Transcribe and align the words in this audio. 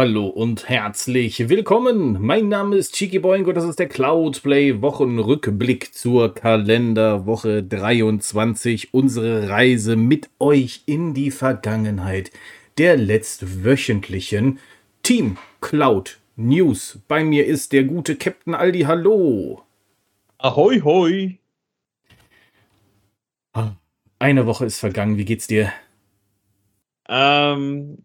Hallo 0.00 0.28
und 0.28 0.68
herzlich 0.68 1.48
willkommen. 1.48 2.24
Mein 2.24 2.48
Name 2.48 2.76
ist 2.76 2.94
Chiki 2.94 3.18
Boingo, 3.18 3.52
das 3.52 3.64
ist 3.64 3.80
der 3.80 3.88
Cloudplay 3.88 4.80
Wochenrückblick 4.80 5.92
zur 5.92 6.32
Kalenderwoche 6.32 7.64
23. 7.64 8.94
Unsere 8.94 9.48
Reise 9.48 9.96
mit 9.96 10.30
euch 10.38 10.84
in 10.86 11.14
die 11.14 11.32
Vergangenheit 11.32 12.30
der 12.78 12.96
letztwöchentlichen 12.96 14.60
Team 15.02 15.36
Cloud 15.60 16.20
News. 16.36 17.00
Bei 17.08 17.24
mir 17.24 17.46
ist 17.46 17.72
der 17.72 17.82
gute 17.82 18.14
Captain 18.14 18.54
Aldi. 18.54 18.82
Hallo. 18.82 19.64
Ahoi, 20.38 20.78
hoi. 20.78 21.38
Ah, 23.52 23.72
eine 24.20 24.46
Woche 24.46 24.66
ist 24.66 24.78
vergangen. 24.78 25.18
Wie 25.18 25.24
geht's 25.24 25.48
dir? 25.48 25.72
Ähm, 27.08 27.98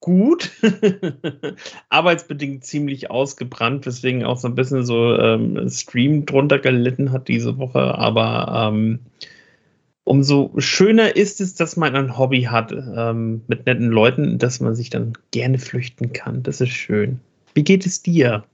gut. 0.00 0.50
Arbeitsbedingt 1.88 2.64
ziemlich 2.64 3.10
ausgebrannt, 3.10 3.86
weswegen 3.86 4.24
auch 4.24 4.38
so 4.38 4.48
ein 4.48 4.54
bisschen 4.54 4.84
so 4.84 5.16
ähm, 5.16 5.68
Stream 5.68 6.26
drunter 6.26 6.58
gelitten 6.58 7.12
hat 7.12 7.28
diese 7.28 7.58
Woche. 7.58 7.96
Aber 7.98 8.70
ähm, 8.72 9.00
umso 10.04 10.52
schöner 10.56 11.14
ist 11.16 11.40
es, 11.40 11.54
dass 11.54 11.76
man 11.76 11.94
ein 11.94 12.18
Hobby 12.18 12.42
hat 12.42 12.72
ähm, 12.72 13.42
mit 13.46 13.66
netten 13.66 13.90
Leuten, 13.90 14.38
dass 14.38 14.60
man 14.60 14.74
sich 14.74 14.90
dann 14.90 15.12
gerne 15.30 15.58
flüchten 15.58 16.12
kann. 16.12 16.42
Das 16.42 16.60
ist 16.60 16.70
schön. 16.70 17.20
Wie 17.54 17.64
geht 17.64 17.86
es 17.86 18.02
dir? 18.02 18.44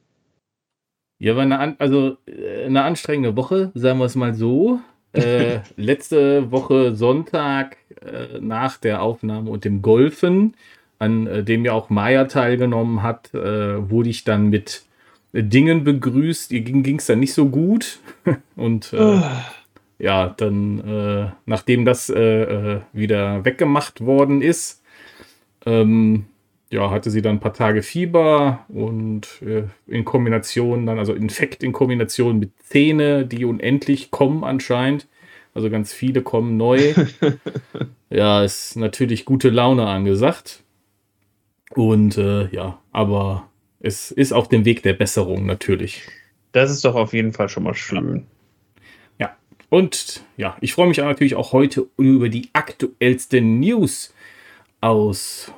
Ja, 1.19 1.35
war 1.35 1.43
eine, 1.43 1.81
also, 1.81 2.19
äh, 2.27 2.67
eine 2.67 2.83
anstrengende 2.83 3.37
Woche, 3.37 3.71
sagen 3.75 3.99
wir 3.99 4.05
es 4.05 4.17
mal 4.17 4.35
so. 4.35 4.81
Äh, 5.13 5.61
letzte 5.77 6.51
Woche 6.51 6.95
Sonntag 6.95 7.79
äh, 8.03 8.39
nach 8.41 8.77
der 8.77 9.03
Aufnahme 9.03 9.51
und 9.51 9.65
dem 9.65 9.81
Golfen 9.81 10.55
an 10.99 11.27
äh, 11.27 11.45
dem 11.45 11.65
ja 11.65 11.73
auch 11.73 11.91
Maya 11.91 12.25
teilgenommen 12.25 13.03
hat, 13.03 13.35
äh, 13.35 13.91
wurde 13.91 14.09
ich 14.09 14.25
dann 14.25 14.49
mit 14.49 14.85
Dingen 15.33 15.85
begrüßt. 15.85 16.53
Ihr 16.53 16.63
ging 16.63 16.99
es 16.99 17.07
dann 17.07 17.21
nicht 17.21 17.35
so 17.35 17.49
gut. 17.49 17.99
Und 18.57 18.93
äh, 18.93 18.97
oh. 18.97 19.23
ja, 19.99 20.35
dann, 20.37 20.81
äh, 20.81 21.31
nachdem 21.45 21.85
das 21.85 22.09
äh, 22.09 22.43
äh, 22.43 22.81
wieder 22.93 23.45
weggemacht 23.45 24.01
worden 24.01 24.41
ist, 24.43 24.83
ähm, 25.67 26.27
ja, 26.71 26.91
hatte 26.91 27.11
sie 27.11 27.23
dann 27.23 27.37
ein 27.37 27.41
paar 27.41 27.55
Tage 27.55 27.81
Fieber 27.81 28.67
und 28.69 29.41
in 29.87 30.05
Kombination 30.05 30.85
dann, 30.85 30.99
also 30.99 31.15
Infekt 31.15 31.63
in 31.63 31.73
Kombination 31.73 32.41
mit 32.41 32.51
Zähne, 32.61 33.25
die 33.25 33.45
unendlich 33.45 34.11
kommen 34.11 34.43
anscheinend. 34.43 35.07
Also 35.55 35.71
ganz 35.71 35.93
viele 35.93 36.23
kommen 36.23 36.57
neu. 36.57 36.93
ja, 38.11 38.43
ist 38.43 38.77
natürlich 38.77 39.25
gute 39.25 39.49
Laune 39.49 39.87
angesagt. 39.87 40.65
Und 41.77 42.17
äh, 42.17 42.49
ja, 42.49 42.81
aber 42.91 43.51
es 43.81 44.11
ist 44.11 44.33
auf 44.33 44.49
dem 44.49 44.65
Weg 44.65 44.83
der 44.83 44.95
Besserung 44.95 45.45
natürlich. 45.45 46.03
Das 46.53 46.71
ist 46.71 46.85
doch 46.87 46.95
auf 46.95 47.13
jeden 47.13 47.35
Fall 47.35 47.51
schon 47.51 47.65
mal 47.65 47.75
schön. 47.75 48.27
Ja, 49.19 49.37
und 49.69 50.25
ja, 50.39 50.57
ich 50.63 50.73
freue 50.73 50.89
mich 50.89 50.97
natürlich 50.97 51.35
auch 51.35 51.53
heute 51.53 51.87
über 51.99 52.31
die 52.31 52.49
aktuellsten 52.55 53.61
News 53.61 54.15
aus 54.81 55.53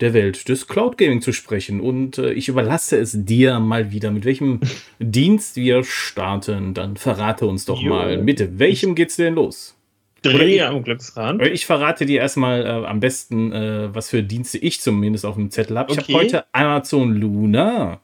der 0.00 0.14
Welt 0.14 0.48
des 0.48 0.68
Cloud 0.68 0.96
Gaming 0.96 1.20
zu 1.20 1.32
sprechen. 1.32 1.82
Und 1.82 2.16
äh, 2.16 2.32
ich 2.32 2.48
überlasse 2.48 2.98
es 2.98 3.12
dir 3.24 3.60
mal 3.60 3.92
wieder, 3.92 4.10
mit 4.10 4.24
welchem 4.24 4.60
Dienst 4.98 5.56
wir 5.56 5.84
starten. 5.84 6.72
Dann 6.72 6.96
verrate 6.96 7.46
uns 7.46 7.66
doch 7.66 7.80
jo. 7.82 7.90
mal, 7.90 8.22
mit 8.22 8.58
welchem 8.58 8.94
geht's 8.94 9.16
denn 9.16 9.34
los? 9.34 9.75
Dreh 10.22 10.62
am 10.62 10.82
Glücksrad. 10.82 11.40
Ich 11.42 11.66
verrate 11.66 12.06
dir 12.06 12.20
erstmal 12.20 12.64
äh, 12.64 12.86
am 12.86 13.00
besten, 13.00 13.52
äh, 13.52 13.94
was 13.94 14.10
für 14.10 14.22
Dienste 14.22 14.58
ich 14.58 14.80
zumindest 14.80 15.24
auf 15.24 15.34
dem 15.34 15.50
Zettel 15.50 15.78
habe. 15.78 15.92
Ich 15.92 15.98
okay. 15.98 16.12
habe 16.12 16.24
heute 16.24 16.44
Amazon 16.52 17.14
Luna. 17.14 18.00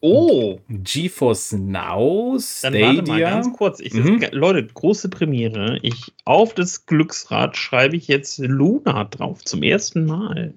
Oh. 0.00 0.58
GeForce 0.68 1.52
Now, 1.52 2.36
Stadia. 2.40 2.80
Dann 2.80 2.96
warte 2.96 3.10
mal 3.10 3.20
ganz 3.20 3.52
kurz. 3.52 3.78
Ich, 3.78 3.94
mhm. 3.94 4.20
Leute, 4.32 4.66
große 4.66 5.08
Premiere. 5.08 5.78
Ich 5.82 6.12
auf 6.24 6.54
das 6.54 6.86
Glücksrad 6.86 7.56
schreibe 7.56 7.96
ich 7.96 8.08
jetzt 8.08 8.38
Luna 8.38 9.04
drauf 9.04 9.44
zum 9.44 9.62
ersten 9.62 10.04
Mal. 10.04 10.54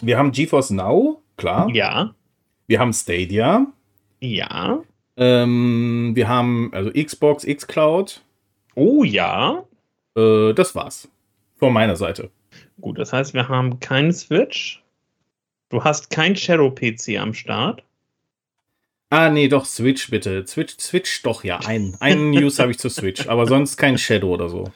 Wir 0.00 0.18
haben 0.18 0.32
GeForce 0.32 0.70
Now, 0.70 1.22
klar. 1.36 1.70
Ja. 1.72 2.12
Wir 2.66 2.80
haben 2.80 2.92
Stadia. 2.92 3.66
Ja. 4.20 4.82
Ähm, 5.16 6.10
wir 6.14 6.28
haben 6.28 6.70
also 6.72 6.90
Xbox, 6.90 7.46
Xcloud. 7.46 8.22
Oh 8.76 9.02
ja. 9.02 9.64
Äh, 10.16 10.52
das 10.54 10.74
war's. 10.74 11.08
Von 11.56 11.72
meiner 11.72 11.96
Seite. 11.96 12.30
Gut, 12.80 12.98
das 12.98 13.12
heißt, 13.12 13.34
wir 13.34 13.48
haben 13.48 13.80
keinen 13.80 14.12
Switch. 14.12 14.82
Du 15.70 15.82
hast 15.82 16.10
kein 16.10 16.36
Shadow-PC 16.36 17.18
am 17.18 17.34
Start. 17.34 17.82
Ah, 19.10 19.30
nee, 19.30 19.48
doch, 19.48 19.64
Switch 19.64 20.10
bitte. 20.10 20.46
Switch, 20.46 20.76
Switch 20.78 21.22
doch, 21.22 21.42
ja. 21.42 21.58
Ein, 21.60 21.96
einen 22.00 22.30
News 22.32 22.58
habe 22.58 22.70
ich 22.70 22.78
zu 22.78 22.88
Switch, 22.88 23.26
aber 23.28 23.46
sonst 23.46 23.76
kein 23.76 23.98
Shadow 23.98 24.34
oder 24.34 24.48
so. 24.48 24.70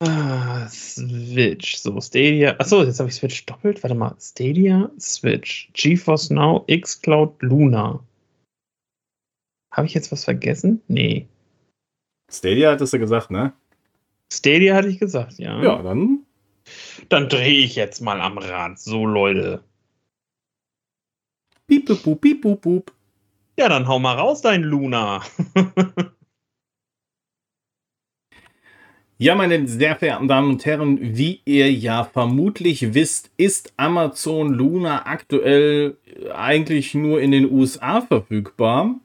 Ah, 0.00 0.66
Switch. 0.68 1.76
So, 1.76 2.00
Stadia. 2.00 2.54
Achso, 2.58 2.84
jetzt 2.84 3.00
habe 3.00 3.10
ich 3.10 3.16
Switch 3.16 3.44
doppelt. 3.46 3.82
Warte 3.82 3.94
mal. 3.94 4.16
Stadia, 4.20 4.90
Switch, 4.98 5.68
GeForce 5.74 6.30
Now, 6.30 6.64
Xcloud, 6.70 7.42
Luna. 7.42 8.00
Habe 9.72 9.86
ich 9.86 9.94
jetzt 9.94 10.10
was 10.10 10.24
vergessen? 10.24 10.80
Nee. 10.88 11.26
Stadia 12.30 12.70
hattest 12.72 12.92
du 12.92 12.98
gesagt, 12.98 13.30
ne? 13.30 13.52
Stadia 14.30 14.74
hatte 14.74 14.88
ich 14.88 14.98
gesagt, 14.98 15.38
ja. 15.38 15.62
Ja, 15.62 15.82
dann. 15.82 16.20
Dann 17.08 17.28
drehe 17.28 17.64
ich 17.64 17.76
jetzt 17.76 18.00
mal 18.00 18.20
am 18.20 18.36
Rad. 18.38 18.78
So, 18.78 19.06
Leute. 19.06 19.62
Piep, 21.66 21.86
piep, 21.86 22.20
piep, 22.20 22.42
piep, 22.42 22.60
piep. 22.60 22.92
Ja, 23.58 23.68
dann 23.68 23.88
hau 23.88 23.98
mal 23.98 24.14
raus, 24.16 24.40
dein 24.40 24.62
Luna. 24.62 25.22
ja, 29.18 29.34
meine 29.34 29.66
sehr 29.66 29.96
verehrten 29.96 30.28
Damen 30.28 30.50
und 30.50 30.64
Herren, 30.64 31.16
wie 31.16 31.40
ihr 31.44 31.72
ja 31.72 32.04
vermutlich 32.04 32.94
wisst, 32.94 33.30
ist 33.36 33.72
Amazon 33.76 34.52
Luna 34.52 35.06
aktuell 35.06 35.96
eigentlich 36.32 36.94
nur 36.94 37.20
in 37.20 37.32
den 37.32 37.50
USA 37.50 38.00
verfügbar. 38.00 39.00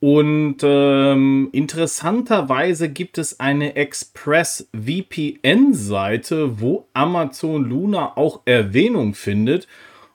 Und 0.00 0.58
ähm, 0.62 1.48
interessanterweise 1.52 2.90
gibt 2.90 3.16
es 3.18 3.40
eine 3.40 3.76
Express 3.76 4.68
VPN-Seite, 4.74 6.60
wo 6.60 6.86
Amazon 6.92 7.64
Luna 7.64 8.16
auch 8.16 8.42
Erwähnung 8.44 9.14
findet. 9.14 9.66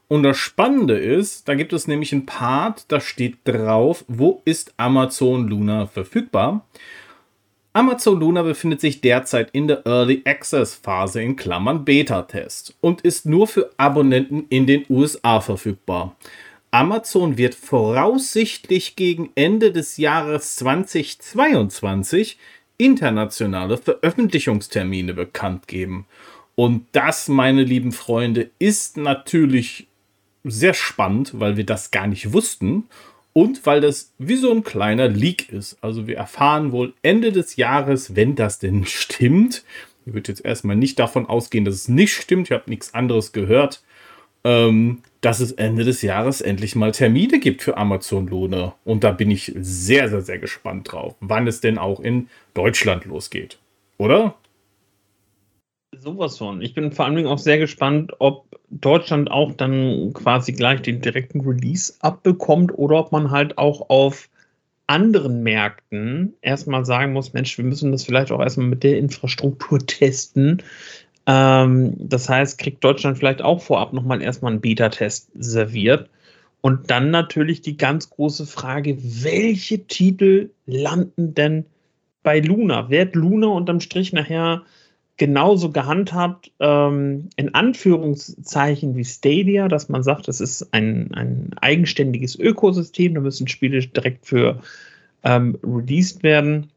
Und 0.08 0.24
das 0.24 0.38
Spannende 0.38 0.98
ist, 0.98 1.48
da 1.48 1.56
gibt 1.56 1.74
es 1.74 1.88
nämlich 1.88 2.12
ein 2.12 2.26
Part, 2.26 2.92
da 2.92 3.00
steht 3.00 3.38
drauf, 3.46 4.06
wo 4.08 4.42
ist 4.46 4.74
Amazon 4.78 5.48
Luna 5.48 5.88
verfügbar. 5.88 6.66
Amazon 7.74 8.20
Luna 8.20 8.44
befindet 8.44 8.82
sich 8.82 9.00
derzeit 9.00 9.52
in 9.54 9.70
der 9.70 9.86
Early 9.86 10.22
Access 10.26 10.76
Phase 10.76 11.22
in 11.22 11.38
Klammern 11.38 11.86
Beta-Test 11.86 12.76
und 12.82 13.00
ist 13.02 13.26
nur 13.26 13.48
für 13.48 13.72
Abonnenten 13.78 14.46
in 14.50 14.68
den 14.68 14.86
USA 14.90 15.40
verfügbar. 15.40 16.18
Amazon 16.72 17.38
wird 17.38 17.54
voraussichtlich 17.54 18.96
gegen 18.96 19.32
Ende 19.36 19.74
des 19.74 19.98
Jahres 19.98 20.56
2022 20.56 22.38
internationale 22.78 23.78
Veröffentlichungstermine 23.78 25.14
bekannt 25.14 25.68
geben. 25.68 26.06
Und 26.56 26.86
das, 26.94 27.28
meine 27.28 27.66
lieben 27.66 27.92
Freunde, 27.92 28.52
ist 28.58 28.96
natürlich 28.96 29.88
sehr 30.46 30.74
spannend, 30.74 31.40
weil 31.40 31.58
wir 31.58 31.66
das 31.66 31.92
gar 31.92 32.08
nicht 32.08 32.32
wussten 32.32 32.86
und 33.34 33.66
weil 33.66 33.82
das 33.82 34.14
wie 34.18 34.38
so 34.38 34.50
ein 34.52 34.64
kleiner 34.64 35.10
Leak 35.10 35.50
ist. 35.52 35.78
Also 35.82 36.08
wir 36.08 36.16
erfahren 36.16 36.72
wohl 36.72 36.94
Ende 37.02 37.34
des 37.34 37.58
Jahres, 37.58 38.16
wenn 38.16 38.36
das 38.36 38.60
denn 38.60 38.86
stimmt. 38.86 39.66
Ich 40.06 40.14
würde 40.14 40.32
jetzt 40.32 40.46
erstmal 40.46 40.78
nicht 40.78 40.98
davon 41.00 41.26
ausgehen, 41.26 41.66
dass 41.66 41.76
es 41.76 41.90
nicht 41.90 42.14
stimmt. 42.14 42.48
Ich 42.48 42.54
habe 42.54 42.70
nichts 42.70 42.94
anderes 42.94 43.34
gehört 43.34 43.84
ähm, 44.44 45.02
dass 45.22 45.40
es 45.40 45.52
Ende 45.52 45.84
des 45.84 46.02
Jahres 46.02 46.42
endlich 46.42 46.76
mal 46.76 46.92
Termine 46.92 47.40
gibt 47.40 47.62
für 47.62 47.78
Amazon 47.78 48.28
Lohne. 48.28 48.74
Und 48.84 49.04
da 49.04 49.12
bin 49.12 49.30
ich 49.30 49.54
sehr, 49.56 50.10
sehr, 50.10 50.22
sehr 50.22 50.40
gespannt 50.40 50.92
drauf, 50.92 51.16
wann 51.20 51.48
es 51.48 51.62
denn 51.62 51.78
auch 51.78 52.00
in 52.00 52.28
Deutschland 52.54 53.06
losgeht. 53.06 53.60
Oder? 53.98 54.36
Sowas 55.96 56.38
von. 56.38 56.62
Ich 56.62 56.74
bin 56.74 56.92
vor 56.92 57.06
allen 57.06 57.16
Dingen 57.16 57.28
auch 57.28 57.38
sehr 57.38 57.60
gespannt, 57.60 58.14
ob 58.20 58.60
Deutschland 58.70 59.30
auch 59.30 59.52
dann 59.52 60.12
quasi 60.14 60.54
gleich 60.54 60.82
den 60.82 61.02
direkten 61.02 61.42
Release 61.42 61.94
abbekommt 62.00 62.72
oder 62.74 62.98
ob 62.98 63.12
man 63.12 63.30
halt 63.30 63.58
auch 63.58 63.90
auf 63.90 64.30
anderen 64.88 65.44
Märkten 65.44 66.34
erstmal 66.42 66.86
sagen 66.86 67.14
muss, 67.14 67.34
Mensch, 67.34 67.58
wir 67.58 67.66
müssen 67.66 67.92
das 67.92 68.04
vielleicht 68.04 68.32
auch 68.32 68.42
erstmal 68.42 68.68
mit 68.68 68.84
der 68.84 68.98
Infrastruktur 68.98 69.80
testen. 69.86 70.64
Ähm, 71.28 71.96
das 71.98 72.30
heißt, 72.30 72.58
kriegt 72.58 72.84
Deutschland 72.84 73.18
vielleicht 73.18 73.42
auch 73.42 73.62
vorab 73.62 73.94
nochmal 73.94 74.22
erstmal 74.22 74.52
einen 74.52 74.62
Beta-Test 74.62 75.32
serviert. 75.36 76.10
Und 76.62 76.92
dann 76.92 77.10
natürlich 77.10 77.62
die 77.62 77.78
ganz 77.78 78.10
große 78.10 78.46
Frage, 78.46 78.98
welche 79.02 79.88
Titel 79.88 80.52
landen 80.66 81.34
denn 81.34 81.66
bei 82.24 82.40
Luna? 82.40 82.90
Wird 82.90 83.16
Luna 83.16 83.48
unterm 83.48 83.80
Strich 83.80 84.14
nachher 84.14 84.64
genauso 85.18 85.72
gehandhabt, 85.72 86.52
ähm, 86.60 87.30
in 87.36 87.54
Anführungszeichen 87.54 88.96
wie 88.96 89.06
Stadia, 89.06 89.68
dass 89.68 89.90
man 89.90 90.04
sagt, 90.04 90.28
das 90.28 90.42
ist 90.42 90.74
ein, 90.74 91.14
ein 91.14 91.52
eigenständiges 91.62 92.38
Ökosystem, 92.40 93.14
da 93.14 93.22
müssen 93.22 93.48
Spiele 93.48 93.86
direkt 93.86 94.26
für 94.26 94.62
ähm, 95.24 95.60
released 95.64 96.24
werden. 96.24 96.72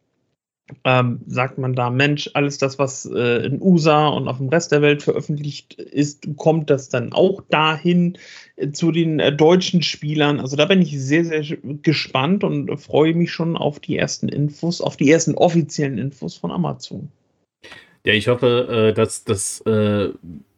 Ähm, 0.85 1.21
sagt 1.27 1.59
man 1.59 1.75
da, 1.75 1.91
Mensch, 1.91 2.31
alles 2.33 2.57
das, 2.57 2.79
was 2.79 3.05
äh, 3.05 3.45
in 3.45 3.61
USA 3.61 4.09
und 4.09 4.29
auf 4.29 4.39
dem 4.39 4.49
Rest 4.49 4.73
der 4.73 4.81
Welt 4.81 5.03
veröffentlicht 5.03 5.75
ist, 5.75 6.27
kommt 6.37 6.71
das 6.71 6.89
dann 6.89 7.13
auch 7.13 7.43
dahin 7.51 8.17
äh, 8.57 8.71
zu 8.71 8.91
den 8.91 9.21
äh, 9.21 9.31
deutschen 9.31 9.83
Spielern? 9.83 10.41
Also 10.41 10.57
da 10.57 10.65
bin 10.65 10.81
ich 10.81 10.99
sehr, 10.99 11.27
sehr 11.27 11.43
gespannt 11.83 12.45
und 12.45 12.75
freue 12.79 13.13
mich 13.15 13.31
schon 13.31 13.59
auf 13.59 13.79
die 13.79 13.99
ersten 13.99 14.31
Infos, 14.31 14.81
auf 14.81 14.97
die 14.97 15.11
ersten 15.11 15.35
offiziellen 15.35 15.99
Infos 15.99 16.37
von 16.37 16.51
Amazon. 16.51 17.11
Ja, 18.07 18.15
ich 18.15 18.29
hoffe, 18.29 18.89
äh, 18.91 18.95
dass, 18.95 19.25
dass 19.25 19.61
äh, 19.63 20.11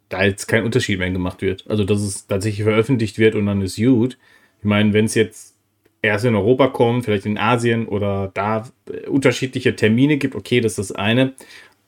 da 0.08 0.24
jetzt 0.24 0.46
kein 0.46 0.64
Unterschied 0.64 1.00
mehr 1.00 1.10
gemacht 1.10 1.42
wird. 1.42 1.64
Also, 1.68 1.84
dass 1.84 2.00
es 2.00 2.28
tatsächlich 2.28 2.62
veröffentlicht 2.62 3.18
wird 3.18 3.34
und 3.34 3.46
dann 3.46 3.60
ist 3.60 3.76
gut. 3.76 4.18
Ich 4.60 4.64
meine, 4.64 4.92
wenn 4.92 5.06
es 5.06 5.14
jetzt 5.14 5.55
erst 6.06 6.24
in 6.24 6.34
Europa 6.34 6.68
kommt, 6.68 7.04
vielleicht 7.04 7.26
in 7.26 7.38
Asien 7.38 7.86
oder 7.86 8.30
da 8.34 8.68
äh, 8.90 9.06
unterschiedliche 9.08 9.76
Termine 9.76 10.16
gibt, 10.16 10.34
okay, 10.34 10.60
das 10.60 10.78
ist 10.78 10.90
das 10.90 10.96
eine. 10.96 11.34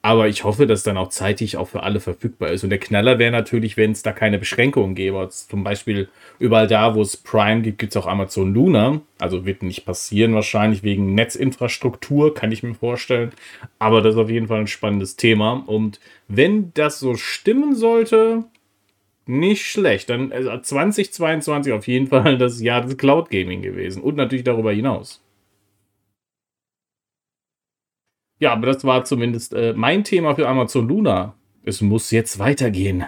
Aber 0.00 0.29
ich 0.29 0.44
hoffe, 0.44 0.67
dass 0.67 0.85
dann 0.85 0.97
auch 0.97 1.09
zeitig 1.09 1.56
auch 1.56 1.69
für 1.69 1.82
alle 1.82 1.99
verfügbar 1.99 2.50
ist. 2.50 2.62
Und 2.62 2.70
der 2.70 2.79
Knaller 2.79 3.19
wäre 3.19 3.32
natürlich, 3.32 3.76
wenn 3.76 3.91
es 3.91 4.03
da 4.03 4.12
keine 4.12 4.38
Beschränkungen 4.38 4.94
gäbe. 4.94 5.29
Zum 5.29 5.65
Beispiel 5.65 6.09
überall 6.38 6.69
da, 6.69 6.94
wo 6.94 7.03
es 7.03 7.17
Prime 7.17 7.62
gibt, 7.62 7.79
gibt 7.79 7.93
es 7.93 7.97
auch 7.97 8.06
Amazon 8.06 8.55
Luna. 8.55 9.00
Also 9.19 9.44
wird 9.44 9.65
nicht 9.65 9.85
passieren, 9.85 10.35
wahrscheinlich 10.35 10.85
wegen 10.85 11.15
Netzinfrastruktur, 11.15 12.32
kann 12.32 12.53
ich 12.53 12.62
mir 12.62 12.75
vorstellen. 12.75 13.32
Aber 13.81 14.00
das 14.00 14.15
ist 14.15 14.20
auf 14.20 14.31
jeden 14.31 14.47
Fall 14.47 14.61
ein 14.61 14.67
spannendes 14.69 15.17
Thema. 15.17 15.65
Und 15.67 15.99
wenn 16.29 16.73
das 16.75 17.00
so 17.00 17.17
stimmen 17.17 17.75
sollte, 17.75 18.44
nicht 19.28 19.66
schlecht. 19.66 20.10
Dann 20.10 20.32
also 20.32 20.58
2022 20.58 21.72
auf 21.72 21.86
jeden 21.86 22.08
Fall 22.08 22.38
das 22.38 22.60
Jahr 22.60 22.82
des 22.82 22.96
Cloud 22.96 23.30
Gaming 23.30 23.62
gewesen. 23.62 24.02
Und 24.02 24.16
natürlich 24.16 24.44
darüber 24.44 24.72
hinaus. 24.72 25.22
Ja, 28.40 28.52
aber 28.52 28.66
das 28.66 28.84
war 28.84 29.04
zumindest 29.04 29.52
äh, 29.52 29.75
mein 29.76 30.04
Thema 30.04 30.34
für 30.34 30.48
Amazon 30.48 30.88
Luna. 30.88 31.34
Es 31.64 31.80
muss 31.80 32.10
jetzt 32.10 32.38
weitergehen. 32.38 33.04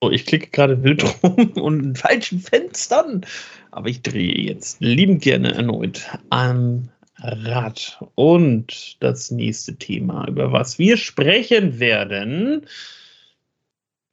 Oh, 0.00 0.10
ich 0.10 0.26
klicke 0.26 0.50
gerade 0.50 0.82
wild 0.82 1.02
rum 1.22 1.52
und 1.54 1.82
in 1.82 1.96
falschen 1.96 2.38
Fenstern. 2.38 3.24
Aber 3.70 3.88
ich 3.88 4.02
drehe 4.02 4.36
jetzt 4.36 4.80
liebend 4.80 5.22
gerne 5.22 5.54
erneut 5.54 6.10
am 6.28 6.90
Rad. 7.18 7.98
Und 8.14 8.96
das 9.00 9.30
nächste 9.30 9.76
Thema, 9.76 10.28
über 10.28 10.52
was 10.52 10.78
wir 10.78 10.98
sprechen 10.98 11.80
werden. 11.80 12.66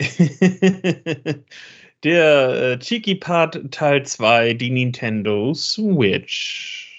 Der 2.04 2.72
äh, 2.74 2.80
Cheeky 2.80 3.16
Part 3.16 3.72
Teil 3.72 4.04
2, 4.04 4.56
die 4.56 4.72
Nintendo 4.72 5.54
Switch 5.54 6.92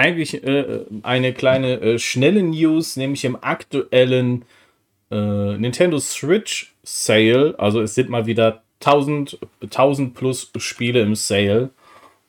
eigentlich 0.00 0.42
äh, 0.42 0.86
eine 1.02 1.34
kleine 1.34 1.80
äh, 1.80 1.98
schnelle 1.98 2.42
News, 2.42 2.96
nämlich 2.96 3.24
im 3.26 3.36
aktuellen 3.42 4.46
äh, 5.10 5.58
Nintendo 5.58 5.98
Switch 5.98 6.74
Sale. 6.82 7.54
Also 7.58 7.82
es 7.82 7.94
sind 7.94 8.08
mal 8.08 8.24
wieder 8.24 8.62
1000, 8.80 9.38
1000 9.62 10.14
plus 10.14 10.50
Spiele 10.56 11.02
im 11.02 11.14
Sale. 11.14 11.70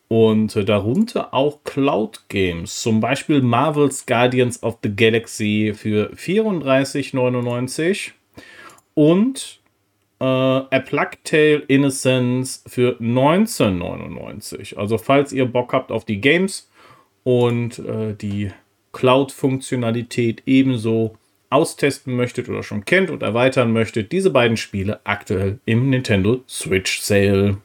Und 0.10 0.54
äh, 0.58 0.66
darunter 0.66 1.34
auch 1.34 1.64
Cloud 1.64 2.24
Games, 2.28 2.82
zum 2.82 3.00
Beispiel 3.00 3.42
Marvel's 3.42 4.06
Guardians 4.06 4.62
of 4.62 4.80
the 4.84 4.94
Galaxy 4.94 5.72
für 5.74 6.12
34,99 6.14 8.12
und 8.94 9.60
äh, 10.20 10.24
A 10.24 10.80
Plague 10.86 11.18
Tale 11.24 11.64
Innocence 11.68 12.64
für 12.68 12.98
19,99. 13.00 14.76
Also 14.76 14.98
falls 14.98 15.34
ihr 15.34 15.46
Bock 15.46 15.74
habt 15.74 15.92
auf 15.92 16.06
die 16.06 16.22
Games, 16.22 16.72
und 17.24 17.80
äh, 17.80 18.14
die 18.16 18.52
Cloud-Funktionalität 18.94 20.44
ebenso 20.46 21.18
austesten 21.50 22.16
möchtet 22.16 22.50
oder 22.50 22.64
schon 22.64 22.86
kennt 22.86 23.10
und 23.10 23.24
erweitern 23.24 23.72
möchtet, 23.74 24.12
diese 24.12 24.32
beiden 24.32 24.58
Spiele 24.58 25.02
aktuell 25.06 25.60
im 25.66 25.90
Nintendo 25.90 26.42
Switch 26.48 27.02
Sale. 27.02 27.58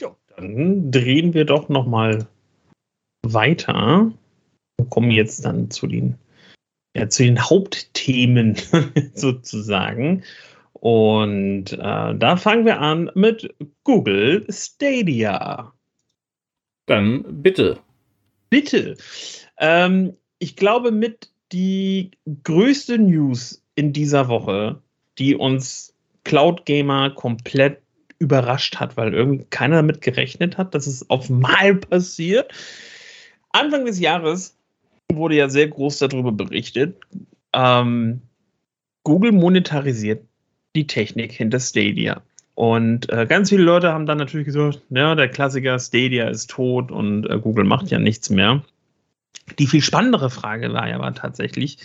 Ja, 0.00 0.14
dann 0.36 0.90
drehen 0.90 1.34
wir 1.34 1.44
doch 1.44 1.68
noch 1.68 1.86
mal 1.86 2.28
weiter 3.26 4.12
und 4.78 4.90
kommen 4.90 5.10
jetzt 5.10 5.44
dann 5.44 5.70
zu 5.70 5.86
den, 5.86 6.18
ja, 6.94 7.08
zu 7.08 7.24
den 7.24 7.40
Hauptthemen 7.40 8.56
sozusagen. 9.14 10.22
Und 10.72 11.72
äh, 11.72 12.14
da 12.14 12.36
fangen 12.36 12.64
wir 12.64 12.80
an 12.80 13.10
mit 13.14 13.54
Google 13.84 14.44
Stadia. 14.50 15.72
Dann 16.86 17.42
bitte. 17.42 17.78
Bitte. 18.50 18.96
Ähm, 19.58 20.16
ich 20.38 20.56
glaube, 20.56 20.90
mit 20.90 21.30
die 21.52 22.10
größte 22.42 22.98
News 22.98 23.62
in 23.74 23.92
dieser 23.92 24.28
Woche, 24.28 24.82
die 25.18 25.36
uns 25.36 25.94
Cloud 26.24 26.66
Gamer 26.66 27.10
komplett 27.10 27.78
überrascht 28.18 28.76
hat, 28.76 28.96
weil 28.96 29.14
irgendwie 29.14 29.46
keiner 29.50 29.76
damit 29.76 30.00
gerechnet 30.00 30.58
hat, 30.58 30.74
dass 30.74 30.86
es 30.86 31.08
auf 31.10 31.28
Mal 31.28 31.76
passiert. 31.76 32.52
Anfang 33.50 33.84
des 33.84 33.98
Jahres 33.98 34.56
wurde 35.16 35.36
ja 35.36 35.48
sehr 35.48 35.68
groß 35.68 35.98
darüber 35.98 36.32
berichtet. 36.32 36.96
Ähm, 37.52 38.22
Google 39.04 39.32
monetarisiert 39.32 40.24
die 40.74 40.86
Technik 40.86 41.32
hinter 41.32 41.60
Stadia. 41.60 42.22
Und 42.54 43.10
äh, 43.10 43.26
ganz 43.26 43.48
viele 43.48 43.62
Leute 43.62 43.92
haben 43.92 44.06
dann 44.06 44.18
natürlich 44.18 44.46
gesagt, 44.46 44.80
ja, 44.90 45.14
der 45.14 45.28
Klassiker 45.28 45.78
Stadia 45.78 46.28
ist 46.28 46.50
tot 46.50 46.90
und 46.90 47.24
äh, 47.26 47.38
Google 47.38 47.64
macht 47.64 47.90
ja 47.90 47.98
nichts 47.98 48.30
mehr. 48.30 48.62
Die 49.58 49.66
viel 49.66 49.82
spannendere 49.82 50.30
Frage 50.30 50.72
war 50.72 50.88
ja 50.88 50.96
aber 50.96 51.14
tatsächlich, 51.14 51.78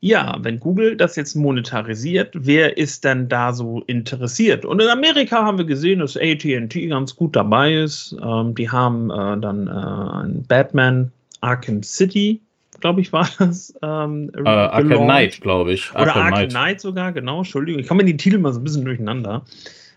ja, 0.00 0.36
wenn 0.40 0.60
Google 0.60 0.96
das 0.96 1.16
jetzt 1.16 1.34
monetarisiert, 1.34 2.34
wer 2.34 2.76
ist 2.76 3.04
denn 3.04 3.28
da 3.28 3.54
so 3.54 3.82
interessiert? 3.86 4.64
Und 4.64 4.82
in 4.82 4.88
Amerika 4.88 5.44
haben 5.44 5.56
wir 5.56 5.64
gesehen, 5.64 6.00
dass 6.00 6.16
ATT 6.16 6.74
ganz 6.88 7.16
gut 7.16 7.36
dabei 7.36 7.74
ist. 7.74 8.14
Ähm, 8.22 8.54
die 8.54 8.70
haben 8.70 9.10
äh, 9.10 9.40
dann 9.40 9.66
äh, 9.66 9.70
ein 9.70 10.44
Batman 10.46 11.10
Arkham 11.44 11.82
City, 11.82 12.40
glaube 12.80 13.00
ich, 13.00 13.12
war 13.12 13.28
das. 13.38 13.74
Ähm, 13.82 14.30
uh, 14.36 14.46
Arkham 14.48 15.04
Knight, 15.04 15.40
glaube 15.40 15.72
ich. 15.72 15.90
Arkham 15.90 16.02
Oder 16.02 16.14
Arkham 16.16 16.34
Knight. 16.34 16.50
Knight 16.50 16.80
sogar, 16.80 17.12
genau, 17.12 17.38
Entschuldigung. 17.38 17.80
Ich 17.80 17.86
komme 17.86 18.00
in 18.00 18.06
die 18.06 18.16
Titel 18.16 18.38
mal 18.38 18.52
so 18.52 18.60
ein 18.60 18.64
bisschen 18.64 18.84
durcheinander 18.84 19.44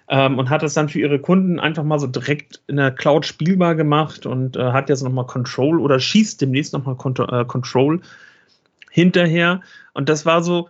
ähm, 0.10 0.39
und 0.39 0.50
hat 0.50 0.63
das 0.63 0.74
dann 0.74 0.89
für 0.89 1.00
ihre 1.00 1.20
Kunden 1.20 1.60
einfach 1.60 1.84
mal 1.84 2.00
so 2.00 2.08
direkt 2.08 2.62
in 2.68 2.77
der 2.77 2.92
Cloud 2.92 3.25
spielbar 3.25 3.75
gemacht 3.75 4.25
und 4.25 4.56
äh, 4.56 4.72
hat 4.72 4.89
jetzt 4.89 5.04
nochmal 5.04 5.25
Control 5.25 5.80
oder 5.80 6.00
schießt 6.00 6.42
demnächst 6.42 6.74
nochmal 6.74 6.96
äh, 6.96 7.46
Control 7.46 8.01
hinterher. 8.92 9.62
Und 9.94 10.10
das 10.10 10.25
war 10.25 10.42
so 10.44 10.70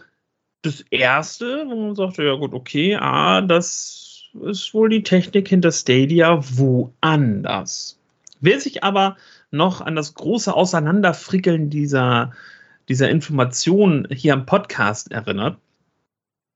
das 0.63 0.81
Erste, 0.89 1.65
wo 1.67 1.75
man 1.75 1.95
sagte, 1.95 2.23
ja 2.23 2.33
gut, 2.35 2.53
okay, 2.53 2.95
ah, 2.95 3.41
das 3.41 4.23
ist 4.43 4.73
wohl 4.73 4.89
die 4.89 5.03
Technik 5.03 5.47
hinter 5.47 5.71
Stadia 5.71 6.39
woanders. 6.57 7.99
Wer 8.41 8.59
sich 8.59 8.83
aber 8.83 9.17
noch 9.51 9.81
an 9.81 9.95
das 9.95 10.13
große 10.13 10.53
Auseinanderfrickeln 10.53 11.69
dieser, 11.69 12.31
dieser 12.89 13.09
Informationen 13.09 14.07
hier 14.11 14.33
am 14.33 14.45
Podcast 14.45 15.11
erinnert, 15.11 15.57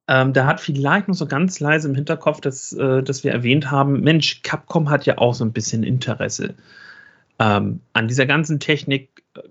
ähm, 0.07 0.33
da 0.33 0.45
hat 0.45 0.59
vielleicht 0.59 1.07
noch 1.07 1.15
so 1.15 1.25
ganz 1.25 1.59
leise 1.59 1.87
im 1.87 1.95
Hinterkopf, 1.95 2.41
dass, 2.41 2.73
äh, 2.73 3.01
dass 3.01 3.23
wir 3.23 3.31
erwähnt 3.31 3.71
haben, 3.71 4.01
Mensch, 4.01 4.41
Capcom 4.41 4.89
hat 4.89 5.05
ja 5.05 5.17
auch 5.17 5.33
so 5.33 5.45
ein 5.45 5.53
bisschen 5.53 5.83
Interesse 5.83 6.55
ähm, 7.39 7.79
an 7.93 8.07
dieser 8.07 8.25
ganzen 8.25 8.59
Technik 8.59 9.23
äh, 9.35 9.41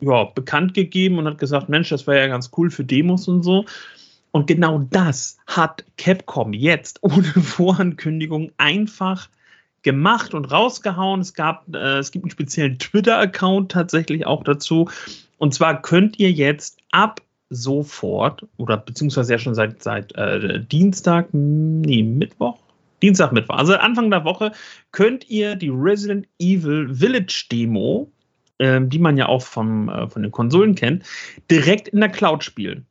ja, 0.00 0.24
bekannt 0.24 0.74
gegeben 0.74 1.18
und 1.18 1.26
hat 1.26 1.38
gesagt, 1.38 1.68
Mensch, 1.68 1.88
das 1.88 2.06
wäre 2.06 2.18
ja 2.18 2.26
ganz 2.26 2.50
cool 2.56 2.70
für 2.70 2.84
Demos 2.84 3.28
und 3.28 3.42
so. 3.42 3.64
Und 4.30 4.46
genau 4.46 4.80
das 4.90 5.38
hat 5.46 5.84
Capcom 5.96 6.52
jetzt 6.52 6.98
ohne 7.02 7.24
Vorankündigung 7.24 8.52
einfach 8.58 9.28
gemacht 9.84 10.34
und 10.34 10.46
rausgehauen. 10.46 11.20
Es 11.20 11.34
gab, 11.34 11.72
äh, 11.72 11.98
es 11.98 12.10
gibt 12.10 12.24
einen 12.24 12.30
speziellen 12.30 12.78
Twitter-Account 12.78 13.70
tatsächlich 13.70 14.26
auch 14.26 14.42
dazu. 14.42 14.90
Und 15.38 15.54
zwar 15.54 15.80
könnt 15.80 16.18
ihr 16.18 16.32
jetzt 16.32 16.78
ab 16.90 17.20
sofort 17.50 18.46
oder 18.56 18.76
beziehungsweise 18.76 19.32
ja 19.32 19.38
schon 19.38 19.54
seit, 19.54 19.82
seit 19.82 20.14
äh, 20.16 20.60
Dienstag, 20.60 21.28
nee, 21.32 22.02
Mittwoch, 22.02 22.58
Dienstag, 23.02 23.32
Mittwoch. 23.32 23.56
Also 23.56 23.74
Anfang 23.74 24.10
der 24.10 24.24
Woche 24.24 24.52
könnt 24.92 25.28
ihr 25.28 25.54
die 25.54 25.68
Resident 25.68 26.26
Evil 26.40 26.92
Village 26.92 27.46
Demo, 27.52 28.10
äh, 28.58 28.80
die 28.82 28.98
man 28.98 29.16
ja 29.16 29.26
auch 29.26 29.42
vom, 29.42 29.88
äh, 29.88 30.08
von 30.08 30.22
den 30.22 30.32
Konsolen 30.32 30.74
kennt, 30.74 31.04
direkt 31.50 31.88
in 31.88 32.00
der 32.00 32.08
Cloud 32.08 32.42
spielen. 32.42 32.86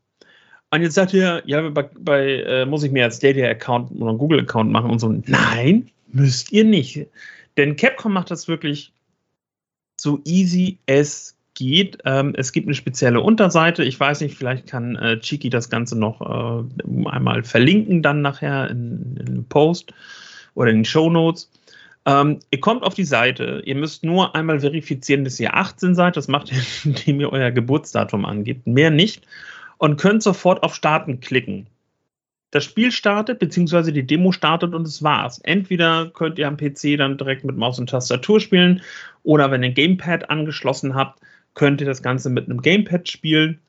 Und 0.71 0.81
jetzt 0.81 0.95
sagt 0.95 1.13
ihr, 1.13 1.43
ja, 1.45 1.69
bei, 1.69 1.87
bei 1.99 2.41
äh, 2.41 2.65
muss 2.65 2.83
ich 2.83 2.91
mir 2.91 3.03
als 3.03 3.17
Stadia-Account 3.17 3.91
oder 3.91 4.15
Google-Account 4.15 4.71
machen 4.71 4.89
und 4.89 4.99
so. 4.99 5.13
Nein, 5.27 5.89
müsst 6.13 6.51
ihr 6.51 6.63
nicht. 6.63 7.07
Denn 7.57 7.75
Capcom 7.75 8.13
macht 8.13 8.31
das 8.31 8.47
wirklich 8.47 8.91
so 9.99 10.19
easy 10.25 10.79
es 10.85 11.35
geht. 11.55 11.99
Ähm, 12.05 12.33
es 12.35 12.51
gibt 12.51 12.67
eine 12.67 12.75
spezielle 12.75 13.21
Unterseite. 13.21 13.83
Ich 13.83 13.99
weiß 13.99 14.21
nicht, 14.21 14.35
vielleicht 14.35 14.67
kann 14.67 14.95
äh, 14.95 15.19
Chiki 15.19 15.49
das 15.49 15.69
Ganze 15.69 15.97
noch 15.97 16.21
äh, 16.21 17.09
einmal 17.09 17.43
verlinken, 17.43 18.01
dann 18.01 18.21
nachher 18.21 18.69
in, 18.69 19.17
in 19.25 19.45
Post 19.45 19.93
oder 20.55 20.71
in 20.71 20.79
den 20.79 20.85
Show 20.85 21.09
Notes. 21.09 21.51
Ähm, 22.05 22.39
ihr 22.51 22.59
kommt 22.59 22.83
auf 22.83 22.95
die 22.95 23.05
Seite, 23.05 23.61
ihr 23.65 23.75
müsst 23.75 24.03
nur 24.03 24.35
einmal 24.35 24.59
verifizieren, 24.59 25.23
dass 25.23 25.39
ihr 25.39 25.55
18 25.55 25.95
seid. 25.95 26.17
Das 26.17 26.27
macht 26.27 26.51
ihr, 26.51 26.61
indem 26.83 27.21
ihr 27.21 27.31
euer 27.31 27.51
Geburtsdatum 27.51 28.25
angebt. 28.25 28.67
Mehr 28.67 28.89
nicht 28.89 29.25
und 29.77 29.99
könnt 29.99 30.23
sofort 30.23 30.63
auf 30.63 30.75
Starten 30.75 31.19
klicken. 31.19 31.67
Das 32.53 32.65
Spiel 32.65 32.91
startet, 32.91 33.39
beziehungsweise 33.39 33.91
die 33.91 34.05
Demo 34.05 34.31
startet 34.31 34.75
und 34.75 34.85
es 34.85 35.01
war's. 35.01 35.39
Entweder 35.39 36.11
könnt 36.13 36.37
ihr 36.37 36.47
am 36.47 36.55
PC 36.55 36.99
dann 36.99 37.17
direkt 37.17 37.43
mit 37.43 37.57
Maus 37.57 37.79
und 37.79 37.89
Tastatur 37.89 38.39
spielen 38.39 38.83
oder 39.23 39.49
wenn 39.49 39.63
ihr 39.63 39.69
ein 39.69 39.73
Gamepad 39.73 40.29
angeschlossen 40.29 40.93
habt, 40.93 41.19
könnt 41.55 41.81
ihr 41.81 41.87
das 41.87 42.03
Ganze 42.03 42.29
mit 42.29 42.45
einem 42.45 42.61
Gamepad 42.61 43.09
spielen. 43.09 43.59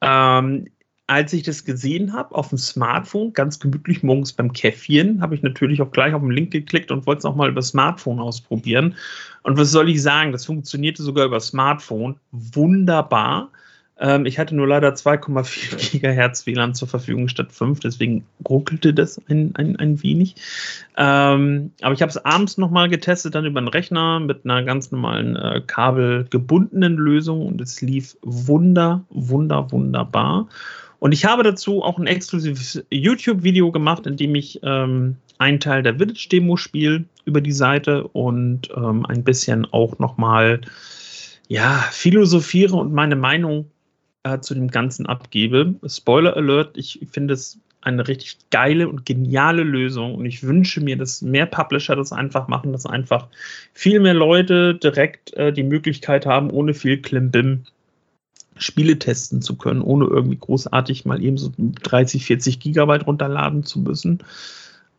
Ähm, 0.00 0.66
als 1.06 1.32
ich 1.32 1.44
das 1.44 1.64
gesehen 1.64 2.12
habe 2.12 2.34
auf 2.34 2.48
dem 2.48 2.58
Smartphone, 2.58 3.32
ganz 3.32 3.60
gemütlich 3.60 4.02
morgens 4.02 4.32
beim 4.32 4.52
Käffchen, 4.52 5.22
habe 5.22 5.36
ich 5.36 5.42
natürlich 5.42 5.80
auch 5.80 5.92
gleich 5.92 6.12
auf 6.12 6.22
den 6.22 6.32
Link 6.32 6.50
geklickt 6.50 6.90
und 6.90 7.06
wollte 7.06 7.20
es 7.20 7.24
auch 7.24 7.36
mal 7.36 7.48
über 7.48 7.62
Smartphone 7.62 8.18
ausprobieren. 8.18 8.96
Und 9.44 9.58
was 9.58 9.70
soll 9.70 9.88
ich 9.88 10.02
sagen? 10.02 10.32
Das 10.32 10.46
funktionierte 10.46 11.04
sogar 11.04 11.26
über 11.26 11.38
Smartphone 11.38 12.18
wunderbar. 12.32 13.52
Ähm, 13.98 14.26
ich 14.26 14.38
hatte 14.38 14.54
nur 14.54 14.66
leider 14.66 14.90
2,4 14.90 15.92
Gigahertz 15.92 16.46
WLAN 16.46 16.74
zur 16.74 16.88
Verfügung 16.88 17.28
statt 17.28 17.52
5, 17.52 17.80
deswegen 17.80 18.26
ruckelte 18.46 18.92
das 18.92 19.20
ein, 19.28 19.54
ein, 19.54 19.76
ein 19.76 20.02
wenig. 20.02 20.34
Ähm, 20.96 21.72
aber 21.80 21.94
ich 21.94 22.02
habe 22.02 22.10
es 22.10 22.22
abends 22.22 22.58
nochmal 22.58 22.88
getestet, 22.88 23.34
dann 23.34 23.46
über 23.46 23.60
den 23.60 23.68
Rechner 23.68 24.20
mit 24.20 24.44
einer 24.44 24.62
ganz 24.64 24.90
normalen 24.90 25.36
äh, 25.36 25.62
kabelgebundenen 25.66 26.96
Lösung 26.96 27.46
und 27.46 27.60
es 27.60 27.80
lief 27.80 28.16
wunder, 28.22 29.04
wunder, 29.10 29.70
wunderbar. 29.72 30.48
Und 30.98 31.12
ich 31.12 31.24
habe 31.24 31.42
dazu 31.42 31.82
auch 31.82 31.98
ein 31.98 32.06
exklusives 32.06 32.84
YouTube-Video 32.90 33.70
gemacht, 33.70 34.06
in 34.06 34.16
dem 34.16 34.34
ich 34.34 34.60
ähm, 34.62 35.16
einen 35.38 35.60
Teil 35.60 35.82
der 35.82 35.96
Village-Demo 35.96 36.56
spiele 36.56 37.04
über 37.24 37.40
die 37.40 37.52
Seite 37.52 38.08
und 38.08 38.70
ähm, 38.74 39.04
ein 39.06 39.22
bisschen 39.24 39.66
auch 39.70 39.98
nochmal 39.98 40.60
ja, 41.48 41.84
philosophiere 41.90 42.76
und 42.76 42.92
meine 42.92 43.16
Meinung 43.16 43.70
äh, 44.34 44.40
zu 44.40 44.54
dem 44.54 44.68
Ganzen 44.68 45.06
abgebe. 45.06 45.74
Spoiler 45.86 46.36
Alert, 46.36 46.76
ich 46.76 47.00
finde 47.10 47.34
es 47.34 47.58
eine 47.80 48.08
richtig 48.08 48.38
geile 48.50 48.88
und 48.88 49.06
geniale 49.06 49.62
Lösung 49.62 50.16
und 50.16 50.26
ich 50.26 50.42
wünsche 50.42 50.80
mir, 50.80 50.96
dass 50.96 51.22
mehr 51.22 51.46
Publisher 51.46 51.94
das 51.94 52.12
einfach 52.12 52.48
machen, 52.48 52.72
dass 52.72 52.84
einfach 52.84 53.28
viel 53.72 54.00
mehr 54.00 54.14
Leute 54.14 54.74
direkt 54.74 55.32
äh, 55.34 55.52
die 55.52 55.62
Möglichkeit 55.62 56.26
haben, 56.26 56.50
ohne 56.50 56.74
viel 56.74 57.00
Klimbim 57.00 57.64
Spiele 58.58 58.98
testen 58.98 59.42
zu 59.42 59.56
können, 59.56 59.82
ohne 59.82 60.06
irgendwie 60.06 60.38
großartig 60.38 61.04
mal 61.04 61.22
eben 61.22 61.36
so 61.36 61.52
30, 61.58 62.24
40 62.24 62.58
Gigabyte 62.58 63.06
runterladen 63.06 63.64
zu 63.64 63.78
müssen. 63.80 64.18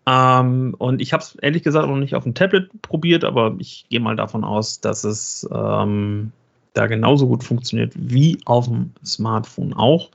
Ähm, 0.08 0.74
und 0.78 1.02
ich 1.02 1.12
habe 1.12 1.24
es 1.24 1.36
ehrlich 1.36 1.64
gesagt 1.64 1.88
noch 1.88 1.98
nicht 1.98 2.16
auf 2.16 2.24
dem 2.24 2.36
Tablet 2.36 2.70
probiert, 2.82 3.26
aber 3.26 3.56
ich 3.60 3.86
gehe 3.90 4.00
mal 4.00 4.16
davon 4.16 4.46
aus, 4.46 4.80
dass 4.80 5.04
es 5.04 5.48
ähm, 5.52 6.32
da 6.78 6.88
genauso 6.88 7.28
gut 7.28 7.44
funktioniert 7.44 7.94
wie 7.96 8.40
auf 8.46 8.68
dem 8.68 8.92
Smartphone 9.04 9.74
auch. 9.74 10.12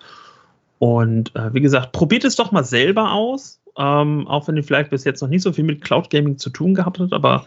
Und 0.78 1.34
äh, 1.36 1.52
wie 1.54 1.60
gesagt, 1.60 1.92
probiert 1.92 2.24
es 2.24 2.36
doch 2.36 2.52
mal 2.52 2.64
selber 2.64 3.12
aus. 3.12 3.60
Ähm, 3.76 4.26
auch 4.26 4.48
wenn 4.48 4.56
ihr 4.56 4.64
vielleicht 4.64 4.90
bis 4.90 5.04
jetzt 5.04 5.22
noch 5.22 5.28
nicht 5.28 5.42
so 5.42 5.52
viel 5.52 5.64
mit 5.64 5.82
Cloud 5.82 6.10
Gaming 6.10 6.38
zu 6.38 6.50
tun 6.50 6.74
gehabt 6.74 6.98
habt, 6.98 7.12
aber 7.12 7.46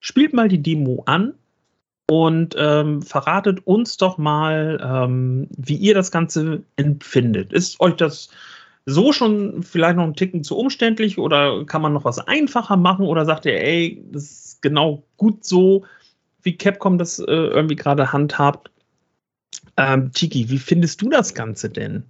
spielt 0.00 0.32
mal 0.32 0.48
die 0.48 0.62
Demo 0.62 1.02
an 1.06 1.34
und 2.10 2.56
ähm, 2.58 3.02
verratet 3.02 3.66
uns 3.66 3.98
doch 3.98 4.18
mal, 4.18 4.80
ähm, 4.82 5.48
wie 5.56 5.76
ihr 5.76 5.94
das 5.94 6.10
Ganze 6.10 6.62
empfindet. 6.76 7.52
Ist 7.52 7.80
euch 7.80 7.94
das 7.94 8.30
so 8.86 9.12
schon 9.12 9.62
vielleicht 9.62 9.96
noch 9.96 10.04
ein 10.04 10.16
Ticken 10.16 10.42
zu 10.42 10.56
umständlich 10.56 11.18
oder 11.18 11.64
kann 11.66 11.82
man 11.82 11.92
noch 11.92 12.04
was 12.04 12.18
einfacher 12.18 12.78
machen 12.78 13.04
oder 13.04 13.26
sagt 13.26 13.44
ihr, 13.44 13.60
ey, 13.60 14.02
das 14.10 14.22
ist 14.22 14.62
genau 14.62 15.02
gut 15.18 15.44
so, 15.44 15.84
wie 16.42 16.56
Capcom 16.56 16.98
das 16.98 17.18
äh, 17.18 17.24
irgendwie 17.24 17.76
gerade 17.76 18.12
handhabt. 18.12 18.70
Ähm, 19.76 20.12
Tiki, 20.12 20.50
wie 20.50 20.58
findest 20.58 21.02
du 21.02 21.08
das 21.08 21.34
Ganze 21.34 21.70
denn? 21.70 22.04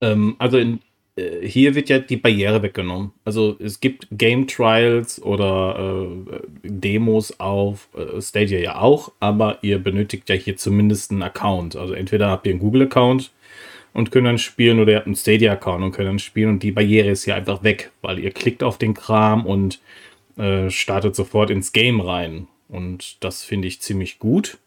Ähm, 0.00 0.36
also 0.38 0.58
in, 0.58 0.80
äh, 1.16 1.46
hier 1.46 1.74
wird 1.74 1.88
ja 1.88 1.98
die 1.98 2.16
Barriere 2.16 2.62
weggenommen. 2.62 3.12
Also 3.24 3.56
es 3.58 3.80
gibt 3.80 4.06
Game 4.10 4.46
Trials 4.46 5.20
oder 5.22 6.06
äh, 6.24 6.40
Demos 6.62 7.38
auf 7.38 7.88
äh, 7.94 8.20
Stadia 8.20 8.58
ja 8.58 8.80
auch, 8.80 9.12
aber 9.20 9.58
ihr 9.62 9.78
benötigt 9.78 10.28
ja 10.28 10.34
hier 10.34 10.56
zumindest 10.56 11.10
einen 11.10 11.22
Account. 11.22 11.76
Also 11.76 11.94
entweder 11.94 12.30
habt 12.30 12.46
ihr 12.46 12.52
einen 12.52 12.60
Google-Account 12.60 13.30
und 13.92 14.10
könnt 14.10 14.26
dann 14.26 14.38
spielen 14.38 14.80
oder 14.80 14.92
ihr 14.92 14.96
habt 14.98 15.06
einen 15.06 15.16
Stadia-Account 15.16 15.84
und 15.84 15.92
könnt 15.92 16.08
dann 16.08 16.18
spielen 16.18 16.50
und 16.50 16.62
die 16.62 16.72
Barriere 16.72 17.10
ist 17.10 17.24
hier 17.24 17.34
einfach 17.34 17.62
weg, 17.62 17.90
weil 18.00 18.18
ihr 18.18 18.30
klickt 18.30 18.62
auf 18.62 18.78
den 18.78 18.94
Kram 18.94 19.46
und 19.46 19.80
äh, 20.36 20.70
startet 20.70 21.14
sofort 21.14 21.50
ins 21.50 21.72
Game 21.72 22.00
rein. 22.00 22.46
Und 22.68 23.22
das 23.22 23.42
finde 23.42 23.68
ich 23.68 23.80
ziemlich 23.80 24.18
gut. 24.18 24.58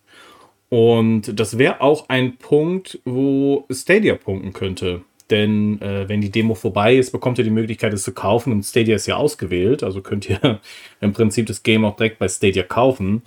Und 0.69 1.39
das 1.39 1.57
wäre 1.57 1.81
auch 1.81 2.09
ein 2.09 2.37
Punkt, 2.37 2.99
wo 3.05 3.65
Stadia 3.71 4.15
punkten 4.15 4.53
könnte. 4.53 5.01
Denn 5.29 5.81
äh, 5.81 6.07
wenn 6.07 6.21
die 6.21 6.31
Demo 6.31 6.53
vorbei 6.53 6.95
ist, 6.95 7.11
bekommt 7.11 7.37
ihr 7.39 7.43
die 7.43 7.49
Möglichkeit, 7.49 7.93
es 7.93 8.03
zu 8.03 8.13
kaufen. 8.13 8.51
Und 8.51 8.63
Stadia 8.63 8.95
ist 8.95 9.07
ja 9.07 9.15
ausgewählt. 9.15 9.83
Also 9.83 10.01
könnt 10.01 10.29
ihr 10.29 10.59
im 11.01 11.13
Prinzip 11.13 11.47
das 11.47 11.63
Game 11.63 11.85
auch 11.85 11.95
direkt 11.95 12.19
bei 12.19 12.27
Stadia 12.27 12.63
kaufen. 12.63 13.23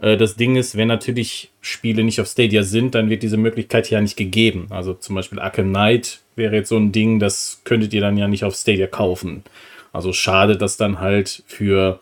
Äh, 0.00 0.16
das 0.16 0.36
Ding 0.36 0.56
ist, 0.56 0.76
wenn 0.76 0.88
natürlich 0.88 1.50
Spiele 1.60 2.04
nicht 2.04 2.20
auf 2.20 2.26
Stadia 2.28 2.62
sind, 2.62 2.94
dann 2.94 3.10
wird 3.10 3.22
diese 3.22 3.36
Möglichkeit 3.36 3.90
ja 3.90 4.00
nicht 4.00 4.16
gegeben. 4.16 4.66
Also 4.70 4.94
zum 4.94 5.14
Beispiel 5.14 5.40
Arkham 5.40 5.70
Knight 5.70 6.20
wäre 6.36 6.56
jetzt 6.56 6.68
so 6.68 6.76
ein 6.76 6.92
Ding, 6.92 7.18
das 7.18 7.60
könntet 7.64 7.92
ihr 7.94 8.00
dann 8.00 8.16
ja 8.16 8.28
nicht 8.28 8.44
auf 8.44 8.54
Stadia 8.54 8.86
kaufen. 8.86 9.44
Also 9.92 10.12
schade, 10.12 10.56
dass 10.56 10.76
dann 10.76 11.00
halt 11.00 11.42
für, 11.46 12.00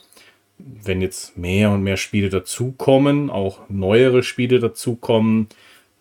wenn 0.59 1.02
jetzt 1.02 1.37
mehr 1.37 1.70
und 1.70 1.82
mehr 1.82 1.97
Spiele 1.97 2.28
dazukommen, 2.28 3.30
auch 3.30 3.61
neuere 3.68 4.23
Spiele 4.23 4.61
dazukommen, 4.61 5.49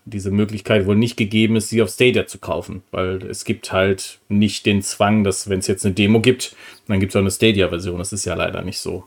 diese 0.06 0.32
Möglichkeit 0.32 0.86
wohl 0.86 0.96
nicht 0.96 1.18
gegeben 1.18 1.56
ist, 1.56 1.70
sie 1.70 1.82
auf 1.82 1.90
Stadia 1.90 2.26
zu 2.28 2.40
kaufen. 2.40 2.84
Weil 2.92 3.24
es 3.24 3.46
gibt 3.46 3.72
halt 3.72 4.20
nicht 4.28 4.66
den 4.66 4.82
Zwang, 4.82 5.24
dass 5.24 5.50
wenn 5.50 5.60
es 5.60 5.68
jetzt 5.68 5.86
eine 5.86 5.94
Demo 5.94 6.20
gibt, 6.22 6.56
dann 6.88 7.00
gibt 7.00 7.12
es 7.12 7.16
auch 7.16 7.22
eine 7.22 7.32
Stadia-Version. 7.32 8.00
Das 8.00 8.14
ist 8.14 8.26
ja 8.26 8.34
leider 8.34 8.62
nicht 8.62 8.80
so. 8.80 9.06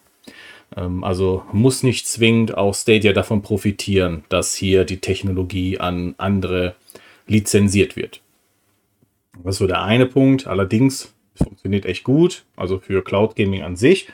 Ähm, 0.77 1.05
also 1.05 1.45
muss 1.53 1.83
nicht 1.83 2.07
zwingend 2.07 2.57
auch 2.57 2.75
Stadia 2.75 3.13
davon 3.13 3.43
profitieren, 3.43 4.25
dass 4.29 4.55
hier 4.55 4.85
die 4.85 4.99
Technologie 4.99 5.79
an 5.79 6.15
andere 6.19 6.75
lizenziert 7.27 7.97
wird. 7.97 8.21
Das 9.45 9.57
ist 9.57 9.59
so 9.59 9.67
der 9.67 9.83
eine 9.83 10.07
Punkt. 10.07 10.47
Allerdings 10.47 11.13
funktioniert 11.43 11.87
echt 11.87 12.05
gut. 12.05 12.45
Also 12.57 12.79
für 12.79 13.03
Cloud 13.03 13.37
Gaming 13.37 13.63
an 13.63 13.77
sich 13.77 14.09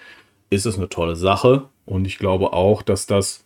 ist 0.51 0.67
es 0.67 0.77
eine 0.77 0.89
tolle 0.89 1.17
Sache. 1.17 1.69
Und 1.87 2.07
ich 2.07 2.19
glaube 2.19 2.53
auch, 2.53 2.83
dass 2.83 3.07
das 3.07 3.45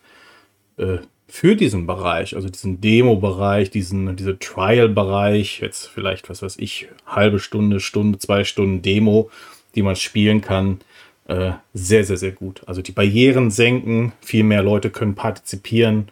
äh, 0.76 0.98
für 1.28 1.56
diesen 1.56 1.86
Bereich, 1.86 2.36
also 2.36 2.48
diesen 2.48 2.80
Demo-Bereich, 2.80 3.70
diesen 3.70 4.16
diese 4.16 4.38
Trial-Bereich, 4.38 5.60
jetzt 5.60 5.86
vielleicht, 5.86 6.28
was 6.28 6.42
weiß 6.42 6.56
ich, 6.58 6.88
halbe 7.06 7.38
Stunde, 7.38 7.80
Stunde, 7.80 8.18
zwei 8.18 8.44
Stunden 8.44 8.82
Demo, 8.82 9.30
die 9.74 9.82
man 9.82 9.96
spielen 9.96 10.42
kann, 10.42 10.80
äh, 11.28 11.52
sehr, 11.72 12.04
sehr, 12.04 12.18
sehr 12.18 12.32
gut. 12.32 12.62
Also 12.66 12.82
die 12.82 12.92
Barrieren 12.92 13.50
senken, 13.50 14.12
viel 14.20 14.44
mehr 14.44 14.62
Leute 14.62 14.90
können 14.90 15.14
partizipieren. 15.14 16.08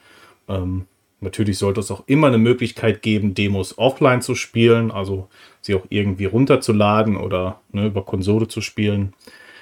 Ähm, 0.49 0.87
Natürlich 1.21 1.59
sollte 1.59 1.81
es 1.81 1.91
auch 1.91 2.05
immer 2.07 2.29
eine 2.29 2.39
Möglichkeit 2.39 3.03
geben, 3.03 3.35
Demos 3.35 3.77
offline 3.77 4.23
zu 4.23 4.35
spielen, 4.35 4.91
also 4.91 5.29
sie 5.61 5.75
auch 5.75 5.85
irgendwie 5.91 6.25
runterzuladen 6.25 7.17
oder 7.17 7.61
ne, 7.73 7.87
über 7.87 8.05
Konsole 8.05 8.49
zu 8.49 8.63
spielen. 8.63 9.13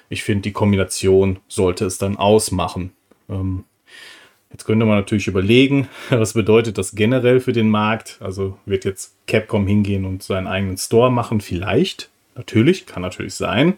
Ich 0.08 0.22
finde, 0.22 0.42
die 0.42 0.52
Kombination 0.52 1.40
sollte 1.48 1.84
es 1.84 1.98
dann 1.98 2.16
ausmachen. 2.16 2.92
Ähm, 3.28 3.64
jetzt 4.52 4.66
könnte 4.66 4.86
man 4.86 4.98
natürlich 4.98 5.26
überlegen, 5.26 5.88
was 6.10 6.34
bedeutet 6.34 6.78
das 6.78 6.94
generell 6.94 7.40
für 7.40 7.52
den 7.52 7.68
Markt? 7.68 8.18
Also 8.20 8.56
wird 8.64 8.84
jetzt 8.84 9.16
Capcom 9.26 9.66
hingehen 9.66 10.04
und 10.04 10.22
seinen 10.22 10.46
eigenen 10.46 10.76
Store 10.76 11.10
machen? 11.10 11.40
Vielleicht. 11.40 12.08
Natürlich, 12.36 12.86
kann 12.86 13.02
natürlich 13.02 13.34
sein. 13.34 13.74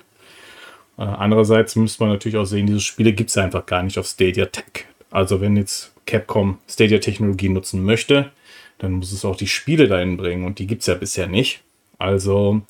Äh, 0.98 1.04
andererseits 1.04 1.76
müsste 1.76 2.02
man 2.02 2.12
natürlich 2.12 2.36
auch 2.36 2.44
sehen, 2.44 2.66
diese 2.66 2.80
Spiele 2.80 3.14
gibt 3.14 3.30
es 3.30 3.38
einfach 3.38 3.64
gar 3.64 3.82
nicht 3.82 3.98
auf 3.98 4.06
Stadia 4.06 4.44
Tech. 4.44 4.84
Also 5.10 5.40
wenn 5.40 5.56
jetzt 5.56 5.92
Capcom 6.10 6.58
Stadia-Technologie 6.68 7.48
nutzen 7.48 7.84
möchte, 7.84 8.32
dann 8.78 8.92
muss 8.92 9.12
es 9.12 9.24
auch 9.24 9.36
die 9.36 9.46
Spiele 9.46 9.86
dahin 9.86 10.16
bringen 10.16 10.44
und 10.44 10.58
die 10.58 10.66
gibt 10.66 10.80
es 10.80 10.86
ja 10.88 10.94
bisher 10.94 11.28
nicht. 11.28 11.62
Also 11.98 12.62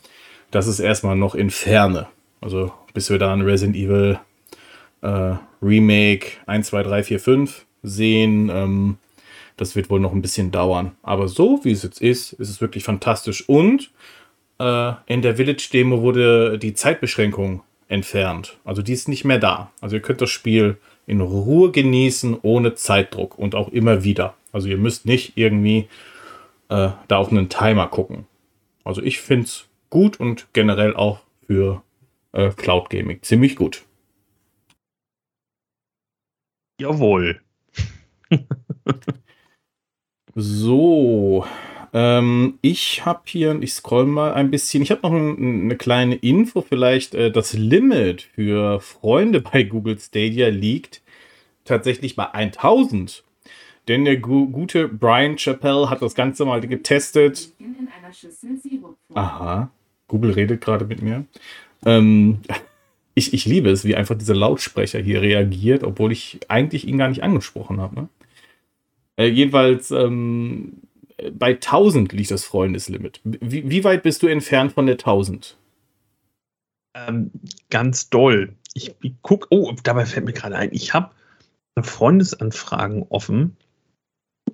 das 0.50 0.66
ist 0.66 0.80
erstmal 0.80 1.16
noch 1.16 1.34
in 1.34 1.50
Ferne. 1.50 2.08
Also 2.40 2.72
bis 2.92 3.08
wir 3.08 3.18
da 3.18 3.32
ein 3.32 3.40
Resident 3.40 3.76
Evil 3.76 4.18
äh, 5.02 5.34
Remake 5.62 6.26
1, 6.46 6.66
2, 6.66 6.82
3, 6.82 7.02
4, 7.04 7.20
5 7.20 7.66
sehen, 7.82 8.50
ähm, 8.52 8.98
das 9.56 9.76
wird 9.76 9.90
wohl 9.90 10.00
noch 10.00 10.12
ein 10.12 10.22
bisschen 10.22 10.50
dauern. 10.50 10.92
Aber 11.02 11.28
so 11.28 11.60
wie 11.64 11.72
es 11.72 11.82
jetzt 11.82 12.00
ist, 12.00 12.32
ist 12.34 12.50
es 12.50 12.60
wirklich 12.60 12.84
fantastisch. 12.84 13.48
Und 13.48 13.90
äh, 14.58 14.92
in 15.06 15.22
der 15.22 15.36
Village-Demo 15.36 16.02
wurde 16.02 16.58
die 16.58 16.74
Zeitbeschränkung 16.74 17.62
entfernt. 17.88 18.58
Also 18.64 18.82
die 18.82 18.92
ist 18.92 19.08
nicht 19.08 19.24
mehr 19.24 19.38
da. 19.38 19.70
Also 19.80 19.96
ihr 19.96 20.02
könnt 20.02 20.20
das 20.20 20.30
Spiel 20.30 20.76
in 21.10 21.20
Ruhe 21.20 21.72
genießen, 21.72 22.38
ohne 22.42 22.74
Zeitdruck 22.74 23.36
und 23.36 23.56
auch 23.56 23.68
immer 23.68 24.04
wieder. 24.04 24.34
Also 24.52 24.68
ihr 24.68 24.78
müsst 24.78 25.06
nicht 25.06 25.36
irgendwie 25.36 25.88
äh, 26.68 26.90
da 27.08 27.16
auf 27.16 27.30
einen 27.30 27.48
Timer 27.48 27.88
gucken. 27.88 28.26
Also 28.84 29.02
ich 29.02 29.20
finde 29.20 29.46
es 29.46 29.66
gut 29.90 30.20
und 30.20 30.46
generell 30.52 30.94
auch 30.94 31.20
für 31.46 31.82
äh, 32.32 32.50
Cloud 32.50 32.90
Gaming 32.90 33.20
ziemlich 33.22 33.56
gut. 33.56 33.84
Jawohl. 36.80 37.40
so, 40.34 41.44
ähm, 41.92 42.58
ich 42.62 43.04
habe 43.04 43.22
hier, 43.24 43.60
ich 43.60 43.74
scroll 43.74 44.06
mal 44.06 44.34
ein 44.34 44.50
bisschen, 44.50 44.82
ich 44.82 44.90
habe 44.90 45.02
noch 45.02 45.12
ein, 45.12 45.64
eine 45.64 45.76
kleine 45.76 46.14
Info, 46.14 46.62
vielleicht 46.62 47.14
äh, 47.14 47.32
das 47.32 47.52
Limit 47.52 48.22
für 48.22 48.80
Freunde 48.80 49.40
bei 49.52 49.64
Google 49.64 49.98
Stadia 49.98 50.48
liegt 50.48 51.02
tatsächlich 51.64 52.16
bei 52.16 52.32
1000. 52.32 53.24
Denn 53.88 54.04
der 54.04 54.18
gu 54.18 54.46
gute 54.48 54.86
Brian 54.88 55.36
Chappell 55.36 55.88
hat 55.88 56.02
das 56.02 56.14
Ganze 56.14 56.44
mal 56.44 56.60
getestet. 56.60 57.52
Aha, 59.14 59.70
Google 60.06 60.32
redet 60.32 60.60
gerade 60.60 60.84
mit 60.84 61.02
mir. 61.02 61.24
Ähm, 61.84 62.38
ich, 63.14 63.34
ich 63.34 63.46
liebe 63.46 63.70
es, 63.70 63.84
wie 63.84 63.96
einfach 63.96 64.16
dieser 64.16 64.36
Lautsprecher 64.36 65.00
hier 65.00 65.22
reagiert, 65.22 65.82
obwohl 65.82 66.12
ich 66.12 66.38
eigentlich 66.48 66.86
ihn 66.86 66.98
gar 66.98 67.08
nicht 67.08 67.24
angesprochen 67.24 67.80
habe. 67.80 67.94
Ne? 67.96 68.08
Äh, 69.16 69.26
jedenfalls 69.26 69.90
ähm, 69.90 70.82
bei 71.32 71.54
1000 71.54 72.12
liegt 72.12 72.30
das 72.30 72.44
Freundeslimit. 72.44 73.20
Wie, 73.24 73.68
wie 73.68 73.84
weit 73.84 74.02
bist 74.02 74.22
du 74.22 74.26
entfernt 74.26 74.72
von 74.72 74.86
der 74.86 74.94
1000? 74.94 75.56
Ähm, 76.94 77.30
ganz 77.70 78.10
doll. 78.10 78.54
Ich, 78.74 78.94
ich 79.02 79.14
gucke, 79.22 79.46
oh, 79.50 79.72
dabei 79.82 80.06
fällt 80.06 80.26
mir 80.26 80.32
gerade 80.32 80.56
ein, 80.56 80.70
ich 80.72 80.94
habe 80.94 81.10
Freundesanfragen 81.82 83.04
offen. 83.08 83.56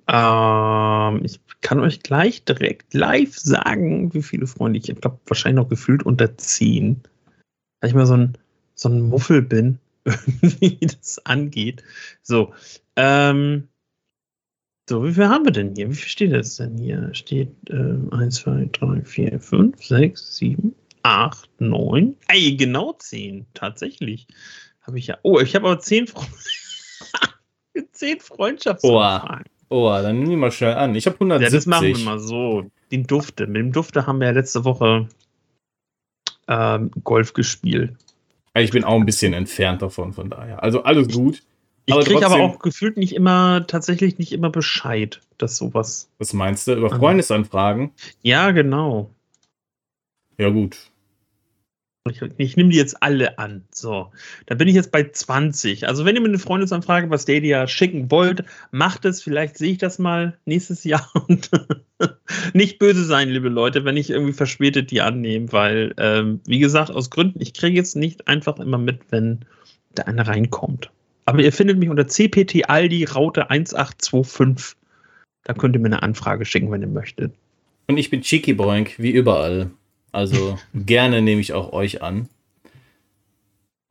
Ähm, 0.07 1.21
ich 1.23 1.39
kann 1.61 1.79
euch 1.79 2.01
gleich 2.01 2.45
direkt 2.45 2.93
live 2.93 3.37
sagen, 3.37 4.13
wie 4.13 4.23
viele 4.23 4.47
Freunde 4.47 4.79
ich. 4.79 4.89
Ich 4.89 5.01
glaube, 5.01 5.19
wahrscheinlich 5.25 5.63
noch 5.63 5.69
gefühlt 5.69 6.03
unter 6.03 6.37
10. 6.37 7.01
Weil 7.81 7.89
ich 7.89 7.95
mal 7.95 8.05
so 8.05 8.15
ein, 8.15 8.37
so 8.75 8.89
ein 8.89 9.01
Muffel 9.01 9.41
bin, 9.41 9.79
wie 10.05 10.77
das 10.77 11.25
angeht. 11.25 11.83
So, 12.21 12.53
ähm, 12.95 13.67
so, 14.89 15.03
wie 15.03 15.13
viel 15.13 15.27
haben 15.27 15.45
wir 15.45 15.51
denn 15.51 15.75
hier? 15.75 15.89
Wie 15.89 15.95
viel 15.95 16.09
steht 16.09 16.33
das 16.33 16.55
denn 16.55 16.77
hier? 16.77 17.09
Steht 17.13 17.49
äh, 17.69 18.15
1, 18.15 18.35
2, 18.35 18.69
3, 18.71 19.03
4, 19.03 19.39
5, 19.39 19.83
6, 19.83 20.37
7, 20.37 20.75
8, 21.03 21.49
9. 21.59 22.15
Ey, 22.27 22.55
genau 22.55 22.93
10. 22.93 23.45
Tatsächlich. 23.53 24.27
Habe 24.81 24.99
ich 24.99 25.07
ja. 25.07 25.17
Oh, 25.23 25.39
ich 25.39 25.55
habe 25.55 25.67
aber 25.67 25.79
10 25.79 26.07
Freunde. 26.07 26.31
10 27.91 28.19
Freundschaftsanfragen. 28.21 29.45
Oh, 29.69 29.89
dann 29.89 30.19
nimm 30.19 30.29
die 30.29 30.35
mal 30.37 30.51
schnell 30.51 30.75
an. 30.75 30.95
Ich 30.95 31.05
habe 31.05 31.15
170. 31.15 31.51
Ja, 31.51 31.57
das 31.57 31.65
machen 31.65 31.87
wir 31.87 32.05
mal 32.05 32.19
so. 32.19 32.71
Den 32.91 33.05
Dufte. 33.05 33.47
Mit 33.47 33.57
dem 33.57 33.71
Dufte 33.73 34.07
haben 34.07 34.19
wir 34.19 34.27
ja 34.27 34.33
letzte 34.33 34.63
Woche 34.63 35.09
ähm, 36.47 36.91
Golf 37.03 37.33
gespielt. 37.33 37.93
Ich 38.55 38.71
bin 38.71 38.85
auch 38.85 38.95
ein 38.95 39.05
bisschen 39.05 39.33
entfernt 39.33 39.81
davon, 39.81 40.13
von 40.13 40.29
daher. 40.29 40.63
Also 40.63 40.83
alles 40.83 41.09
gut. 41.13 41.43
Ich 41.89 41.95
kriege 42.05 42.25
aber 42.25 42.41
auch 42.41 42.59
gefühlt 42.59 42.97
nicht 42.97 43.15
immer, 43.15 43.65
tatsächlich 43.65 44.17
nicht 44.19 44.33
immer 44.33 44.49
Bescheid, 44.49 45.21
dass 45.37 45.55
sowas. 45.55 46.09
Was 46.19 46.33
meinst 46.33 46.67
du? 46.67 46.73
Über 46.73 46.89
Freundesanfragen? 46.89 47.91
Ja, 48.21 48.51
genau. 48.51 49.09
Ja, 50.37 50.49
gut. 50.49 50.77
Ich, 52.09 52.21
ich 52.37 52.57
nehme 52.57 52.69
die 52.69 52.77
jetzt 52.77 53.01
alle 53.01 53.39
an. 53.39 53.63
So, 53.71 54.11
da 54.47 54.55
bin 54.55 54.67
ich 54.67 54.75
jetzt 54.75 54.91
bei 54.91 55.09
20. 55.09 55.87
Also, 55.87 56.03
wenn 56.03 56.15
ihr 56.15 56.21
mir 56.21 56.27
eine 56.27 56.39
Freundesanfrage 56.39 57.07
bei 57.07 57.17
Stadia 57.17 57.67
schicken 57.67 58.11
wollt, 58.11 58.43
macht 58.71 59.05
es. 59.05 59.23
Vielleicht 59.23 59.57
sehe 59.57 59.71
ich 59.71 59.77
das 59.77 59.97
mal 59.97 60.37
nächstes 60.45 60.83
Jahr 60.83 61.09
und 61.27 61.49
nicht 62.53 62.79
böse 62.79 63.05
sein, 63.05 63.29
liebe 63.29 63.49
Leute, 63.49 63.85
wenn 63.85 63.95
ich 63.95 64.09
irgendwie 64.09 64.33
verspätet 64.33 64.91
die 64.91 65.01
annehme, 65.01 65.53
weil, 65.53 65.93
ähm, 65.97 66.41
wie 66.45 66.59
gesagt, 66.59 66.91
aus 66.91 67.09
Gründen, 67.09 67.41
ich 67.41 67.53
kriege 67.53 67.77
jetzt 67.77 67.95
nicht 67.95 68.27
einfach 68.27 68.59
immer 68.59 68.77
mit, 68.77 68.99
wenn 69.09 69.45
da 69.95 70.03
einer 70.03 70.27
reinkommt. 70.27 70.91
Aber 71.27 71.41
ihr 71.41 71.51
findet 71.51 71.77
mich 71.77 71.89
unter 71.89 72.07
CPT 72.07 72.69
Aldi 72.69 73.03
Raute 73.03 73.49
1825. 73.49 74.77
Da 75.43 75.53
könnt 75.53 75.75
ihr 75.75 75.81
mir 75.81 75.87
eine 75.87 76.01
Anfrage 76.01 76.45
schicken, 76.45 76.71
wenn 76.71 76.81
ihr 76.81 76.87
möchtet. 76.87 77.33
Und 77.87 77.97
ich 77.97 78.09
bin 78.09 78.21
Cheeky 78.21 78.53
Boink, 78.53 78.97
wie 78.97 79.11
überall. 79.11 79.69
Also 80.13 80.57
gerne 80.73 81.21
nehme 81.21 81.41
ich 81.41 81.51
auch 81.51 81.73
euch 81.73 82.01
an. 82.01 82.29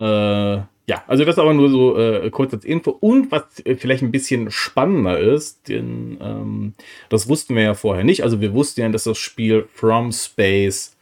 Äh, 0.01 0.07
ja, 0.07 1.05
also 1.07 1.27
das 1.27 1.39
aber 1.39 1.53
nur 1.53 1.69
so 1.69 1.99
äh, 1.99 2.31
kurz 2.31 2.55
als 2.55 2.65
Info. 2.65 2.91
Und 2.91 3.31
was 3.31 3.45
vielleicht 3.77 4.03
ein 4.03 4.13
bisschen 4.13 4.51
spannender 4.51 5.19
ist, 5.19 5.69
denn 5.69 6.17
ähm, 6.23 6.73
das 7.11 7.29
wussten 7.29 7.55
wir 7.55 7.65
ja 7.65 7.75
vorher 7.75 8.05
nicht. 8.05 8.23
Also 8.23 8.41
wir 8.41 8.55
wussten 8.55 8.81
ja, 8.81 8.89
dass 8.89 9.05
das 9.05 9.19
Spiel 9.19 9.69
From 9.75 10.11
Space 10.11 10.97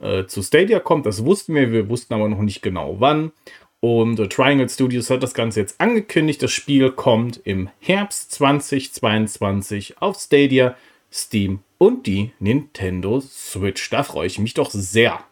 äh, 0.00 0.26
zu 0.26 0.42
Stadia 0.42 0.78
kommt. 0.78 1.06
Das 1.06 1.24
wussten 1.24 1.54
wir, 1.54 1.72
wir 1.72 1.88
wussten 1.88 2.14
aber 2.14 2.28
noch 2.28 2.42
nicht 2.42 2.62
genau 2.62 2.96
wann. 3.00 3.32
Und 3.80 4.16
Triangle 4.30 4.68
Studios 4.68 5.08
hat 5.08 5.22
das 5.22 5.32
Ganze 5.32 5.60
jetzt 5.60 5.80
angekündigt. 5.80 6.42
Das 6.42 6.52
Spiel 6.52 6.90
kommt 6.90 7.40
im 7.44 7.70
Herbst 7.80 8.30
2022 8.32 10.02
auf 10.02 10.18
Stadia, 10.18 10.76
Steam 11.10 11.60
und 11.78 12.06
die 12.06 12.32
Nintendo 12.38 13.20
Switch. 13.20 13.88
Da 13.88 14.02
freue 14.02 14.26
ich 14.26 14.38
mich 14.38 14.52
doch 14.52 14.70
sehr. 14.70 15.24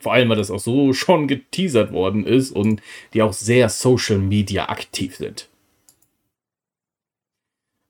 Vor 0.00 0.12
allem, 0.12 0.28
weil 0.28 0.36
das 0.36 0.52
auch 0.52 0.60
so 0.60 0.92
schon 0.92 1.26
geteasert 1.26 1.92
worden 1.92 2.24
ist 2.24 2.52
und 2.52 2.80
die 3.12 3.22
auch 3.22 3.32
sehr 3.32 3.68
Social 3.68 4.18
Media 4.18 4.68
aktiv 4.68 5.16
sind. 5.16 5.48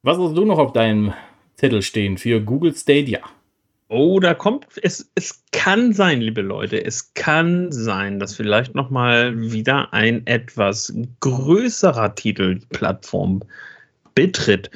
Was 0.03 0.19
hast 0.19 0.35
du 0.35 0.45
noch 0.45 0.59
auf 0.59 0.73
deinem 0.73 1.13
Zettel 1.57 1.83
stehen 1.83 2.17
für 2.17 2.41
Google 2.41 2.75
Stadia? 2.75 3.21
Oh, 3.95 4.19
da 4.19 4.35
kommt 4.35 4.67
es. 4.83 5.09
Es 5.15 5.45
kann 5.53 5.93
sein, 5.93 6.21
liebe 6.21 6.41
Leute, 6.41 6.85
es 6.85 7.15
kann 7.15 7.71
sein, 7.71 8.19
dass 8.19 8.35
vielleicht 8.35 8.75
noch 8.75 8.91
mal 8.91 9.41
wieder 9.41 9.93
ein 9.95 10.27
etwas 10.27 10.93
größerer 11.21 12.17
Titel 12.17 12.59
Plattform 12.71 13.45
betritt. 14.17 14.69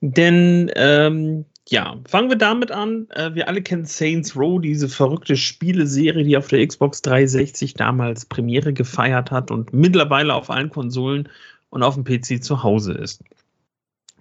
Denn 0.00 0.70
ähm, 0.74 1.44
ja, 1.68 1.98
fangen 2.08 2.30
wir 2.30 2.38
damit 2.38 2.70
an. 2.70 3.08
Äh, 3.10 3.34
wir 3.34 3.46
alle 3.46 3.60
kennen 3.60 3.84
Saints 3.84 4.34
Row, 4.34 4.58
diese 4.58 4.88
verrückte 4.88 5.36
Spieleserie, 5.36 6.24
die 6.24 6.38
auf 6.38 6.48
der 6.48 6.66
Xbox 6.66 7.02
360 7.02 7.74
damals 7.74 8.24
Premiere 8.24 8.72
gefeiert 8.72 9.30
hat 9.30 9.50
und 9.50 9.74
mittlerweile 9.74 10.32
auf 10.32 10.48
allen 10.48 10.70
Konsolen 10.70 11.28
und 11.68 11.82
auf 11.82 11.94
dem 11.94 12.04
PC 12.04 12.42
zu 12.42 12.62
Hause 12.62 12.94
ist. 12.94 13.22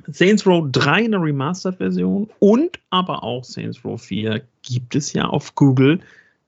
Saints 0.08 0.46
Row 0.46 0.68
3 0.72 1.04
in 1.04 1.12
der 1.12 1.22
Remastered-Version 1.22 2.30
und 2.40 2.80
aber 2.90 3.24
auch 3.24 3.44
Saints 3.44 3.84
Row 3.84 4.02
4 4.02 4.42
gibt 4.64 4.96
es 4.96 5.14
ja 5.14 5.26
auf 5.26 5.56
Google 5.56 6.00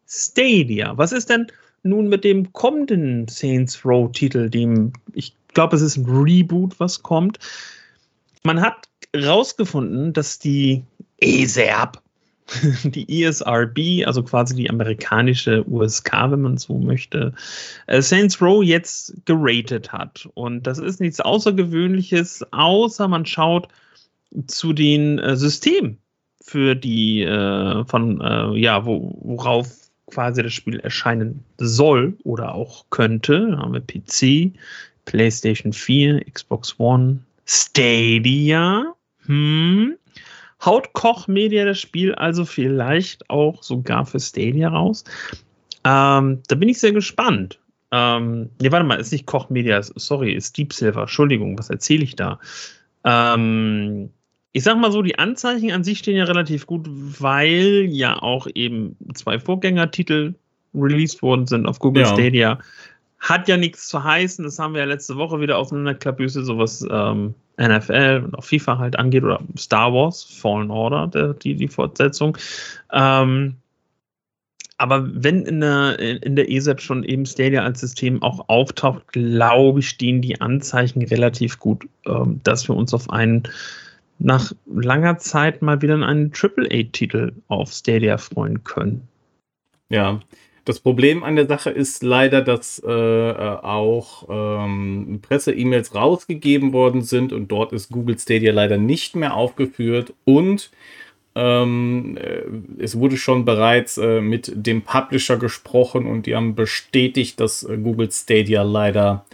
Stadia. 0.08 0.98
Was 0.98 1.12
ist 1.12 1.30
denn 1.30 1.48
nun 1.84 2.08
mit 2.08 2.24
dem 2.24 2.52
kommenden 2.54 3.28
Saints 3.28 3.84
Row-Titel, 3.86 4.50
dem 4.50 4.94
ich 5.14 5.34
glaube, 5.54 5.76
es 5.76 5.82
ist 5.82 5.98
ein 5.98 6.06
Reboot, 6.06 6.80
was 6.80 7.04
kommt? 7.04 7.40
Man 8.44 8.62
hat 8.62 8.88
rausgefunden, 9.16 10.14
dass 10.14 10.40
die 10.40 10.84
ESERB, 11.20 12.02
die 12.84 13.24
ESRB, 13.24 14.06
also 14.06 14.24
quasi 14.24 14.56
die 14.56 14.70
amerikanische 14.70 15.68
USK, 15.68 16.12
wenn 16.30 16.42
man 16.42 16.58
so 16.58 16.78
möchte, 16.78 17.34
äh, 17.88 18.02
Saints 18.02 18.42
Row 18.42 18.64
jetzt 18.64 19.14
geratet 19.26 19.92
hat. 19.92 20.28
Und 20.34 20.68
das 20.68 20.80
ist 20.80 21.00
nichts 21.00 21.20
Außergewöhnliches, 21.20 22.46
außer 22.52 23.08
man 23.08 23.26
schaut 23.26 23.68
zu 24.48 24.74
den 24.74 25.20
äh, 25.20 25.36
Systemen, 25.36 25.98
für 26.42 26.76
die 26.76 27.22
äh, 27.24 27.86
von, 27.86 28.22
äh, 28.22 28.60
ja, 28.60 28.86
wo, 28.86 29.18
worauf 29.22 29.84
quasi 30.08 30.44
das 30.44 30.54
Spiel 30.54 30.80
erscheinen 30.80 31.44
soll 31.58 32.18
oder 32.24 32.54
auch 32.54 32.86
könnte. 32.90 33.52
Da 33.52 33.58
haben 33.60 33.74
wir 33.74 33.82
PC, 33.82 34.54
PlayStation 35.06 35.74
4, 35.74 36.24
Xbox 36.32 36.76
One, 36.80 37.20
Stadia. 37.46 38.94
Hm, 39.26 39.96
Haut 40.66 40.94
Koch 40.94 41.28
Media 41.28 41.66
das 41.66 41.80
Spiel 41.80 42.16
also 42.16 42.46
vielleicht 42.46 43.30
auch 43.30 43.64
sogar 43.64 44.06
für 44.06 44.20
Stadia 44.20 44.70
raus? 44.70 45.04
Ähm, 45.84 46.42
da 46.48 46.56
bin 46.56 46.70
ich 46.70 46.80
sehr 46.80 46.94
gespannt. 46.94 47.60
Ähm, 47.92 48.50
ne, 48.62 48.72
warte 48.72 48.86
mal, 48.86 49.00
ist 49.00 49.12
nicht 49.12 49.26
Koch 49.26 49.50
Media, 49.50 49.82
sorry, 49.84 50.34
ist 50.34 50.58
Deep 50.58 50.74
Silver. 50.74 51.02
Entschuldigung, 51.02 51.58
was 51.58 51.70
erzähle 51.70 52.04
ich 52.04 52.16
da? 52.16 52.40
Ähm, 53.04 54.10
ich 54.54 54.64
sag 54.64 54.78
mal 54.78 54.92
so, 54.92 55.02
die 55.02 55.20
Anzeichen 55.20 55.72
an 55.72 55.84
sich 55.84 56.00
stehen 56.00 56.16
ja 56.16 56.24
relativ 56.24 56.66
gut, 56.66 56.88
weil 56.88 57.88
ja 57.90 58.22
auch 58.22 58.48
eben 58.54 58.96
zwei 59.14 59.40
Vorgängertitel 59.40 60.36
released 60.74 61.22
worden 61.22 61.46
sind 61.46 61.66
auf 61.66 61.80
Google 61.80 62.04
ja. 62.04 62.14
Stadia. 62.14 62.60
Hat 63.20 63.48
ja 63.48 63.58
nichts 63.58 63.88
zu 63.88 64.04
heißen, 64.04 64.44
das 64.44 64.60
haben 64.60 64.74
wir 64.74 64.82
ja 64.82 64.88
letzte 64.88 65.16
Woche 65.16 65.40
wieder 65.40 65.58
auseinanderklabüse, 65.58 66.44
sowas 66.44 66.86
ähm, 66.90 67.36
NFL 67.58 68.24
und 68.26 68.36
auch 68.36 68.44
FIFA 68.44 68.78
halt 68.78 68.98
angeht 68.98 69.24
oder 69.24 69.40
Star 69.58 69.94
Wars, 69.94 70.24
Fallen 70.24 70.72
Order, 70.72 71.08
der, 71.08 71.34
die, 71.34 71.56
die 71.56 71.68
Fortsetzung. 71.68 72.38
Ähm, 72.92 73.56
aber 74.78 75.08
wenn 75.14 75.44
in 75.46 75.62
der, 75.62 76.00
in 76.00 76.36
der 76.36 76.50
ESEP 76.52 76.82
schon 76.82 77.04
eben 77.04 77.26
Stadia 77.26 77.64
als 77.64 77.80
System 77.80 78.22
auch 78.22 78.50
auftaucht, 78.50 79.08
glaube 79.14 79.80
ich, 79.80 79.90
stehen 79.90 80.22
die 80.22 80.42
Anzeichen 80.42 81.04
relativ 81.04 81.60
gut, 81.60 81.88
ähm, 82.06 82.42
dass 82.44 82.68
wir 82.68 82.76
uns 82.76 82.94
auf 82.94 83.10
einen 83.10 83.44
nach 84.20 84.52
langer 84.66 85.18
Zeit 85.18 85.62
mal 85.62 85.82
wieder 85.82 85.96
einen 85.96 86.32
AAA-Titel 86.34 87.34
auf 87.48 87.72
Stadia 87.72 88.18
freuen 88.18 88.64
können. 88.64 89.08
Ja, 89.90 90.20
das 90.66 90.80
Problem 90.80 91.24
an 91.24 91.36
der 91.36 91.48
Sache 91.48 91.70
ist 91.70 92.04
leider, 92.04 92.42
dass 92.42 92.82
äh, 92.86 92.90
äh, 92.90 93.34
auch 93.34 94.28
ähm, 94.30 95.20
Presse-E-Mails 95.22 95.94
rausgegeben 95.94 96.72
worden 96.72 97.02
sind 97.02 97.34
und 97.34 97.52
dort 97.52 97.74
ist 97.74 97.92
Google 97.92 98.18
Stadia 98.18 98.54
leider 98.54 98.78
nicht 98.78 99.16
mehr 99.16 99.36
aufgeführt. 99.36 100.14
Und 100.24 100.72
ähm, 101.36 102.18
äh, 102.18 102.44
es 102.82 102.98
wurde 102.98 103.18
schon 103.18 103.44
bereits 103.44 103.98
äh, 103.98 104.22
mit 104.22 104.52
dem 104.56 104.84
Publisher 104.84 105.38
gesprochen 105.38 106.06
und 106.06 106.28
die 106.28 106.36
haben 106.36 106.56
bestätigt, 106.56 107.40
dass 107.40 107.64
äh, 107.64 107.78
Google 107.78 108.12
Stadia 108.12 108.62
leider 108.62 109.26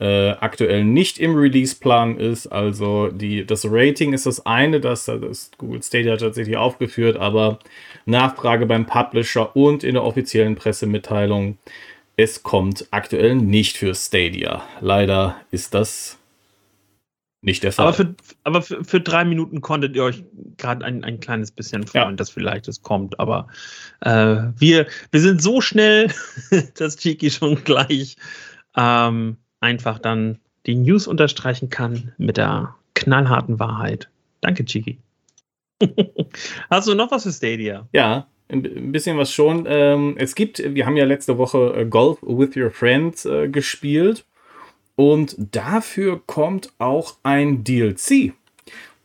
äh, 0.00 0.30
aktuell 0.30 0.84
nicht 0.84 1.18
im 1.18 1.36
Release-Plan 1.36 2.16
ist. 2.18 2.46
Also 2.46 3.08
die, 3.08 3.44
das 3.44 3.66
Rating 3.70 4.14
ist 4.14 4.26
das 4.26 4.46
eine, 4.46 4.80
das, 4.80 5.04
das 5.04 5.50
Google 5.58 5.82
Stadia 5.82 6.16
tatsächlich 6.16 6.56
aufgeführt, 6.56 7.18
aber 7.18 7.58
Nachfrage 8.06 8.64
beim 8.64 8.86
Publisher 8.86 9.54
und 9.54 9.84
in 9.84 9.94
der 9.94 10.04
offiziellen 10.04 10.56
Pressemitteilung, 10.56 11.58
es 12.16 12.42
kommt 12.42 12.86
aktuell 12.90 13.34
nicht 13.34 13.76
für 13.76 13.94
Stadia. 13.94 14.62
Leider 14.80 15.36
ist 15.50 15.74
das 15.74 16.18
nicht 17.42 17.62
der 17.62 17.72
Fall. 17.72 17.86
Aber 17.86 17.94
für, 17.94 18.14
aber 18.44 18.62
für, 18.62 18.84
für 18.84 19.00
drei 19.00 19.24
Minuten 19.26 19.60
konntet 19.60 19.96
ihr 19.96 20.04
euch 20.04 20.24
gerade 20.56 20.84
ein, 20.84 21.04
ein 21.04 21.20
kleines 21.20 21.50
bisschen 21.50 21.86
freuen, 21.86 22.10
ja. 22.10 22.16
dass 22.16 22.30
vielleicht 22.30 22.68
es 22.68 22.82
kommt. 22.82 23.20
Aber 23.20 23.48
äh, 24.00 24.36
wir, 24.56 24.86
wir 25.10 25.20
sind 25.20 25.42
so 25.42 25.60
schnell, 25.60 26.10
dass 26.74 26.96
Chiki 26.96 27.30
schon 27.30 27.62
gleich 27.64 28.16
ähm, 28.76 29.36
einfach 29.60 29.98
dann 29.98 30.38
die 30.66 30.74
News 30.74 31.06
unterstreichen 31.06 31.68
kann 31.70 32.12
mit 32.18 32.36
der 32.36 32.74
knallharten 32.94 33.58
Wahrheit. 33.58 34.08
Danke, 34.40 34.64
Chiki. 34.64 34.98
Hast 36.70 36.88
du 36.88 36.94
noch 36.94 37.10
was 37.10 37.22
für 37.22 37.32
Stadia? 37.32 37.88
Ja, 37.92 38.26
ein 38.48 38.92
bisschen 38.92 39.16
was 39.16 39.32
schon. 39.32 39.64
Ähm, 39.68 40.14
es 40.18 40.34
gibt, 40.34 40.62
wir 40.74 40.86
haben 40.86 40.96
ja 40.96 41.04
letzte 41.04 41.38
Woche 41.38 41.74
äh, 41.76 41.84
Golf 41.86 42.18
with 42.22 42.56
Your 42.56 42.70
Friends 42.70 43.24
äh, 43.24 43.48
gespielt 43.48 44.24
und 44.96 45.36
dafür 45.38 46.20
kommt 46.26 46.72
auch 46.78 47.16
ein 47.22 47.64
DLC. 47.64 48.34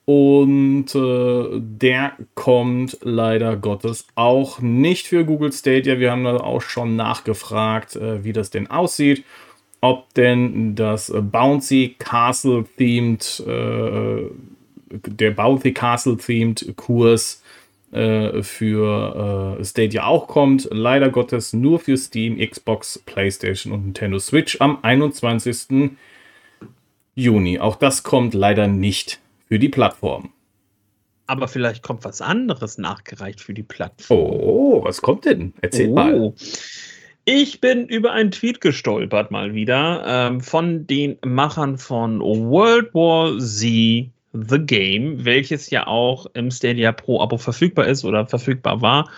Und 0.08 0.94
äh, 0.94 1.60
der 1.60 2.14
kommt 2.36 3.00
leider 3.02 3.56
Gottes 3.58 4.06
auch 4.14 4.60
nicht 4.60 5.08
für 5.08 5.26
Google 5.26 5.52
Stadia. 5.52 6.00
Wir 6.00 6.12
haben 6.12 6.26
da 6.26 6.38
auch 6.38 6.62
schon 6.62 6.96
nachgefragt, 6.96 7.98
wie 8.00 8.34
das 8.34 8.52
denn 8.52 8.70
aussieht 8.70 9.24
ob 9.86 10.14
denn 10.16 10.76
das 10.76 11.14
Bouncy 11.16 11.96
Castle 12.00 12.66
themed, 12.78 13.44
äh, 13.48 14.24
der 14.90 15.32
Bouncy 15.32 15.74
Castle 15.74 16.18
themed 16.18 16.74
Kurs 16.76 17.44
äh, 17.92 18.42
für 18.42 19.58
äh, 19.60 19.64
Stadia 19.64 20.06
auch 20.06 20.28
kommt. 20.28 20.68
Leider 20.72 21.10
Gottes 21.10 21.54
nur 21.54 21.80
für 21.80 21.98
Steam, 21.98 22.38
Xbox, 22.38 23.00
PlayStation 23.06 23.72
und 23.72 23.86
Nintendo 23.86 24.20
Switch 24.20 24.60
am 24.60 24.80
21. 24.82 25.92
Juni. 27.14 27.60
Auch 27.60 27.76
das 27.76 28.04
kommt 28.04 28.34
leider 28.34 28.68
nicht 28.68 29.20
für 29.48 29.60
die 29.60 29.70
Plattform. 29.70 30.32
Aber 31.28 31.48
vielleicht 31.48 31.84
kommt 31.84 32.04
was 32.06 32.22
anderes 32.22 32.78
nachgereicht 32.78 33.42
für 33.42 33.54
die 33.54 33.64
Plattform. 33.64 34.20
Oh, 34.20 34.84
was 34.84 35.02
kommt 35.02 35.26
denn? 35.26 35.54
Erzähl 35.62 35.90
oh. 35.90 35.94
mal. 35.94 36.34
Ich 37.28 37.60
bin 37.60 37.88
über 37.88 38.12
einen 38.12 38.30
Tweet 38.30 38.62
gestolpert 38.62 39.32
mal 39.32 39.56
wieder 39.56 40.04
ähm, 40.06 40.42
von 40.42 40.86
den 40.86 41.18
Machern 41.26 41.80
von 41.80 42.20
World 42.22 42.94
War 42.94 43.40
Z 43.40 44.12
The 44.34 44.60
Game, 44.60 45.26
welches 45.26 45.72
ja 45.72 45.88
auch 45.88 46.28
im 46.36 46.52
Stadia 46.52 46.92
Pro 46.92 47.22
Abo 47.22 47.40
verfügbar 47.40 47.88
ist 47.88 48.06
oder 48.06 48.28
verfügbar 48.28 48.82
war. 48.82 49.10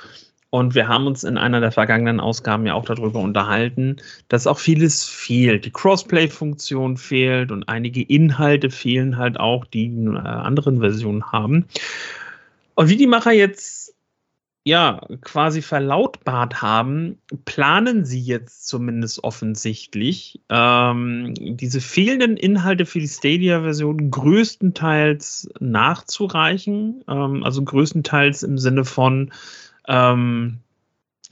Und 0.51 0.73
wir 0.73 0.87
haben 0.87 1.05
uns 1.05 1.25
in 1.25 1.37
einer 1.37 1.59
der 1.59 1.73
vergangenen 1.73 2.21
Ausgaben 2.21 2.65
ja 2.65 2.75
auch 2.75 2.85
darüber 2.85 3.19
unterhalten, 3.19 3.97
dass 4.29 4.47
auch 4.47 4.59
vieles 4.59 5.03
fehlt. 5.03 5.65
Die 5.65 5.71
Crossplay-Funktion 5.71 6.95
fehlt 6.95 7.51
und 7.51 7.67
einige 7.67 8.03
Inhalte 8.03 8.69
fehlen 8.69 9.17
halt 9.17 9.37
auch, 9.37 9.65
die 9.65 9.87
äh, 9.87 10.17
anderen 10.17 10.79
Versionen 10.79 11.29
haben. 11.33 11.65
Und 12.75 12.87
wie 12.87 12.95
die 12.95 13.07
Macher 13.07 13.33
jetzt 13.33 13.86
ja, 14.67 14.99
quasi 15.21 15.61
verlautbart 15.61 16.61
haben, 16.61 17.19
planen 17.45 18.03
sie 18.03 18.19
jetzt 18.19 18.67
zumindest 18.67 19.23
offensichtlich, 19.23 20.41
ähm, 20.49 21.33
diese 21.37 21.79
fehlenden 21.79 22.35
Inhalte 22.35 22.85
für 22.85 22.99
die 22.99 23.07
Stadia-Version 23.07 24.11
größtenteils 24.11 25.47
nachzureichen. 25.61 27.01
Ähm, 27.07 27.45
also 27.45 27.63
größtenteils 27.63 28.43
im 28.43 28.57
Sinne 28.57 28.83
von, 28.83 29.31
ähm, 29.87 30.57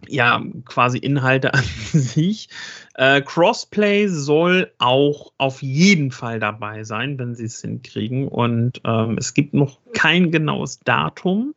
ja, 0.08 0.42
quasi 0.64 0.98
Inhalte 0.98 1.54
an 1.56 1.66
sich. 1.92 2.48
Äh, 2.94 3.22
Crossplay 3.22 4.08
soll 4.08 4.72
auch 4.78 5.34
auf 5.38 5.62
jeden 5.62 6.12
Fall 6.12 6.40
dabei 6.40 6.86
sein, 6.86 7.20
wenn 7.20 7.36
sie 7.36 7.46
es 7.46 7.60
hinkriegen. 7.60 8.30
Und 8.30 8.80
ähm, 8.86 9.18
es 9.18 9.34
gibt 9.34 9.54
noch 9.54 9.78
kein 9.94 10.32
genaues 10.32 10.80
Datum. 10.80 11.54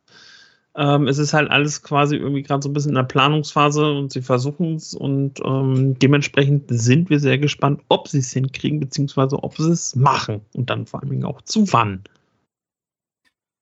Ähm, 0.75 1.07
es 1.07 1.17
ist 1.17 1.33
halt 1.33 1.49
alles 1.49 1.81
quasi 1.81 2.15
irgendwie 2.15 2.43
gerade 2.43 2.61
so 2.61 2.69
ein 2.69 2.73
bisschen 2.73 2.91
in 2.91 2.95
der 2.95 3.03
Planungsphase 3.03 3.91
und 3.91 4.11
sie 4.11 4.21
versuchen 4.21 4.75
es 4.75 4.93
und 4.93 5.39
ähm, 5.43 5.97
dementsprechend 5.99 6.65
sind 6.67 7.09
wir 7.09 7.19
sehr 7.19 7.37
gespannt, 7.37 7.81
ob 7.89 8.07
sie 8.07 8.19
es 8.19 8.31
hinkriegen, 8.31 8.79
beziehungsweise 8.79 9.41
ob 9.43 9.57
sie 9.57 9.71
es 9.71 9.95
machen 9.95 10.41
und 10.53 10.69
dann 10.69 10.85
vor 10.85 11.01
allem 11.01 11.25
auch 11.25 11.41
zu 11.41 11.71
wann. 11.73 12.03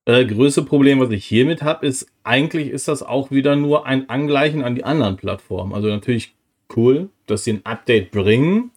Äh, 0.07 0.25
größte 0.25 0.63
Problem, 0.63 1.01
was 1.01 1.09
ich 1.11 1.25
hiermit 1.25 1.63
habe, 1.63 1.85
ist, 1.85 2.07
eigentlich 2.23 2.69
ist 2.69 2.87
das 2.87 3.03
auch 3.03 3.29
wieder 3.29 3.57
nur 3.57 3.85
ein 3.85 4.09
Angleichen 4.09 4.63
an 4.63 4.75
die 4.75 4.85
anderen 4.85 5.17
Plattformen. 5.17 5.73
Also 5.73 5.89
natürlich 5.89 6.33
cool, 6.75 7.09
dass 7.25 7.43
sie 7.43 7.53
ein 7.53 7.65
Update 7.65 8.11
bringen. 8.11 8.71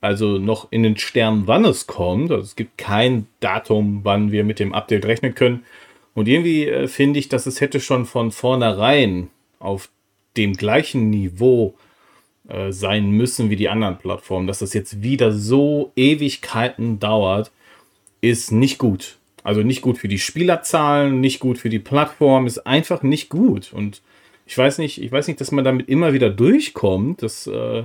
Also 0.00 0.38
noch 0.38 0.70
in 0.70 0.82
den 0.82 0.96
Sternen, 0.96 1.46
wann 1.46 1.66
es 1.66 1.86
kommt. 1.86 2.30
Also 2.30 2.44
es 2.44 2.56
gibt 2.56 2.78
kein 2.78 3.26
Datum, 3.40 4.00
wann 4.04 4.32
wir 4.32 4.42
mit 4.44 4.58
dem 4.58 4.72
Update 4.72 5.04
rechnen 5.04 5.34
können. 5.34 5.64
Und 6.14 6.28
irgendwie 6.28 6.66
äh, 6.66 6.88
finde 6.88 7.18
ich, 7.18 7.28
dass 7.28 7.46
es 7.46 7.60
hätte 7.60 7.80
schon 7.80 8.06
von 8.06 8.30
vornherein 8.30 9.28
auf 9.58 9.88
dem 10.36 10.54
gleichen 10.54 11.10
Niveau 11.10 11.74
äh, 12.48 12.72
sein 12.72 13.10
müssen 13.10 13.50
wie 13.50 13.56
die 13.56 13.68
anderen 13.68 13.98
Plattformen. 13.98 14.46
Dass 14.46 14.60
das 14.60 14.74
jetzt 14.74 15.02
wieder 15.02 15.32
so 15.32 15.92
Ewigkeiten 15.96 17.00
dauert, 17.00 17.50
ist 18.20 18.52
nicht 18.52 18.78
gut. 18.78 19.18
Also 19.42 19.62
nicht 19.62 19.82
gut 19.82 19.98
für 19.98 20.08
die 20.08 20.18
Spielerzahlen, 20.18 21.20
nicht 21.20 21.40
gut 21.40 21.58
für 21.58 21.68
die 21.68 21.78
Plattform, 21.78 22.46
ist 22.46 22.66
einfach 22.66 23.02
nicht 23.02 23.28
gut. 23.28 23.72
Und 23.72 24.00
ich 24.46 24.56
weiß 24.56 24.78
nicht, 24.78 25.02
ich 25.02 25.12
weiß 25.12 25.26
nicht, 25.28 25.40
dass 25.40 25.52
man 25.52 25.64
damit 25.64 25.88
immer 25.88 26.12
wieder 26.12 26.30
durchkommt. 26.30 27.22
Das, 27.22 27.46
äh, 27.46 27.84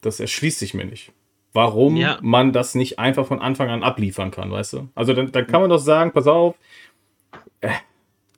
das 0.00 0.20
erschließt 0.20 0.58
sich 0.58 0.74
mir 0.74 0.84
nicht. 0.84 1.12
Warum 1.52 1.96
ja. 1.96 2.18
man 2.20 2.52
das 2.52 2.74
nicht 2.74 2.98
einfach 2.98 3.26
von 3.26 3.40
Anfang 3.40 3.70
an 3.70 3.84
abliefern 3.84 4.32
kann, 4.32 4.50
weißt 4.50 4.72
du? 4.72 4.88
Also 4.96 5.14
dann, 5.14 5.30
dann 5.30 5.46
kann 5.46 5.60
man 5.60 5.70
doch 5.70 5.78
sagen, 5.78 6.10
pass 6.12 6.26
auf, 6.26 6.56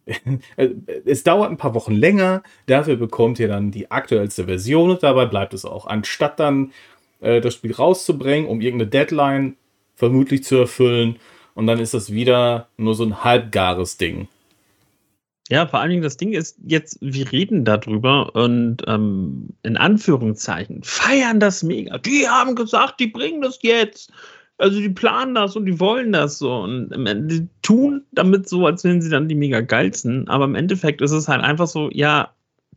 es 1.05 1.25
dauert 1.25 1.51
ein 1.51 1.57
paar 1.57 1.75
Wochen 1.75 1.95
länger, 1.95 2.43
dafür 2.67 2.97
bekommt 2.97 3.39
ihr 3.39 3.49
dann 3.49 3.71
die 3.71 3.91
aktuellste 3.91 4.45
Version 4.45 4.91
und 4.91 5.03
dabei 5.03 5.27
bleibt 5.27 5.53
es 5.55 5.65
auch. 5.65 5.87
Anstatt 5.87 6.39
dann 6.39 6.73
äh, 7.21 7.41
das 7.41 7.55
Spiel 7.55 7.73
rauszubringen, 7.73 8.49
um 8.49 8.61
irgendeine 8.61 8.91
Deadline 8.91 9.57
vermutlich 9.97 10.45
zu 10.45 10.57
erfüllen 10.57 11.17
und 11.55 11.67
dann 11.67 11.81
ist 11.81 11.95
das 11.95 12.13
wieder 12.13 12.69
nur 12.77 12.95
so 12.95 13.05
ein 13.05 13.25
halbgares 13.25 13.97
Ding. 13.97 14.29
Ja, 15.49 15.67
vor 15.67 15.81
allen 15.81 15.91
Dingen 15.91 16.03
das 16.03 16.17
Ding 16.17 16.33
ist 16.33 16.59
jetzt, 16.67 16.99
wir 17.01 17.31
reden 17.31 17.65
darüber 17.65 18.35
und 18.35 18.79
ähm, 18.89 19.51
in 19.63 19.77
Anführungszeichen 19.77 20.83
feiern 20.83 21.39
das 21.39 21.63
mega. 21.63 21.99
Die 21.99 22.29
haben 22.29 22.57
gesagt, 22.57 22.99
die 22.99 23.07
bringen 23.07 23.43
das 23.43 23.61
jetzt 23.63 24.13
also 24.59 24.81
die 24.81 24.89
planen 24.89 25.35
das 25.35 25.57
und 25.57 25.67
die 25.67 25.79
wollen 25.81 26.13
das 26.13 26.39
so 26.39 26.61
und 26.61 26.91
die 27.29 27.49
tun 27.63 28.05
damit 28.13 28.49
so, 28.49 28.67
als 28.67 28.85
wären 28.85 29.03
sie 29.03 29.11
dann 29.11 29.29
die 29.29 29.35
mega 29.35 29.61
geilsten. 29.61 30.29
Aber 30.29 30.45
im 30.45 30.55
Endeffekt 30.55 31.03
ist 31.03 31.11
es 31.11 31.29
halt 31.29 31.43
einfach 31.43 31.67
so, 31.67 31.91
ja, 31.93 32.35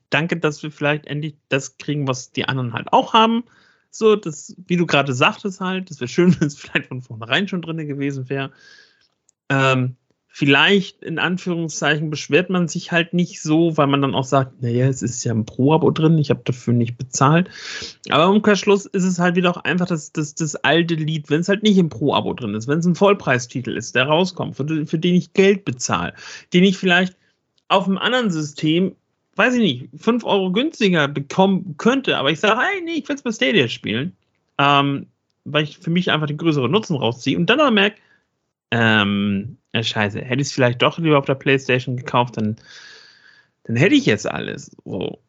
danke, 0.09 0.37
dass 0.37 0.61
wir 0.61 0.71
vielleicht 0.71 1.05
endlich 1.07 1.35
das 1.47 1.77
kriegen, 1.77 2.07
was 2.07 2.31
die 2.31 2.45
anderen 2.45 2.73
halt 2.73 2.91
auch 2.91 3.13
haben. 3.13 3.43
So, 3.91 4.15
das, 4.15 4.55
wie 4.67 4.77
du 4.77 4.85
gerade 4.85 5.13
sagtest 5.13 5.61
halt, 5.61 5.89
das 5.89 5.99
wäre 5.99 6.09
schön, 6.09 6.35
wenn 6.39 6.47
es 6.47 6.57
vielleicht 6.57 6.87
von 6.87 7.01
vornherein 7.01 7.47
schon 7.47 7.61
drin 7.61 7.77
gewesen 7.87 8.29
wäre. 8.29 8.51
Ähm, 9.49 9.95
Vielleicht 10.31 11.01
in 11.01 11.17
Anführungszeichen 11.17 12.11
beschwert 12.11 12.51
man 12.51 12.67
sich 12.67 12.91
halt 12.91 13.13
nicht 13.13 13.41
so, 13.41 13.75
weil 13.77 13.87
man 13.87 14.01
dann 14.01 14.13
auch 14.13 14.23
sagt, 14.23 14.61
naja, 14.61 14.87
es 14.87 15.01
ist 15.01 15.23
ja 15.23 15.33
ein 15.33 15.45
Pro-Abo 15.45 15.89
drin, 15.89 16.19
ich 16.19 16.29
habe 16.29 16.41
dafür 16.45 16.73
nicht 16.73 16.97
bezahlt. 16.97 17.49
Aber 18.09 18.25
im 18.25 18.35
Umkehrschluss 18.35 18.85
ist 18.85 19.03
es 19.03 19.17
halt 19.17 19.35
wieder 19.35 19.49
auch 19.49 19.63
einfach 19.63 19.87
das, 19.87 20.13
das, 20.13 20.35
das 20.35 20.55
alte 20.55 20.93
Lied, 20.93 21.31
wenn 21.31 21.41
es 21.41 21.49
halt 21.49 21.63
nicht 21.63 21.79
im 21.79 21.89
Pro-Abo 21.89 22.35
drin 22.35 22.53
ist, 22.53 22.67
wenn 22.67 22.77
es 22.77 22.85
ein 22.85 22.95
Vollpreistitel 22.95 23.75
ist, 23.75 23.95
der 23.95 24.05
rauskommt, 24.05 24.55
für, 24.55 24.85
für 24.85 24.99
den 24.99 25.15
ich 25.15 25.33
Geld 25.33 25.65
bezahle, 25.65 26.13
den 26.53 26.63
ich 26.63 26.77
vielleicht 26.77 27.17
auf 27.67 27.87
einem 27.87 27.97
anderen 27.97 28.29
System, 28.29 28.95
weiß 29.35 29.55
ich 29.55 29.61
nicht, 29.61 29.89
5 30.01 30.23
Euro 30.25 30.51
günstiger 30.51 31.07
bekommen 31.07 31.75
könnte, 31.77 32.17
aber 32.17 32.29
ich 32.29 32.39
sage, 32.39 32.61
hey, 32.61 32.81
nee, 32.83 32.99
ich 32.99 33.09
will 33.09 33.15
es 33.15 33.23
bei 33.23 33.31
Stadia 33.31 33.67
spielen, 33.67 34.15
ähm, 34.59 35.07
weil 35.43 35.63
ich 35.63 35.79
für 35.79 35.89
mich 35.89 36.11
einfach 36.11 36.27
den 36.27 36.37
größeren 36.37 36.69
Nutzen 36.69 36.97
rausziehe 36.97 37.35
und 37.35 37.49
dann 37.49 37.59
aber 37.59 37.71
merke, 37.71 37.97
ähm, 38.71 39.57
ja, 39.73 39.83
scheiße, 39.83 40.21
hätte 40.21 40.41
ich 40.41 40.47
es 40.47 40.53
vielleicht 40.53 40.81
doch 40.81 40.97
lieber 40.97 41.17
auf 41.17 41.25
der 41.25 41.35
Playstation 41.35 41.97
gekauft, 41.97 42.37
dann, 42.37 42.57
dann 43.63 43.75
hätte 43.75 43.95
ich 43.95 44.05
jetzt 44.05 44.29
alles. 44.29 44.71
So. 44.83 45.19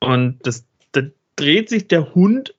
Und 0.00 0.38
das, 0.42 0.64
da 0.92 1.02
dreht 1.36 1.68
sich 1.68 1.88
der 1.88 2.14
Hund, 2.14 2.54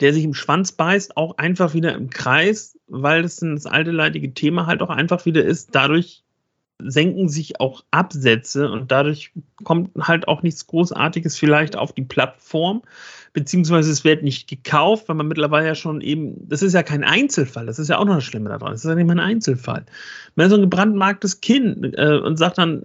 der 0.00 0.12
sich 0.12 0.24
im 0.24 0.34
Schwanz 0.34 0.72
beißt, 0.72 1.16
auch 1.16 1.38
einfach 1.38 1.74
wieder 1.74 1.94
im 1.94 2.10
Kreis, 2.10 2.78
weil 2.86 3.22
das, 3.22 3.36
das 3.36 3.66
alte 3.66 3.92
leidige 3.92 4.34
Thema 4.34 4.66
halt 4.66 4.82
auch 4.82 4.90
einfach 4.90 5.24
wieder 5.26 5.44
ist. 5.44 5.74
Dadurch 5.74 6.24
senken 6.78 7.28
sich 7.28 7.60
auch 7.60 7.84
Absätze 7.90 8.70
und 8.70 8.92
dadurch 8.92 9.32
kommt 9.64 9.90
halt 9.98 10.28
auch 10.28 10.42
nichts 10.42 10.66
Großartiges 10.66 11.38
vielleicht 11.38 11.76
auf 11.76 11.92
die 11.92 12.02
Plattform, 12.02 12.82
beziehungsweise 13.32 13.90
es 13.90 14.04
wird 14.04 14.22
nicht 14.22 14.48
gekauft, 14.48 15.08
weil 15.08 15.16
man 15.16 15.28
mittlerweile 15.28 15.66
ja 15.66 15.74
schon 15.74 16.00
eben, 16.00 16.48
das 16.48 16.62
ist 16.62 16.74
ja 16.74 16.82
kein 16.82 17.04
Einzelfall, 17.04 17.66
das 17.66 17.78
ist 17.78 17.88
ja 17.88 17.98
auch 17.98 18.04
noch 18.04 18.16
das 18.16 18.24
Schlimme 18.24 18.50
daran, 18.50 18.72
das 18.72 18.84
ist 18.84 18.88
ja 18.88 18.94
nicht 18.94 19.06
mal 19.06 19.14
ein 19.14 19.20
Einzelfall. 19.20 19.86
Wenn 20.34 20.50
so 20.50 20.56
ein 20.56 20.62
gebrandmarktes 20.62 21.40
Kind 21.40 21.94
äh, 21.96 22.18
und 22.18 22.36
sagt 22.36 22.58
dann, 22.58 22.84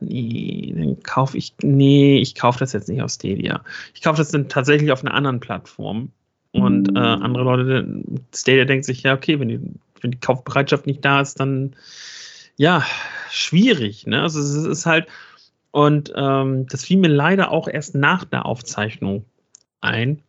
nee, 0.00 0.72
dann 0.76 1.02
kaufe 1.02 1.36
ich, 1.36 1.54
nee, 1.62 2.18
ich 2.18 2.34
kaufe 2.34 2.60
das 2.60 2.72
jetzt 2.72 2.88
nicht 2.88 3.02
auf 3.02 3.10
Stadia. 3.10 3.62
Ich 3.94 4.02
kaufe 4.02 4.18
das 4.18 4.30
dann 4.30 4.48
tatsächlich 4.48 4.92
auf 4.92 5.04
einer 5.04 5.14
anderen 5.14 5.40
Plattform. 5.40 6.10
Und 6.52 6.96
äh, 6.96 6.98
andere 6.98 7.44
Leute, 7.44 8.02
Stadia 8.34 8.64
denkt 8.64 8.86
sich, 8.86 9.02
ja, 9.02 9.14
okay, 9.14 9.38
wenn 9.38 9.48
die, 9.48 9.60
wenn 10.00 10.10
die 10.12 10.20
Kaufbereitschaft 10.20 10.86
nicht 10.86 11.04
da 11.04 11.20
ist, 11.20 11.38
dann 11.38 11.76
ja, 12.56 12.84
schwierig. 13.30 14.06
Ne? 14.06 14.22
Also 14.22 14.40
es 14.40 14.54
ist 14.54 14.86
halt, 14.86 15.06
und 15.70 16.12
ähm, 16.16 16.66
das 16.68 16.84
fiel 16.84 16.98
mir 16.98 17.08
leider 17.08 17.50
auch 17.50 17.68
erst 17.68 17.94
nach 17.94 18.24
der 18.24 18.46
Aufzeichnung 18.46 19.24
ein, 19.80 20.22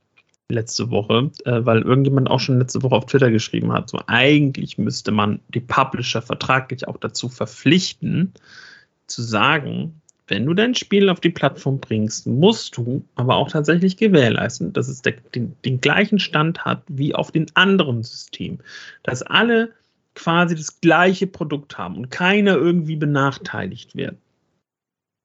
letzte 0.49 0.89
Woche, 0.91 1.31
äh, 1.45 1.65
weil 1.65 1.81
irgendjemand 1.81 2.29
auch 2.29 2.39
schon 2.39 2.59
letzte 2.59 2.81
Woche 2.83 2.95
auf 2.95 3.05
Twitter 3.05 3.31
geschrieben 3.31 3.73
hat, 3.73 3.89
so 3.89 3.99
eigentlich 4.07 4.77
müsste 4.77 5.11
man 5.11 5.39
die 5.49 5.59
Publisher 5.59 6.21
vertraglich 6.21 6.87
auch 6.87 6.97
dazu 6.97 7.27
verpflichten, 7.27 8.33
zu 9.07 9.21
sagen, 9.21 10.01
wenn 10.27 10.45
du 10.45 10.53
dein 10.53 10.75
Spiel 10.75 11.09
auf 11.09 11.21
die 11.21 11.29
Plattform 11.29 11.79
bringst, 11.79 12.27
musst 12.27 12.75
du 12.77 13.03
aber 13.15 13.35
auch 13.35 13.49
tatsächlich 13.49 13.95
gewährleisten, 13.95 14.73
dass 14.73 14.89
es 14.89 15.01
der, 15.01 15.13
den, 15.33 15.55
den 15.63 15.79
gleichen 15.79 16.19
Stand 16.19 16.65
hat 16.65 16.83
wie 16.87 17.15
auf 17.15 17.31
den 17.31 17.47
anderen 17.53 18.03
Systemen. 18.03 18.59
Dass 19.03 19.23
alle 19.23 19.71
quasi 20.17 20.55
das 20.55 20.81
gleiche 20.81 21.27
Produkt 21.27 21.77
haben 21.77 21.95
und 21.95 22.09
keiner 22.09 22.55
irgendwie 22.55 22.95
benachteiligt 22.95 23.95
wird. 23.95 24.17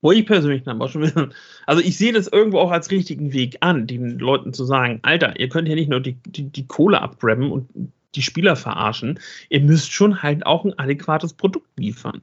Wo 0.02 0.12
ich 0.12 0.26
persönlich 0.26 0.64
dann 0.64 0.82
auch 0.82 0.90
schon 0.90 1.02
wieder, 1.02 1.30
also 1.66 1.82
ich 1.82 1.96
sehe 1.96 2.12
das 2.12 2.28
irgendwo 2.28 2.58
auch 2.58 2.70
als 2.70 2.90
richtigen 2.90 3.32
Weg 3.32 3.56
an, 3.60 3.86
den 3.86 4.18
Leuten 4.18 4.52
zu 4.52 4.64
sagen, 4.64 5.00
Alter, 5.02 5.38
ihr 5.40 5.48
könnt 5.48 5.68
hier 5.68 5.76
nicht 5.76 5.88
nur 5.88 6.00
die, 6.00 6.16
die, 6.26 6.44
die 6.44 6.66
Kohle 6.66 7.00
abgrabben 7.00 7.50
und 7.50 7.68
die 8.14 8.22
Spieler 8.22 8.56
verarschen, 8.56 9.18
ihr 9.48 9.60
müsst 9.60 9.90
schon 9.92 10.22
halt 10.22 10.44
auch 10.44 10.64
ein 10.64 10.78
adäquates 10.78 11.32
Produkt 11.32 11.68
liefern. 11.78 12.20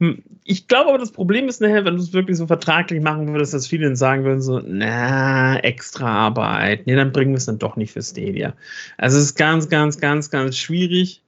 Hm, 0.00 0.24
ich 0.44 0.66
glaube 0.66 0.88
aber, 0.88 0.98
das 0.98 1.12
Problem 1.12 1.46
ist 1.46 1.60
nachher, 1.60 1.84
wenn 1.84 1.94
du 1.94 2.02
es 2.02 2.12
wirklich 2.12 2.38
so 2.38 2.46
vertraglich 2.46 3.00
machen 3.02 3.28
würdest, 3.28 3.54
dass 3.54 3.68
viele 3.68 3.84
dann 3.84 3.96
sagen 3.96 4.24
würden, 4.24 4.40
so, 4.40 4.60
na, 4.64 5.60
extra 5.60 6.08
Arbeit, 6.08 6.86
nee, 6.86 6.96
dann 6.96 7.12
bringen 7.12 7.32
wir 7.32 7.36
es 7.38 7.46
dann 7.46 7.58
doch 7.58 7.76
nicht 7.76 7.92
für 7.92 8.02
Stadia. 8.02 8.54
Also 8.96 9.18
es 9.18 9.24
ist 9.26 9.34
ganz, 9.36 9.68
ganz, 9.68 10.00
ganz, 10.00 10.30
ganz 10.30 10.56
schwierig. 10.56 11.22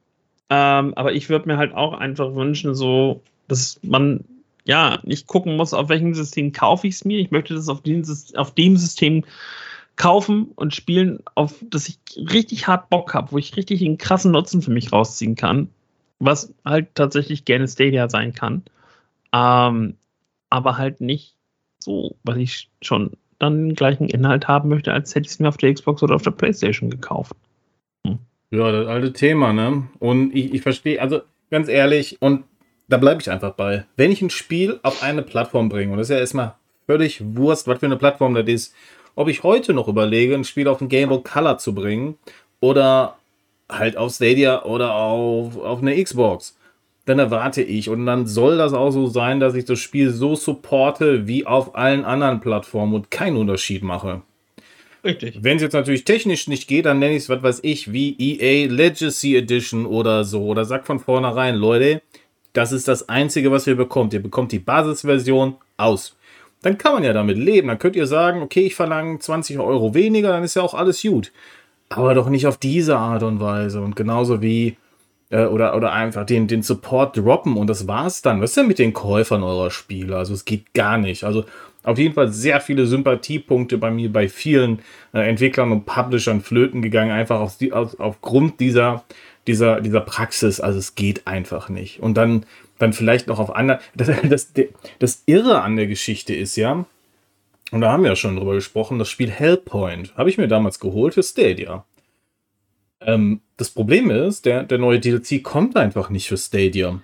Ähm, 0.49 0.93
aber 0.95 1.13
ich 1.13 1.29
würde 1.29 1.47
mir 1.47 1.57
halt 1.57 1.73
auch 1.73 1.93
einfach 1.93 2.35
wünschen, 2.35 2.75
so, 2.75 3.21
dass 3.47 3.79
man 3.83 4.23
ja 4.65 4.99
nicht 5.03 5.27
gucken 5.27 5.57
muss, 5.57 5.73
auf 5.73 5.89
welchem 5.89 6.13
System 6.13 6.51
kaufe 6.51 6.87
ich 6.87 6.95
es 6.95 7.05
mir. 7.05 7.19
Ich 7.19 7.31
möchte 7.31 7.53
das 7.53 7.69
auf 7.69 7.81
dem, 7.81 8.03
auf 8.35 8.53
dem 8.53 8.77
System 8.77 9.23
kaufen 9.95 10.51
und 10.55 10.73
spielen, 10.73 11.19
auf 11.35 11.55
das 11.69 11.87
ich 11.89 11.97
richtig 12.17 12.67
hart 12.67 12.89
Bock 12.89 13.13
habe, 13.13 13.31
wo 13.31 13.37
ich 13.37 13.55
richtig 13.57 13.83
einen 13.83 13.97
krassen 13.97 14.31
Nutzen 14.31 14.61
für 14.61 14.71
mich 14.71 14.91
rausziehen 14.91 15.35
kann, 15.35 15.69
was 16.19 16.53
halt 16.65 16.95
tatsächlich 16.95 17.45
gerne 17.45 17.67
Stadia 17.67 18.09
sein 18.09 18.33
kann. 18.33 18.63
Ähm, 19.33 19.95
aber 20.49 20.77
halt 20.77 21.01
nicht 21.01 21.35
so, 21.79 22.15
weil 22.23 22.41
ich 22.41 22.69
schon 22.81 23.11
dann 23.39 23.69
den 23.69 23.75
gleichen 23.75 24.07
Inhalt 24.07 24.47
haben 24.47 24.69
möchte, 24.69 24.93
als 24.93 25.13
hätte 25.13 25.25
ich 25.25 25.33
es 25.33 25.39
mir 25.39 25.49
auf 25.49 25.57
der 25.57 25.73
Xbox 25.73 26.01
oder 26.01 26.15
auf 26.15 26.21
der 26.21 26.31
Playstation 26.31 26.89
gekauft. 26.89 27.35
Ja, 28.53 28.71
das 28.71 28.87
alte 28.87 29.13
Thema, 29.13 29.51
ne? 29.51 29.87
Und 29.97 30.35
ich, 30.35 30.53
ich 30.53 30.61
verstehe, 30.61 31.01
also 31.01 31.21
ganz 31.49 31.67
ehrlich, 31.67 32.17
und 32.19 32.43
da 32.87 32.97
bleibe 32.97 33.19
ich 33.19 33.31
einfach 33.31 33.53
bei. 33.53 33.85
Wenn 33.97 34.11
ich 34.11 34.21
ein 34.21 34.29
Spiel 34.29 34.79
auf 34.83 35.01
eine 35.01 35.23
Plattform 35.23 35.69
bringe, 35.69 35.91
und 35.91 35.97
das 35.97 36.11
ist 36.11 36.13
ja 36.13 36.19
erstmal 36.19 36.53
völlig 36.85 37.23
Wurst, 37.35 37.67
was 37.67 37.79
für 37.79 37.87
eine 37.87 37.97
Plattform 37.97 38.35
das 38.35 38.45
ist, 38.45 38.75
ob 39.15 39.27
ich 39.27 39.41
heute 39.41 39.73
noch 39.73 39.87
überlege, 39.87 40.35
ein 40.35 40.43
Spiel 40.43 40.67
auf 40.67 40.77
den 40.77 40.87
Game 40.87 41.09
Boy 41.09 41.23
Color 41.23 41.57
zu 41.57 41.73
bringen 41.73 42.19
oder 42.59 43.17
halt 43.71 43.97
auf 43.97 44.13
Stadia 44.13 44.63
oder 44.65 44.93
auf, 44.93 45.57
auf 45.57 45.81
eine 45.81 46.03
Xbox, 46.03 46.55
dann 47.05 47.17
erwarte 47.17 47.63
ich 47.63 47.89
und 47.89 48.05
dann 48.05 48.27
soll 48.27 48.59
das 48.59 48.73
auch 48.73 48.91
so 48.91 49.07
sein, 49.07 49.39
dass 49.39 49.55
ich 49.55 49.65
das 49.65 49.79
Spiel 49.79 50.11
so 50.11 50.35
supporte 50.35 51.25
wie 51.25 51.47
auf 51.47 51.75
allen 51.75 52.05
anderen 52.05 52.39
Plattformen 52.39 52.93
und 52.93 53.09
keinen 53.09 53.37
Unterschied 53.37 53.81
mache. 53.81 54.21
Richtig. 55.03 55.39
Wenn 55.41 55.57
es 55.57 55.61
jetzt 55.61 55.73
natürlich 55.73 56.05
technisch 56.05 56.47
nicht 56.47 56.67
geht, 56.67 56.85
dann 56.85 56.99
nenne 56.99 57.15
ich 57.15 57.23
es, 57.23 57.29
was 57.29 57.43
weiß 57.43 57.59
ich, 57.63 57.91
wie 57.91 58.15
EA 58.17 58.69
Legacy 58.71 59.35
Edition 59.35 59.85
oder 59.85 60.23
so. 60.23 60.45
Oder 60.45 60.63
sag 60.63 60.85
von 60.85 60.99
vornherein, 60.99 61.55
Leute, 61.55 62.01
das 62.53 62.71
ist 62.71 62.87
das 62.87 63.09
Einzige, 63.09 63.51
was 63.51 63.67
ihr 63.67 63.75
bekommt. 63.75 64.13
Ihr 64.13 64.23
bekommt 64.23 64.51
die 64.51 64.59
Basisversion 64.59 65.55
aus. 65.75 66.15
Dann 66.61 66.77
kann 66.77 66.93
man 66.93 67.03
ja 67.03 67.11
damit 67.11 67.37
leben. 67.37 67.67
Dann 67.67 67.79
könnt 67.79 67.97
ihr 67.97 68.07
sagen, 68.07 68.41
okay, 68.41 68.61
ich 68.61 68.75
verlange 68.75 69.19
20 69.19 69.59
Euro 69.59 69.93
weniger, 69.93 70.29
dann 70.29 70.43
ist 70.43 70.55
ja 70.55 70.61
auch 70.61 70.73
alles 70.73 71.01
gut. 71.01 71.31
Aber 71.89 72.13
doch 72.13 72.29
nicht 72.29 72.47
auf 72.47 72.57
diese 72.57 72.97
Art 72.97 73.23
und 73.23 73.41
Weise. 73.41 73.81
Und 73.81 73.97
genauso 73.97 74.41
wie, 74.41 74.77
äh, 75.29 75.45
oder, 75.45 75.75
oder 75.75 75.91
einfach 75.91 76.25
den, 76.25 76.47
den 76.47 76.63
Support 76.63 77.17
droppen 77.17 77.57
und 77.57 77.67
das 77.67 77.87
war's 77.87 78.21
dann. 78.21 78.39
Was 78.39 78.51
ist 78.51 78.57
denn 78.57 78.67
mit 78.67 78.79
den 78.79 78.93
Käufern 78.93 79.43
eurer 79.43 79.69
Spiele? 79.69 80.15
Also 80.15 80.33
es 80.33 80.45
geht 80.45 80.73
gar 80.73 80.97
nicht. 80.97 81.25
Also 81.25 81.43
auf 81.83 81.97
jeden 81.97 82.13
Fall 82.13 82.29
sehr 82.29 82.61
viele 82.61 82.87
Sympathiepunkte 82.87 83.77
bei 83.77 83.91
mir, 83.91 84.11
bei 84.11 84.29
vielen 84.29 84.79
äh, 85.13 85.27
Entwicklern 85.29 85.71
und 85.71 85.85
Publishern 85.85 86.41
flöten 86.41 86.81
gegangen, 86.81 87.11
einfach 87.11 87.39
auf 87.39 87.57
die, 87.57 87.73
auf, 87.73 87.99
aufgrund 87.99 88.59
dieser, 88.59 89.03
dieser, 89.47 89.81
dieser 89.81 90.01
Praxis. 90.01 90.59
Also 90.59 90.79
es 90.79 90.95
geht 90.95 91.27
einfach 91.27 91.69
nicht. 91.69 91.99
Und 91.99 92.15
dann, 92.15 92.45
dann 92.79 92.93
vielleicht 92.93 93.27
noch 93.27 93.39
auf 93.39 93.55
andere. 93.55 93.79
Das, 93.95 94.09
das, 94.23 94.53
das 94.99 95.23
Irre 95.25 95.61
an 95.61 95.75
der 95.75 95.87
Geschichte 95.87 96.33
ist 96.33 96.55
ja, 96.55 96.85
und 97.71 97.81
da 97.81 97.91
haben 97.91 98.03
wir 98.03 98.11
ja 98.11 98.15
schon 98.15 98.35
drüber 98.35 98.53
gesprochen, 98.53 98.99
das 98.99 99.09
Spiel 99.09 99.31
Hellpoint 99.31 100.15
habe 100.15 100.29
ich 100.29 100.37
mir 100.37 100.47
damals 100.47 100.79
geholt 100.79 101.15
für 101.15 101.23
Stadia. 101.23 101.85
Ähm, 103.01 103.41
das 103.57 103.71
Problem 103.71 104.11
ist, 104.11 104.45
der, 104.45 104.63
der 104.63 104.77
neue 104.77 104.99
DLC 104.99 105.43
kommt 105.43 105.75
einfach 105.75 106.11
nicht 106.11 106.27
für 106.27 106.37
Stadia. 106.37 107.01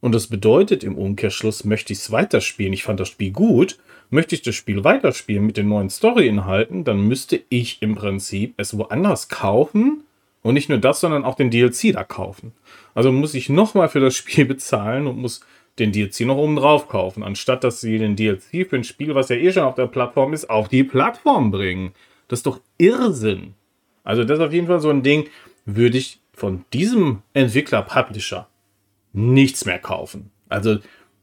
Und 0.00 0.14
das 0.14 0.26
bedeutet 0.26 0.84
im 0.84 0.96
Umkehrschluss, 0.96 1.64
möchte 1.64 1.92
ich 1.92 2.00
es 2.00 2.10
weiterspielen. 2.10 2.72
Ich 2.72 2.82
fand 2.82 3.00
das 3.00 3.08
Spiel 3.08 3.32
gut, 3.32 3.78
Möchte 4.10 4.34
ich 4.34 4.42
das 4.42 4.56
Spiel 4.56 4.82
weiterspielen 4.82 5.46
mit 5.46 5.56
den 5.56 5.68
neuen 5.68 5.88
Story-Inhalten, 5.88 6.84
dann 6.84 7.00
müsste 7.00 7.40
ich 7.48 7.80
im 7.80 7.94
Prinzip 7.94 8.54
es 8.56 8.76
woanders 8.76 9.28
kaufen 9.28 10.02
und 10.42 10.54
nicht 10.54 10.68
nur 10.68 10.78
das, 10.78 11.00
sondern 11.00 11.24
auch 11.24 11.36
den 11.36 11.50
DLC 11.50 11.92
da 11.92 12.02
kaufen. 12.02 12.52
Also 12.94 13.12
muss 13.12 13.34
ich 13.34 13.48
nochmal 13.48 13.88
für 13.88 14.00
das 14.00 14.16
Spiel 14.16 14.44
bezahlen 14.46 15.06
und 15.06 15.18
muss 15.18 15.40
den 15.78 15.92
DLC 15.92 16.22
noch 16.22 16.36
oben 16.36 16.56
drauf 16.56 16.88
kaufen, 16.88 17.22
anstatt 17.22 17.64
dass 17.64 17.80
sie 17.80 17.98
den 17.98 18.16
DLC 18.16 18.68
für 18.68 18.76
ein 18.76 18.84
Spiel, 18.84 19.14
was 19.14 19.28
ja 19.28 19.36
eh 19.36 19.52
schon 19.52 19.62
auf 19.62 19.76
der 19.76 19.86
Plattform 19.86 20.32
ist, 20.32 20.50
auf 20.50 20.68
die 20.68 20.84
Plattform 20.84 21.50
bringen. 21.50 21.92
Das 22.28 22.40
ist 22.40 22.46
doch 22.46 22.60
Irrsinn. 22.78 23.54
Also 24.02 24.24
das 24.24 24.38
ist 24.38 24.44
auf 24.44 24.52
jeden 24.52 24.66
Fall 24.66 24.80
so 24.80 24.90
ein 24.90 25.02
Ding, 25.02 25.28
würde 25.64 25.98
ich 25.98 26.20
von 26.32 26.64
diesem 26.72 27.22
Entwickler-Publisher 27.34 28.48
nichts 29.12 29.64
mehr 29.64 29.78
kaufen. 29.78 30.30
Also 30.48 30.78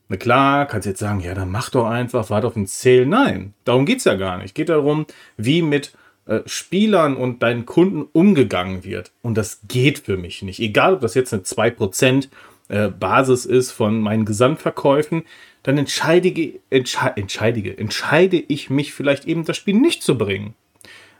na 0.09 0.17
klar, 0.17 0.65
kannst 0.67 0.87
jetzt 0.87 0.99
sagen, 0.99 1.19
ja, 1.19 1.33
dann 1.33 1.51
mach 1.51 1.69
doch 1.69 1.85
einfach, 1.85 2.29
warte 2.29 2.47
auf 2.47 2.53
den 2.53 2.65
Sale. 2.65 3.05
Nein, 3.05 3.53
darum 3.65 3.85
geht 3.85 3.99
es 3.99 4.05
ja 4.05 4.15
gar 4.15 4.37
nicht. 4.37 4.55
Geht 4.55 4.69
darum, 4.69 5.05
wie 5.35 5.61
mit 5.61 5.93
äh, 6.25 6.41
Spielern 6.45 7.15
und 7.15 7.43
deinen 7.43 7.65
Kunden 7.65 8.07
umgegangen 8.13 8.83
wird. 8.83 9.11
Und 9.21 9.37
das 9.37 9.61
geht 9.67 9.99
für 9.99 10.17
mich 10.17 10.41
nicht. 10.41 10.59
Egal, 10.59 10.95
ob 10.95 11.01
das 11.01 11.13
jetzt 11.13 11.33
eine 11.33 11.43
2% 11.43 12.29
äh, 12.69 12.89
Basis 12.89 13.45
ist 13.45 13.71
von 13.71 13.99
meinen 13.99 14.25
Gesamtverkäufen, 14.25 15.23
dann 15.63 15.77
entscheide, 15.77 16.59
entsche 16.69 17.11
entscheide, 17.15 17.77
entscheide 17.77 18.37
ich 18.37 18.69
mich 18.69 18.93
vielleicht 18.93 19.25
eben, 19.25 19.43
das 19.43 19.57
Spiel 19.57 19.75
nicht 19.75 20.03
zu 20.03 20.17
bringen. 20.17 20.53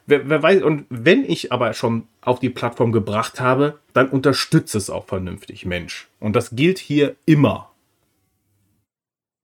Wer, 0.05 0.29
wer 0.29 0.41
weiß, 0.41 0.63
und 0.63 0.85
wenn 0.89 1.25
ich 1.25 1.51
aber 1.51 1.73
schon 1.73 2.07
auf 2.21 2.39
die 2.39 2.49
Plattform 2.49 2.93
gebracht 2.93 3.41
habe, 3.41 3.79
dann 3.91 4.07
unterstütze 4.07 4.77
es 4.77 4.89
auch 4.89 5.05
vernünftig, 5.05 5.65
Mensch. 5.65 6.07
Und 6.21 6.37
das 6.37 6.55
gilt 6.55 6.79
hier 6.79 7.17
immer. 7.25 7.66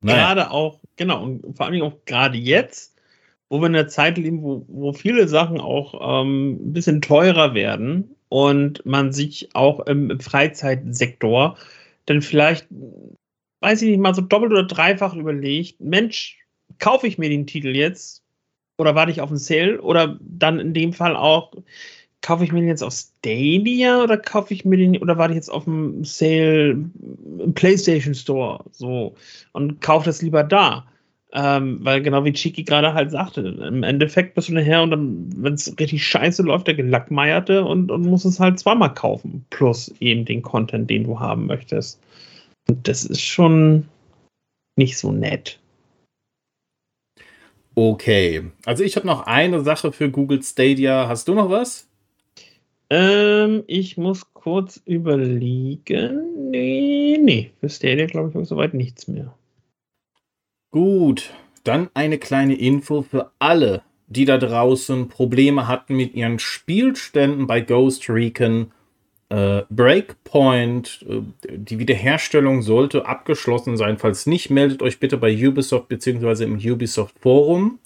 Naja. 0.03 0.33
Gerade 0.33 0.51
auch, 0.51 0.79
genau, 0.97 1.23
und 1.23 1.57
vor 1.57 1.65
allem 1.65 1.81
auch 1.81 1.93
gerade 2.05 2.37
jetzt, 2.37 2.95
wo 3.49 3.59
wir 3.59 3.67
in 3.67 3.75
einer 3.75 3.87
Zeit 3.87 4.17
leben, 4.17 4.43
wo, 4.43 4.65
wo 4.67 4.93
viele 4.93 5.27
Sachen 5.27 5.59
auch 5.59 6.21
ähm, 6.23 6.59
ein 6.69 6.73
bisschen 6.73 7.01
teurer 7.01 7.53
werden 7.53 8.15
und 8.29 8.85
man 8.85 9.13
sich 9.13 9.49
auch 9.53 9.79
im 9.81 10.19
Freizeitsektor 10.19 11.57
dann 12.05 12.21
vielleicht, 12.21 12.67
weiß 13.61 13.81
ich 13.81 13.91
nicht 13.91 13.99
mal, 13.99 14.13
so 14.13 14.21
doppelt 14.21 14.51
oder 14.51 14.63
dreifach 14.63 15.15
überlegt, 15.15 15.79
Mensch, 15.79 16.37
kaufe 16.79 17.07
ich 17.07 17.17
mir 17.17 17.29
den 17.29 17.47
Titel 17.47 17.75
jetzt 17.75 18.23
oder 18.77 18.95
warte 18.95 19.11
ich 19.11 19.21
auf 19.21 19.29
einen 19.29 19.37
Sale 19.37 19.81
oder 19.81 20.17
dann 20.19 20.59
in 20.59 20.73
dem 20.73 20.91
Fall 20.93 21.15
auch, 21.15 21.53
kaufe 22.23 22.43
ich 22.43 22.51
mir 22.51 22.61
den 22.61 22.69
jetzt 22.69 22.83
auf 22.83 22.93
Stadia 22.93 24.01
oder 24.01 24.17
kaufe 24.17 24.53
ich 24.53 24.65
mir 24.65 24.77
den 24.77 24.97
oder 24.97 25.17
warte 25.17 25.33
ich 25.33 25.35
jetzt 25.35 25.49
auf 25.49 25.67
einen 25.67 26.03
Sale 26.03 26.71
im 26.71 27.53
PlayStation 27.53 28.15
Store 28.15 28.63
so 28.71 29.13
und 29.51 29.81
kaufe 29.81 30.05
das 30.05 30.21
lieber 30.23 30.43
da? 30.43 30.87
Ähm, 31.35 31.79
weil 31.81 32.01
genau 32.01 32.23
wie 32.25 32.31
Chiki 32.31 32.63
gerade 32.63 32.93
halt 32.93 33.11
sagte, 33.11 33.41
im 33.41 33.81
Endeffekt 33.81 34.35
bist 34.35 34.49
du 34.49 34.53
nachher 34.53 34.83
und 34.83 34.91
dann, 34.91 35.29
wenn 35.35 35.53
es 35.53 35.75
richtig 35.79 36.05
scheiße 36.05 36.43
läuft, 36.43 36.67
der 36.67 36.75
Gelackmeierte 36.75 37.65
und, 37.65 37.89
und 37.91 38.05
muss 38.05 38.23
es 38.23 38.39
halt 38.39 38.59
zweimal 38.59 38.93
kaufen. 38.93 39.43
Plus 39.49 39.93
eben 39.99 40.25
den 40.25 40.43
Content, 40.43 40.89
den 40.89 41.05
du 41.05 41.19
haben 41.19 41.47
möchtest. 41.47 41.99
Und 42.69 42.87
das 42.87 43.03
ist 43.03 43.21
schon 43.21 43.87
nicht 44.77 44.97
so 44.97 45.11
nett. 45.11 45.59
Okay. 47.73 48.51
Also 48.65 48.83
ich 48.83 48.95
habe 48.95 49.07
noch 49.07 49.25
eine 49.25 49.61
Sache 49.61 49.91
für 49.91 50.11
Google 50.11 50.43
Stadia. 50.43 51.07
Hast 51.07 51.27
du 51.27 51.33
noch 51.33 51.49
was? 51.49 51.87
Ähm, 52.95 53.63
ich 53.65 53.97
muss 53.97 54.35
kurz 54.35 54.79
überlegen. 54.85 56.51
Nee, 56.51 57.17
nee. 57.19 57.51
Für 57.59 57.67
Stadia 57.67 58.05
glaube 58.05 58.39
ich 58.39 58.47
soweit 58.47 58.75
nichts 58.75 59.07
mehr. 59.07 59.33
Gut, 60.69 61.31
dann 61.63 61.89
eine 61.95 62.19
kleine 62.19 62.53
Info 62.53 63.01
für 63.01 63.31
alle, 63.39 63.81
die 64.05 64.25
da 64.25 64.37
draußen 64.37 65.07
Probleme 65.07 65.67
hatten 65.67 65.95
mit 65.95 66.13
ihren 66.13 66.37
Spielständen 66.37 67.47
bei 67.47 67.61
Ghost 67.61 68.07
Recon. 68.09 68.71
Äh, 69.29 69.63
Breakpoint, 69.71 71.03
äh, 71.09 71.21
die 71.49 71.79
Wiederherstellung 71.79 72.61
sollte 72.61 73.07
abgeschlossen 73.07 73.75
sein. 73.75 73.97
Falls 73.97 74.27
nicht, 74.27 74.51
meldet 74.51 74.83
euch 74.83 74.99
bitte 74.99 75.17
bei 75.17 75.35
Ubisoft 75.35 75.87
bzw. 75.87 76.43
im 76.43 76.57
Ubisoft 76.57 77.17
Forum. 77.19 77.79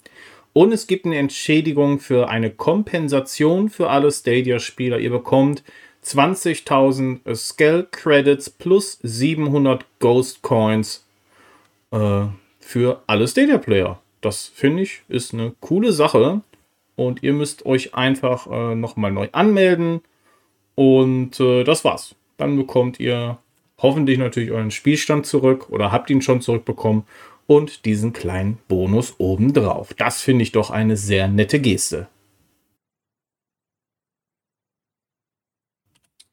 Und 0.52 0.72
es 0.72 0.86
gibt 0.86 1.06
eine 1.06 1.16
Entschädigung 1.16 2.00
für 2.00 2.28
eine 2.28 2.50
Kompensation 2.50 3.68
für 3.68 3.90
alle 3.90 4.10
Stadia-Spieler. 4.10 4.98
Ihr 4.98 5.10
bekommt 5.10 5.62
20.000 6.04 7.34
Scale 7.34 7.86
Credits 7.90 8.50
plus 8.50 8.98
700 9.02 9.84
Ghost 9.98 10.42
Coins 10.42 11.04
äh, 11.90 12.26
für 12.60 13.02
alle 13.06 13.28
Stadia-Player. 13.28 14.00
Das 14.20 14.46
finde 14.46 14.82
ich 14.82 15.02
ist 15.08 15.34
eine 15.34 15.54
coole 15.60 15.92
Sache. 15.92 16.40
Und 16.96 17.22
ihr 17.22 17.32
müsst 17.32 17.64
euch 17.64 17.94
einfach 17.94 18.48
äh, 18.50 18.74
nochmal 18.74 19.12
neu 19.12 19.28
anmelden. 19.32 20.00
Und 20.74 21.38
äh, 21.38 21.62
das 21.62 21.84
war's. 21.84 22.16
Dann 22.36 22.56
bekommt 22.56 22.98
ihr 22.98 23.38
hoffentlich 23.78 24.18
natürlich 24.18 24.50
euren 24.50 24.70
Spielstand 24.70 25.26
zurück 25.26 25.66
oder 25.70 25.92
habt 25.92 26.10
ihn 26.10 26.22
schon 26.22 26.40
zurückbekommen 26.40 27.04
und 27.48 27.86
diesen 27.86 28.12
kleinen 28.12 28.58
Bonus 28.68 29.16
obendrauf. 29.18 29.94
Das 29.94 30.20
finde 30.20 30.42
ich 30.42 30.52
doch 30.52 30.70
eine 30.70 30.96
sehr 30.96 31.26
nette 31.26 31.60
Geste. 31.60 32.08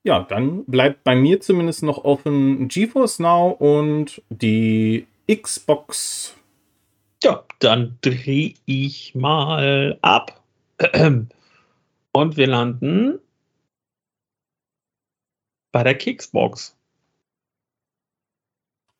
Ja, 0.03 0.21
dann 0.21 0.65
bleibt 0.65 1.03
bei 1.03 1.15
mir 1.15 1.41
zumindest 1.41 1.81
noch 1.81 2.03
offen 2.03 2.67
GeForce 2.67 3.19
Now 3.19 3.49
und 3.49 4.21
die 4.29 5.07
Xbox. 5.31 6.35
Ja, 7.23 7.43
dann 7.59 7.97
drehe 8.01 8.53
ich 8.65 9.15
mal 9.15 9.97
ab. 10.01 10.43
Und 12.13 12.37
wir 12.37 12.47
landen 12.47 13.19
bei 15.71 15.83
der 15.83 15.95
Kicksbox. 15.95 16.77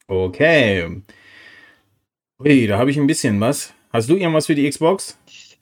Okay. 0.07 1.01
Ui, 2.37 2.67
da 2.67 2.77
habe 2.77 2.91
ich 2.91 2.97
ein 2.97 3.07
bisschen 3.07 3.39
was. 3.39 3.73
Hast 3.93 4.09
du 4.09 4.17
irgendwas 4.17 4.47
für 4.47 4.55
die 4.55 4.69
Xbox? 4.69 5.17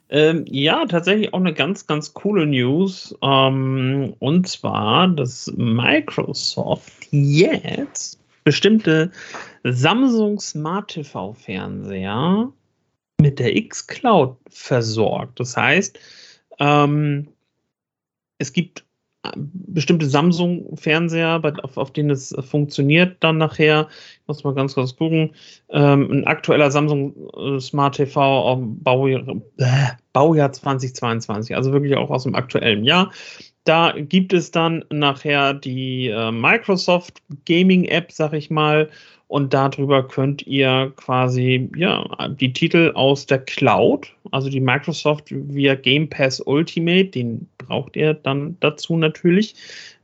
Ähm, 0.10 0.44
ja, 0.50 0.86
tatsächlich 0.88 1.32
auch 1.32 1.40
eine 1.40 1.54
ganz, 1.54 1.86
ganz 1.86 2.14
coole 2.16 2.48
News. 2.48 3.16
Ähm, 3.22 4.16
und 4.18 4.48
zwar, 4.48 5.08
dass 5.08 5.54
Microsoft 5.56 7.08
jetzt 7.12 8.20
bestimmte 8.44 9.12
Samsung 9.64 10.40
Smart 10.40 10.90
TV 10.90 11.34
Fernseher 11.34 12.52
mit 13.22 13.38
der 13.38 13.56
X-Cloud 13.56 14.36
versorgt. 14.50 15.40
Das 15.40 15.56
heißt, 15.56 16.00
ähm, 16.60 17.28
es 18.40 18.52
gibt 18.52 18.84
bestimmte 19.36 20.06
Samsung-Fernseher, 20.06 21.42
auf, 21.64 21.78
auf, 21.78 21.94
denen 21.94 22.10
es 22.10 22.36
funktioniert 22.42 23.18
dann 23.22 23.38
nachher. 23.38 23.88
Ich 24.22 24.28
muss 24.28 24.44
mal 24.44 24.54
ganz 24.54 24.76
kurz 24.76 24.96
gucken. 24.96 25.32
Ähm, 25.70 26.12
ein 26.12 26.28
aktueller 26.28 26.72
Samsung 26.72 27.16
äh, 27.38 27.60
Smart 27.60 27.96
TV 27.96 28.62
Baujahr, 28.84 29.24
äh, 29.58 29.88
Baujahr 30.12 30.52
2022, 30.52 31.56
also 31.56 31.72
wirklich 31.72 31.96
auch 31.96 32.10
aus 32.10 32.24
dem 32.24 32.36
aktuellen 32.36 32.84
Jahr. 32.84 33.12
Da 33.64 33.94
gibt 33.98 34.34
es 34.34 34.52
dann 34.52 34.84
nachher 34.92 35.54
die 35.54 36.08
äh, 36.08 36.32
Microsoft 36.32 37.22
Gaming 37.46 37.86
App, 37.86 38.12
sag 38.12 38.34
ich 38.34 38.50
mal, 38.50 38.90
und 39.34 39.52
darüber 39.52 40.08
könnt 40.08 40.46
ihr 40.46 40.94
quasi 40.96 41.68
ja, 41.76 42.06
die 42.28 42.54
Titel 42.54 42.92
aus 42.94 43.26
der 43.26 43.40
Cloud, 43.40 44.14
also 44.30 44.48
die 44.48 44.60
Microsoft 44.60 45.30
via 45.32 45.74
Game 45.74 46.08
Pass 46.08 46.40
Ultimate, 46.40 47.06
den 47.06 47.48
braucht 47.58 47.96
ihr 47.96 48.14
dann 48.14 48.58
dazu 48.60 48.96
natürlich, 48.96 49.56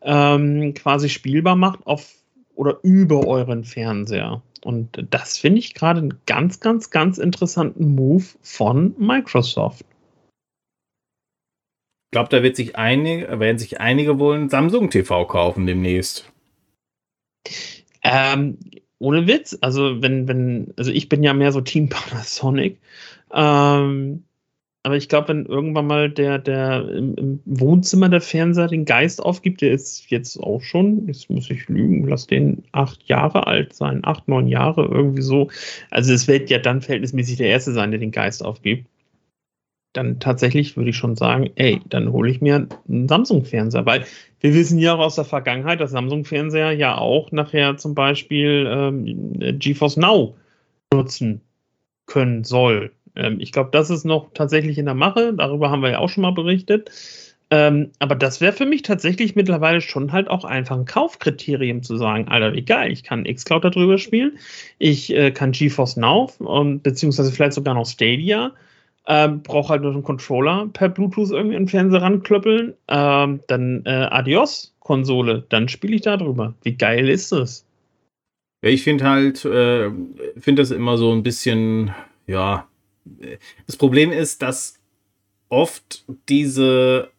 ähm, 0.02 0.74
quasi 0.74 1.10
spielbar 1.10 1.56
macht 1.56 1.86
auf 1.86 2.12
oder 2.56 2.80
über 2.82 3.28
euren 3.28 3.66
Fernseher. 3.66 4.42
Und 4.64 5.06
das 5.12 5.38
finde 5.38 5.60
ich 5.60 5.76
gerade 5.76 6.00
einen 6.00 6.20
ganz, 6.26 6.60
ganz, 6.60 6.90
ganz 6.90 7.20
interessanten 7.20 7.94
Move 7.94 8.26
von 8.42 8.96
Microsoft. 8.98 9.86
Ich 12.08 12.12
glaube, 12.14 12.30
da 12.30 12.42
wird 12.42 12.56
sich 12.56 12.78
einige, 12.78 13.40
werden 13.40 13.60
sich 13.60 13.80
einige 13.80 14.18
wohl 14.18 14.40
ein 14.40 14.50
Samsung 14.50 14.90
TV 14.90 15.26
kaufen 15.28 15.68
demnächst. 15.68 16.34
Ähm, 18.02 18.58
ohne 19.00 19.28
Witz, 19.28 19.58
also 19.62 20.02
wenn, 20.02 20.28
wenn, 20.28 20.74
also 20.78 20.92
ich 20.92 21.10
bin 21.10 21.24
ja 21.24 21.34
mehr 21.34 21.52
so 21.52 21.62
Team 21.62 21.90
Panasonic, 21.90 22.78
ähm, 23.34 24.24
aber 24.84 24.96
ich 24.96 25.10
glaube, 25.10 25.28
wenn 25.30 25.46
irgendwann 25.46 25.88
mal 25.88 26.10
der, 26.10 26.40
der 26.40 26.88
im, 26.90 27.16
im, 27.16 27.40
Wohnzimmer 27.46 28.08
der 28.08 28.22
Fernseher 28.22 28.68
den 28.68 28.86
Geist 28.86 29.22
aufgibt, 29.22 29.62
der 29.62 29.74
ist 29.74 30.10
jetzt 30.10 30.38
auch 30.38 30.62
schon, 30.62 31.06
jetzt 31.08 31.30
muss 31.30 31.50
ich 31.50 31.68
lügen, 31.68 32.08
lass 32.08 32.28
den 32.28 32.64
acht 32.72 33.04
Jahre 33.04 33.46
alt 33.48 33.74
sein, 33.74 34.00
acht, 34.04 34.28
neun 34.30 34.48
Jahre, 34.48 34.86
irgendwie 34.86 35.22
so. 35.22 35.50
Also 35.92 36.14
es 36.14 36.28
wird 36.30 36.50
ja 36.50 36.60
dann 36.60 36.82
verhältnismäßig 36.82 37.38
der 37.38 37.50
Erste 37.50 37.74
sein, 37.74 37.92
der 37.92 38.00
den 38.00 38.12
Geist 38.12 38.44
aufgibt 38.44 38.86
dann 39.94 40.20
tatsächlich 40.20 40.78
würde 40.78 40.92
ich 40.92 40.98
schon 40.98 41.16
sagen, 41.16 41.50
ey, 41.56 41.82
dann 41.90 42.12
hole 42.12 42.30
ich 42.30 42.42
mir 42.42 42.68
einen 42.88 43.08
Samsung-Fernseher, 43.08 43.86
weil 43.86 44.06
wir 44.40 44.54
wissen 44.54 44.78
ja 44.78 44.94
auch 44.94 45.00
aus 45.00 45.16
der 45.16 45.26
Vergangenheit, 45.26 45.82
dass 45.82 45.92
Samsung-Fernseher 45.92 46.72
ja 46.74 46.98
auch 46.98 47.32
nachher 47.32 47.78
zum 47.78 47.96
Beispiel 47.96 48.68
ähm, 48.70 49.60
GeForce 49.60 49.98
Now 49.98 50.36
nutzen 50.94 51.42
können 52.06 52.44
soll. 52.44 52.92
Ähm, 53.16 53.40
ich 53.40 53.52
glaube, 53.52 53.70
das 53.72 53.90
ist 53.90 54.06
noch 54.06 54.32
tatsächlich 54.34 54.78
in 54.78 54.86
der 54.86 54.96
Mache, 54.96 55.34
darüber 55.34 55.72
haben 55.72 55.82
wir 55.82 55.92
ja 55.92 56.00
auch 56.00 56.10
schon 56.10 56.22
mal 56.22 56.34
berichtet. 56.34 56.92
Ähm, 57.52 57.92
aber 57.98 58.14
das 58.14 58.42
wäre 58.42 58.54
für 58.54 58.68
mich 58.68 58.84
tatsächlich 58.84 59.36
mittlerweile 59.36 59.82
schon 59.82 60.12
halt 60.12 60.28
auch 60.28 60.46
einfach 60.46 60.78
ein 60.78 60.86
Kaufkriterium 60.86 61.82
zu 61.82 61.98
sagen, 61.98 62.28
Alter, 62.28 62.54
wie 62.54 62.62
geil, 62.62 62.92
ich 62.92 63.02
kann 63.02 63.24
Xcloud 63.24 63.64
darüber 63.64 63.98
spielen, 63.98 64.38
ich 64.78 65.12
äh, 65.16 65.32
kann 65.32 65.52
GeForce 65.52 65.98
Now 65.98 66.32
und 66.38 66.84
beziehungsweise 66.84 67.32
vielleicht 67.32 67.54
sogar 67.54 67.74
noch 67.74 67.88
Stadia 67.88 68.52
ähm, 69.10 69.42
brauche 69.42 69.70
halt 69.70 69.82
nur 69.82 69.92
einen 69.92 70.04
Controller 70.04 70.70
per 70.72 70.88
Bluetooth 70.88 71.32
irgendwie 71.32 71.56
in 71.56 71.64
den 71.64 71.68
Fernseher 71.68 72.04
ranklöppeln. 72.04 72.76
Ähm, 72.88 73.40
dann 73.48 73.82
äh, 73.86 74.08
Adios, 74.12 74.76
Konsole. 74.80 75.46
Dann 75.50 75.68
spiele 75.68 75.96
ich 75.96 76.02
da 76.04 76.16
drüber. 76.16 76.54
Wie 76.62 76.76
geil 76.76 77.10
ist 77.10 77.32
das? 77.32 77.66
Ja, 78.62 78.70
ich 78.70 78.84
finde 78.84 79.06
halt, 79.06 79.44
äh, 79.46 79.90
finde 80.38 80.62
das 80.62 80.70
immer 80.70 80.98
so 80.98 81.12
ein 81.12 81.24
bisschen, 81.24 81.92
ja. 82.28 82.68
Das 83.66 83.78
Problem 83.78 84.12
ist, 84.12 84.44
dass 84.44 84.80
oft 85.50 86.06
diese 86.28 87.10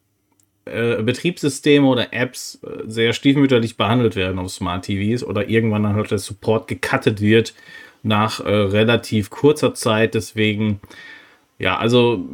äh, 0.66 1.02
Betriebssysteme 1.02 1.88
oder 1.88 2.12
Apps 2.12 2.60
äh, 2.62 2.84
sehr 2.86 3.12
stiefmütterlich 3.12 3.76
behandelt 3.76 4.14
werden 4.14 4.38
auf 4.38 4.52
Smart 4.52 4.84
TVs 4.84 5.24
oder 5.24 5.48
irgendwann 5.48 5.82
dann 5.82 5.96
halt 5.96 6.12
der 6.12 6.18
Support 6.18 6.68
gecuttet 6.68 7.20
wird 7.20 7.54
nach 8.04 8.38
äh, 8.38 8.48
relativ 8.48 9.30
kurzer 9.30 9.74
Zeit. 9.74 10.14
Deswegen 10.14 10.80
ja, 11.60 11.78
also 11.78 12.28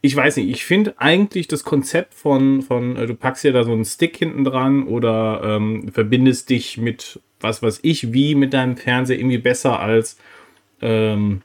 ich 0.00 0.14
weiß 0.14 0.36
nicht, 0.36 0.50
ich 0.50 0.64
finde 0.64 0.94
eigentlich 0.98 1.48
das 1.48 1.64
Konzept 1.64 2.14
von, 2.14 2.62
von, 2.62 2.96
äh, 2.96 3.06
du 3.06 3.14
packst 3.14 3.42
ja 3.42 3.52
da 3.52 3.64
so 3.64 3.72
einen 3.72 3.84
Stick 3.84 4.16
hinten 4.16 4.44
dran 4.44 4.86
oder 4.86 5.40
ähm, 5.42 5.90
verbindest 5.92 6.50
dich 6.50 6.78
mit 6.78 7.20
was 7.44 7.62
weiß 7.62 7.80
ich 7.82 8.12
wie 8.12 8.34
mit 8.34 8.52
deinem 8.52 8.76
Fernseher 8.76 9.18
irgendwie 9.18 9.38
besser 9.38 9.78
als 9.78 10.18
ähm, 10.80 11.42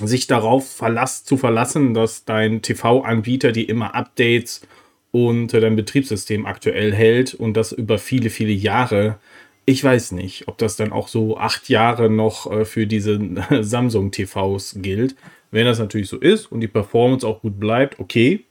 sich 0.00 0.26
darauf 0.26 0.68
verlass, 0.70 1.24
zu 1.24 1.36
verlassen, 1.36 1.94
dass 1.94 2.24
dein 2.24 2.62
TV-Anbieter 2.62 3.52
dir 3.52 3.68
immer 3.68 3.94
Updates 3.94 4.66
und 5.10 5.52
äh, 5.54 5.60
dein 5.60 5.76
Betriebssystem 5.76 6.46
aktuell 6.46 6.94
hält 6.94 7.34
und 7.34 7.56
das 7.56 7.72
über 7.72 7.98
viele, 7.98 8.30
viele 8.30 8.52
Jahre. 8.52 9.18
Ich 9.64 9.82
weiß 9.82 10.12
nicht, 10.12 10.48
ob 10.48 10.58
das 10.58 10.76
dann 10.76 10.92
auch 10.92 11.08
so 11.08 11.38
acht 11.38 11.68
Jahre 11.68 12.08
noch 12.08 12.50
äh, 12.50 12.64
für 12.64 12.86
diese 12.86 13.18
Samsung-TVs 13.60 14.78
gilt. 14.80 15.16
Wenn 15.56 15.64
das 15.64 15.78
natürlich 15.78 16.10
so 16.10 16.18
ist 16.18 16.52
und 16.52 16.60
die 16.60 16.68
Performance 16.68 17.26
auch 17.26 17.40
gut 17.40 17.58
bleibt, 17.58 17.98
okay, 17.98 18.44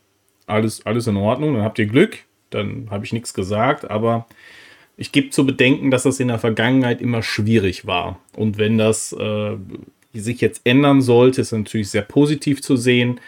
alles, 0.48 0.84
alles 0.88 1.06
in 1.06 1.18
Ordnung, 1.18 1.54
dann 1.54 1.62
habt 1.62 1.78
ihr 1.78 1.86
Glück, 1.86 2.18
dann 2.50 2.88
habe 2.90 3.06
ich 3.06 3.14
nichts 3.14 3.36
gesagt, 3.36 3.88
aber 3.92 4.26
ich 4.98 5.12
gebe 5.12 5.30
zu 5.30 5.46
bedenken, 5.46 5.92
dass 5.92 6.02
das 6.02 6.20
in 6.20 6.30
der 6.30 6.40
Vergangenheit 6.40 7.04
immer 7.04 7.22
schwierig 7.22 7.86
war. 7.86 8.20
Und 8.36 8.58
wenn 8.58 8.80
das 8.80 9.14
äh, 9.14 9.56
sich 10.16 10.42
jetzt 10.42 10.62
ändern 10.64 11.04
sollte, 11.04 11.42
ist 11.42 11.52
natürlich 11.52 11.92
sehr 11.92 12.02
positiv 12.02 12.64
zu 12.64 12.76
sehen. 12.76 13.20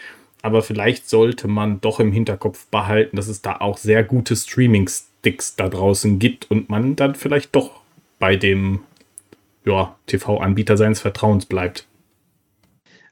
Aber 0.41 0.63
vielleicht 0.63 1.07
sollte 1.07 1.47
man 1.47 1.80
doch 1.80 1.99
im 1.99 2.11
Hinterkopf 2.11 2.65
behalten, 2.71 3.15
dass 3.15 3.28
es 3.28 3.43
da 3.43 3.57
auch 3.57 3.78
sehr 3.78 4.03
gute 4.03 4.36
Streaming-Sticks 4.36 5.55
da 5.55 5.69
draußen 5.69 6.17
gibt 6.17 6.49
und 6.49 6.67
man 6.67 6.95
dann 6.95 7.13
vielleicht 7.13 7.55
doch 7.55 7.82
bei 8.17 8.38
dem 8.38 8.80
ja, 9.65 9.95
TV-Anbieter 10.07 10.78
seines 10.78 10.99
Vertrauens 11.01 11.45
bleibt. 11.45 11.86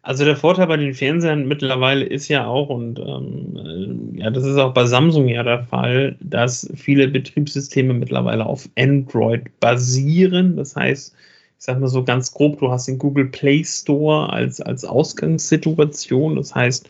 Also 0.06 0.24
der 0.24 0.38
Vorteil 0.38 0.68
bei 0.68 0.78
den 0.78 0.94
Fernsehern 0.94 1.48
mittlerweile 1.48 2.06
ist 2.06 2.28
ja 2.28 2.46
auch, 2.46 2.70
und 2.70 3.00
ähm, 3.00 4.12
ja, 4.14 4.30
das 4.30 4.44
ist 4.44 4.56
auch 4.56 4.72
bei 4.72 4.86
Samsung 4.86 5.28
ja 5.28 5.42
der 5.42 5.64
Fall, 5.64 6.16
dass 6.20 6.70
viele 6.76 7.08
Betriebssysteme 7.08 7.92
mittlerweile 7.92 8.46
auf 8.46 8.70
Android 8.78 9.60
basieren. 9.60 10.58
Das 10.58 10.76
heißt, 10.76 11.16
ich 11.58 11.66
sag 11.66 11.80
mal 11.80 11.88
so 11.88 12.04
ganz 12.04 12.32
grob, 12.32 12.60
du 12.60 12.70
hast 12.70 12.88
den 12.88 13.00
Google 13.00 13.26
Play 13.26 13.64
Store 13.64 14.32
als, 14.32 14.62
als 14.62 14.86
Ausgangssituation. 14.86 16.36
Das 16.36 16.54
heißt 16.54 16.88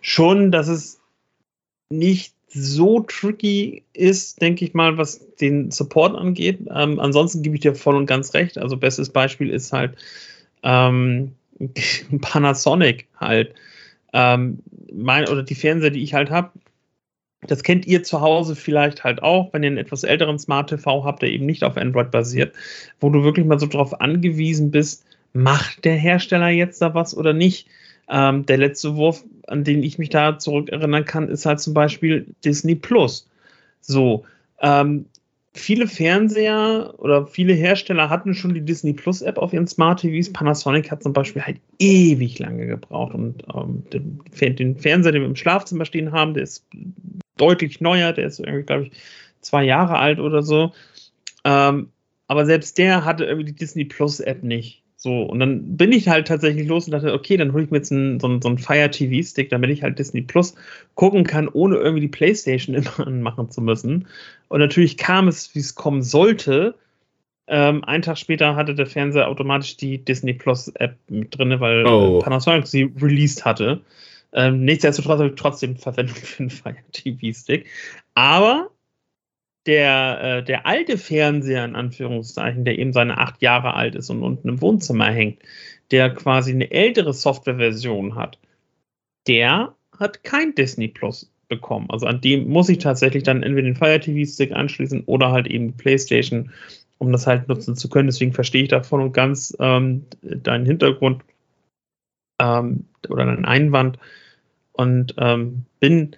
schon, 0.00 0.50
dass 0.50 0.68
es 0.68 1.02
nicht 1.90 2.32
so 2.48 3.00
tricky 3.00 3.82
ist, 3.92 4.40
denke 4.40 4.64
ich 4.64 4.72
mal, 4.72 4.96
was 4.96 5.20
den 5.36 5.70
Support 5.70 6.16
angeht. 6.16 6.60
Ähm, 6.74 6.98
ansonsten 6.98 7.42
gebe 7.42 7.56
ich 7.56 7.60
dir 7.60 7.74
voll 7.74 7.96
und 7.96 8.06
ganz 8.06 8.32
recht. 8.32 8.56
Also 8.56 8.78
bestes 8.78 9.10
Beispiel 9.10 9.50
ist 9.50 9.70
halt 9.70 9.96
ähm, 10.62 11.32
Panasonic 12.20 13.08
halt. 13.18 13.54
Ähm, 14.12 14.60
mein, 14.92 15.28
oder 15.28 15.42
die 15.42 15.54
Fernseher, 15.54 15.90
die 15.90 16.02
ich 16.02 16.14
halt 16.14 16.30
habe, 16.30 16.50
das 17.46 17.62
kennt 17.62 17.86
ihr 17.86 18.02
zu 18.02 18.20
Hause 18.20 18.56
vielleicht 18.56 19.04
halt 19.04 19.22
auch, 19.22 19.52
wenn 19.52 19.62
ihr 19.62 19.68
einen 19.68 19.78
etwas 19.78 20.04
älteren 20.04 20.38
Smart 20.38 20.70
TV 20.70 21.04
habt, 21.04 21.22
der 21.22 21.30
eben 21.30 21.46
nicht 21.46 21.62
auf 21.62 21.76
Android 21.76 22.10
basiert, 22.10 22.54
wo 23.00 23.10
du 23.10 23.22
wirklich 23.22 23.44
mal 23.44 23.58
so 23.58 23.66
drauf 23.66 24.00
angewiesen 24.00 24.70
bist, 24.70 25.04
macht 25.32 25.84
der 25.84 25.96
Hersteller 25.96 26.48
jetzt 26.48 26.80
da 26.80 26.94
was 26.94 27.16
oder 27.16 27.32
nicht? 27.32 27.68
Ähm, 28.08 28.46
der 28.46 28.58
letzte 28.58 28.96
Wurf, 28.96 29.24
an 29.46 29.64
den 29.64 29.82
ich 29.82 29.98
mich 29.98 30.10
da 30.10 30.38
zurückerinnern 30.38 31.04
kann, 31.04 31.28
ist 31.28 31.46
halt 31.46 31.60
zum 31.60 31.74
Beispiel 31.74 32.26
Disney 32.44 32.74
Plus. 32.74 33.28
So, 33.80 34.24
ähm, 34.60 35.06
viele 35.54 35.86
Fernseher 35.86 36.94
oder 36.98 37.26
viele 37.26 37.54
Hersteller 37.54 38.10
hatten 38.10 38.34
schon 38.34 38.54
die 38.54 38.64
Disney 38.64 38.92
Plus 38.92 39.22
App 39.22 39.38
auf 39.38 39.52
ihren 39.52 39.66
Smart 39.66 40.00
TVs. 40.00 40.32
Panasonic 40.32 40.90
hat 40.90 41.02
zum 41.02 41.12
Beispiel 41.12 41.42
halt 41.42 41.60
ewig 41.78 42.38
lange 42.38 42.66
gebraucht 42.66 43.14
und 43.14 43.42
ähm, 43.54 43.84
den, 43.92 44.20
Fernseher, 44.32 45.12
den 45.12 45.22
wir 45.22 45.28
im 45.28 45.36
Schlafzimmer 45.36 45.84
stehen 45.84 46.12
haben, 46.12 46.34
der 46.34 46.42
ist 46.42 46.66
deutlich 47.36 47.80
neuer, 47.80 48.12
der 48.12 48.26
ist 48.26 48.40
irgendwie, 48.40 48.64
glaube 48.64 48.82
ich, 48.84 48.92
zwei 49.40 49.64
Jahre 49.64 49.98
alt 49.98 50.18
oder 50.18 50.42
so. 50.42 50.72
Ähm, 51.44 51.90
aber 52.26 52.46
selbst 52.46 52.78
der 52.78 53.04
hatte 53.04 53.24
irgendwie 53.24 53.52
die 53.52 53.56
Disney 53.56 53.84
Plus 53.84 54.20
App 54.20 54.42
nicht. 54.42 54.83
So, 55.04 55.20
und 55.24 55.38
dann 55.38 55.76
bin 55.76 55.92
ich 55.92 56.08
halt 56.08 56.28
tatsächlich 56.28 56.66
los 56.66 56.86
und 56.86 56.92
dachte, 56.92 57.12
okay, 57.12 57.36
dann 57.36 57.52
hole 57.52 57.64
ich 57.64 57.70
mir 57.70 57.76
jetzt 57.76 57.92
einen, 57.92 58.18
so, 58.18 58.26
einen, 58.26 58.40
so 58.40 58.48
einen 58.48 58.56
Fire 58.56 58.90
TV-Stick, 58.90 59.50
damit 59.50 59.68
ich 59.68 59.82
halt 59.82 59.98
Disney 59.98 60.22
Plus 60.22 60.54
gucken 60.94 61.24
kann, 61.24 61.46
ohne 61.46 61.76
irgendwie 61.76 62.00
die 62.00 62.08
Playstation 62.08 62.74
immer 62.74 63.06
anmachen 63.06 63.50
zu 63.50 63.60
müssen. 63.60 64.08
Und 64.48 64.60
natürlich 64.60 64.96
kam 64.96 65.28
es, 65.28 65.54
wie 65.54 65.58
es 65.58 65.74
kommen 65.74 66.00
sollte. 66.00 66.74
Ähm, 67.48 67.84
einen 67.84 68.00
Tag 68.00 68.16
später 68.16 68.56
hatte 68.56 68.74
der 68.74 68.86
Fernseher 68.86 69.28
automatisch 69.28 69.76
die 69.76 70.02
Disney 70.02 70.32
Plus 70.32 70.68
App 70.68 70.96
mit 71.10 71.36
drin, 71.36 71.60
weil 71.60 71.86
oh. 71.86 72.20
Panasonic 72.20 72.66
sie 72.66 72.90
released 72.98 73.44
hatte. 73.44 73.82
Ähm, 74.32 74.64
nichtsdestotrotz 74.64 75.18
habe 75.18 75.28
ich 75.28 75.34
trotzdem 75.34 75.76
Verwendung 75.76 76.16
für 76.16 76.44
einen 76.44 76.48
Fire 76.48 76.76
TV-Stick. 76.92 77.66
Aber 78.14 78.70
der, 79.66 80.20
äh, 80.22 80.44
der 80.44 80.66
alte 80.66 80.98
Fernseher, 80.98 81.64
in 81.64 81.76
Anführungszeichen, 81.76 82.64
der 82.64 82.78
eben 82.78 82.92
seine 82.92 83.18
acht 83.18 83.42
Jahre 83.42 83.74
alt 83.74 83.94
ist 83.94 84.10
und 84.10 84.22
unten 84.22 84.48
im 84.48 84.60
Wohnzimmer 84.60 85.10
hängt, 85.10 85.38
der 85.90 86.10
quasi 86.10 86.52
eine 86.52 86.70
ältere 86.70 87.12
Softwareversion 87.12 88.14
hat, 88.14 88.38
der 89.26 89.74
hat 89.98 90.24
kein 90.24 90.54
Disney 90.54 90.88
Plus 90.88 91.30
bekommen. 91.48 91.86
Also 91.90 92.06
an 92.06 92.20
dem 92.20 92.48
muss 92.48 92.68
ich 92.68 92.78
tatsächlich 92.78 93.22
dann 93.22 93.42
entweder 93.42 93.68
den 93.68 93.76
Fire 93.76 94.00
TV 94.00 94.30
Stick 94.30 94.52
anschließen 94.52 95.04
oder 95.04 95.30
halt 95.30 95.46
eben 95.46 95.68
die 95.68 95.82
PlayStation, 95.82 96.50
um 96.98 97.12
das 97.12 97.26
halt 97.26 97.48
nutzen 97.48 97.76
zu 97.76 97.88
können. 97.88 98.08
Deswegen 98.08 98.32
verstehe 98.32 98.64
ich 98.64 98.68
davon 98.68 99.00
und 99.00 99.12
ganz 99.12 99.56
ähm, 99.60 100.04
deinen 100.22 100.66
Hintergrund 100.66 101.22
ähm, 102.40 102.84
oder 103.08 103.26
deinen 103.26 103.44
Einwand 103.44 103.98
und 104.72 105.14
ähm, 105.18 105.64
bin 105.80 106.16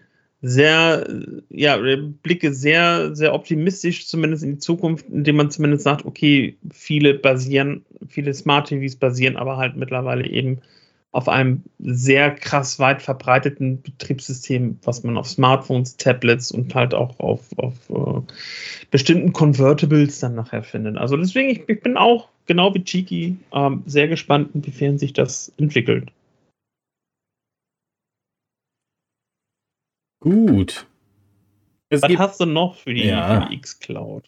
sehr, 0.49 1.05
ja, 1.51 1.77
blicke 2.23 2.55
sehr, 2.55 3.17
sehr 3.17 3.35
optimistisch 3.35 4.07
zumindest 4.07 4.45
in 4.45 4.53
die 4.53 4.59
Zukunft, 4.59 5.07
indem 5.09 5.37
man 5.37 5.51
zumindest 5.51 5.83
sagt, 5.83 6.05
okay, 6.05 6.57
viele 6.71 7.15
basieren, 7.15 7.85
viele 8.07 8.33
Smart 8.33 8.69
TVs 8.69 8.95
basieren 8.95 9.37
aber 9.37 9.57
halt 9.57 9.77
mittlerweile 9.77 10.25
eben 10.25 10.61
auf 11.11 11.29
einem 11.29 11.63
sehr 11.81 12.31
krass 12.31 12.79
weit 12.79 13.03
verbreiteten 13.03 13.83
Betriebssystem, 13.83 14.79
was 14.85 15.03
man 15.03 15.17
auf 15.17 15.27
Smartphones, 15.27 15.97
Tablets 15.97 16.53
und 16.53 16.73
halt 16.77 16.95
auch 16.95 17.19
auf, 17.19 17.41
auf 17.59 17.91
uh, 17.91 18.23
bestimmten 18.93 19.33
Convertibles 19.33 20.21
dann 20.21 20.37
nachher 20.37 20.63
findet. 20.63 20.97
Also 20.97 21.17
deswegen, 21.17 21.49
ich, 21.49 21.69
ich 21.69 21.81
bin 21.81 21.97
auch, 21.97 22.29
genau 22.47 22.73
wie 22.75 22.85
Chiki, 22.85 23.37
ähm, 23.53 23.83
sehr 23.87 24.07
gespannt, 24.07 24.51
inwiefern 24.55 24.99
sich 24.99 25.13
das 25.13 25.53
entwickelt. 25.59 26.13
Gut. 30.27 30.87
Es 31.89 32.03
Was 32.03 32.09
gibt, 32.09 32.19
hast 32.19 32.41
du 32.41 32.47
noch 32.47 32.75
für 32.75 32.93
die, 32.93 33.05
ja. 33.05 33.47
die 33.47 33.55
X-Cloud? 33.55 34.25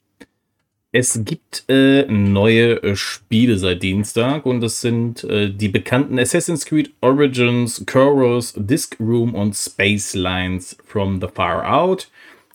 Es 0.93 1.21
gibt 1.25 1.65
äh, 1.69 2.05
neue 2.05 2.81
äh, 2.85 2.95
Spiele 2.95 3.59
seit 3.59 3.83
Dienstag 3.83 4.47
und 4.47 4.63
es 4.63 4.81
sind 4.81 5.25
äh, 5.25 5.51
die 5.51 5.67
bekannten 5.67 6.21
Assassin's 6.21 6.65
Creed 6.67 6.93
Origins, 7.01 7.85
Chorus, 7.85 8.55
Disc 8.57 8.95
Room 9.01 9.35
und 9.35 9.57
Space 9.57 10.15
Lines 10.15 10.77
from 10.85 11.21
the 11.21 11.27
Far 11.35 11.69
Out. 11.69 12.09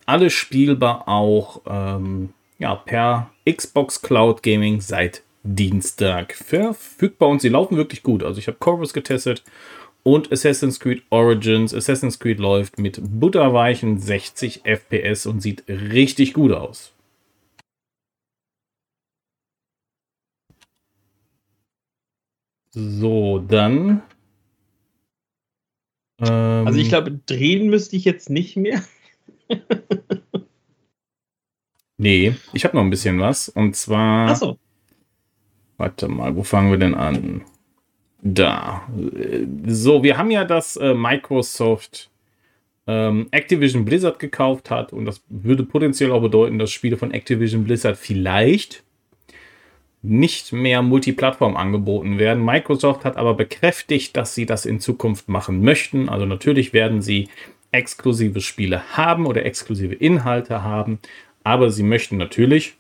Alle 0.06 0.30
spielbar 0.30 1.10
auch 1.10 1.64
ähm, 1.68 2.30
ja, 2.60 2.76
per 2.76 3.30
Xbox 3.46 4.02
Cloud 4.02 4.42
Gaming 4.42 4.80
seit 4.80 5.22
Dienstag 5.44 6.34
verfügbar 6.34 7.28
und 7.28 7.42
sie 7.42 7.50
laufen 7.50 7.76
wirklich 7.76 8.04
gut. 8.04 8.24
Also 8.24 8.40
ich 8.40 8.48
habe 8.48 8.58
Chorus 8.60 8.94
getestet 8.94 9.44
und 10.04 10.32
Assassin's 10.32 10.80
Creed 10.80 11.04
Origins. 11.10 11.74
Assassin's 11.74 12.20
Creed 12.20 12.40
läuft 12.40 12.78
mit 12.78 13.00
butterweichen 13.02 13.98
60 13.98 14.62
FPS 14.66 15.26
und 15.26 15.42
sieht 15.42 15.68
richtig 15.68 16.34
gut 16.34 16.52
aus. 16.52 16.94
So, 22.72 23.40
dann. 23.40 24.02
Ähm, 26.20 26.68
also 26.68 26.80
ich 26.80 26.90
glaube, 26.90 27.12
drehen 27.12 27.70
müsste 27.70 27.96
ich 27.96 28.04
jetzt 28.04 28.30
nicht 28.30 28.58
mehr. 28.58 28.84
nee, 31.98 32.36
ich 32.52 32.66
habe 32.66 32.76
noch 32.76 32.84
ein 32.84 32.90
bisschen 32.90 33.20
was. 33.20 33.48
Und 33.48 33.76
zwar. 33.76 34.30
Achso. 34.30 34.58
Warte 35.78 36.08
mal, 36.08 36.36
wo 36.36 36.44
fangen 36.44 36.72
wir 36.72 36.80
denn 36.80 36.96
an? 36.96 37.46
Da. 38.26 38.88
So, 39.66 40.02
wir 40.02 40.18
haben 40.18 40.32
ja 40.32 40.46
das 40.46 40.78
äh, 40.78 40.94
Microsoft 40.94 42.10
ähm, 42.88 43.28
Activision 43.32 43.84
Blizzard 43.84 44.18
gekauft 44.18 44.70
hat 44.70 44.94
und 44.94 45.04
das 45.04 45.22
würde 45.28 45.64
potenziell 45.64 46.12
auch 46.12 46.22
bedeuten, 46.22 46.58
dass 46.58 46.72
Spiele 46.72 46.96
von 46.96 47.12
Activision 47.12 47.66
Blizzard 47.66 47.98
vielleicht 47.98 48.84
nicht 50.02 50.54
mehr 50.54 50.82
Multiplattform 50.82 51.58
angeboten 51.58 52.18
werden. 52.18 52.44
Microsoft 52.44 53.04
hat 53.04 53.18
aber 53.18 53.34
bekräftigt, 53.34 54.16
dass 54.16 54.36
sie 54.36 54.46
das 54.46 54.66
in 54.66 54.80
Zukunft 54.80 55.28
machen 55.28 55.62
möchten. 55.62 56.08
Also 56.08 56.26
natürlich 56.26 56.72
werden 56.72 57.02
sie 57.02 57.28
exklusive 57.72 58.40
Spiele 58.40 58.98
haben 58.98 59.26
oder 59.26 59.46
exklusive 59.46 59.96
Inhalte 59.96 60.64
haben, 60.64 61.00
aber 61.44 61.72
sie 61.72 61.84
möchten 61.84 62.18
natürlich 62.18 62.76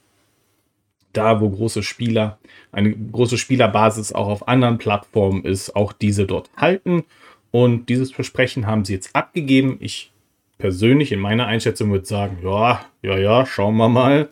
da, 1.14 1.41
wo 1.41 1.49
große 1.49 1.84
Spieler, 1.84 2.39
eine 2.72 2.91
große 2.93 3.38
Spielerbasis 3.38 4.11
auch 4.11 4.28
auf 4.28 4.47
anderen 4.47 4.78
Plattformen 4.78 5.45
ist, 5.45 5.76
auch 5.76 5.93
diese 5.93 6.26
dort 6.26 6.49
halten. 6.57 7.03
Und 7.51 7.88
dieses 7.89 8.11
Versprechen 8.11 8.66
haben 8.66 8.84
sie 8.84 8.93
jetzt 8.93 9.16
abgegeben. 9.16 9.78
Ich 9.80 10.11
persönlich 10.57 11.11
in 11.11 11.20
meiner 11.20 11.45
Einschätzung 11.45 11.91
würde 11.91 12.05
sagen, 12.05 12.38
ja, 12.43 12.86
ja, 13.01 13.18
ja, 13.18 13.45
schauen 13.45 13.78
wir 13.78 13.89
mal. 13.89 14.30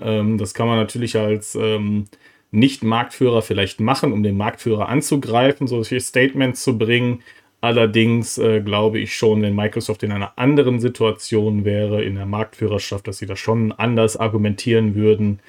Ähm, 0.00 0.38
das 0.38 0.54
kann 0.54 0.66
man 0.66 0.76
natürlich 0.76 1.16
als 1.16 1.54
ähm, 1.54 2.04
Nicht-Marktführer 2.50 3.42
vielleicht 3.42 3.80
machen, 3.80 4.12
um 4.12 4.22
den 4.22 4.36
Marktführer 4.36 4.88
anzugreifen, 4.88 5.66
solche 5.66 6.00
Statements 6.00 6.62
zu 6.62 6.78
bringen. 6.78 7.22
Allerdings 7.60 8.38
äh, 8.38 8.60
glaube 8.60 9.00
ich 9.00 9.14
schon, 9.14 9.42
wenn 9.42 9.54
Microsoft 9.54 10.02
in 10.02 10.12
einer 10.12 10.32
anderen 10.36 10.80
Situation 10.80 11.64
wäre, 11.64 12.02
in 12.02 12.14
der 12.14 12.26
Marktführerschaft, 12.26 13.06
dass 13.06 13.18
sie 13.18 13.26
das 13.26 13.38
schon 13.38 13.72
anders 13.72 14.16
argumentieren 14.16 14.94
würden. 14.94 15.40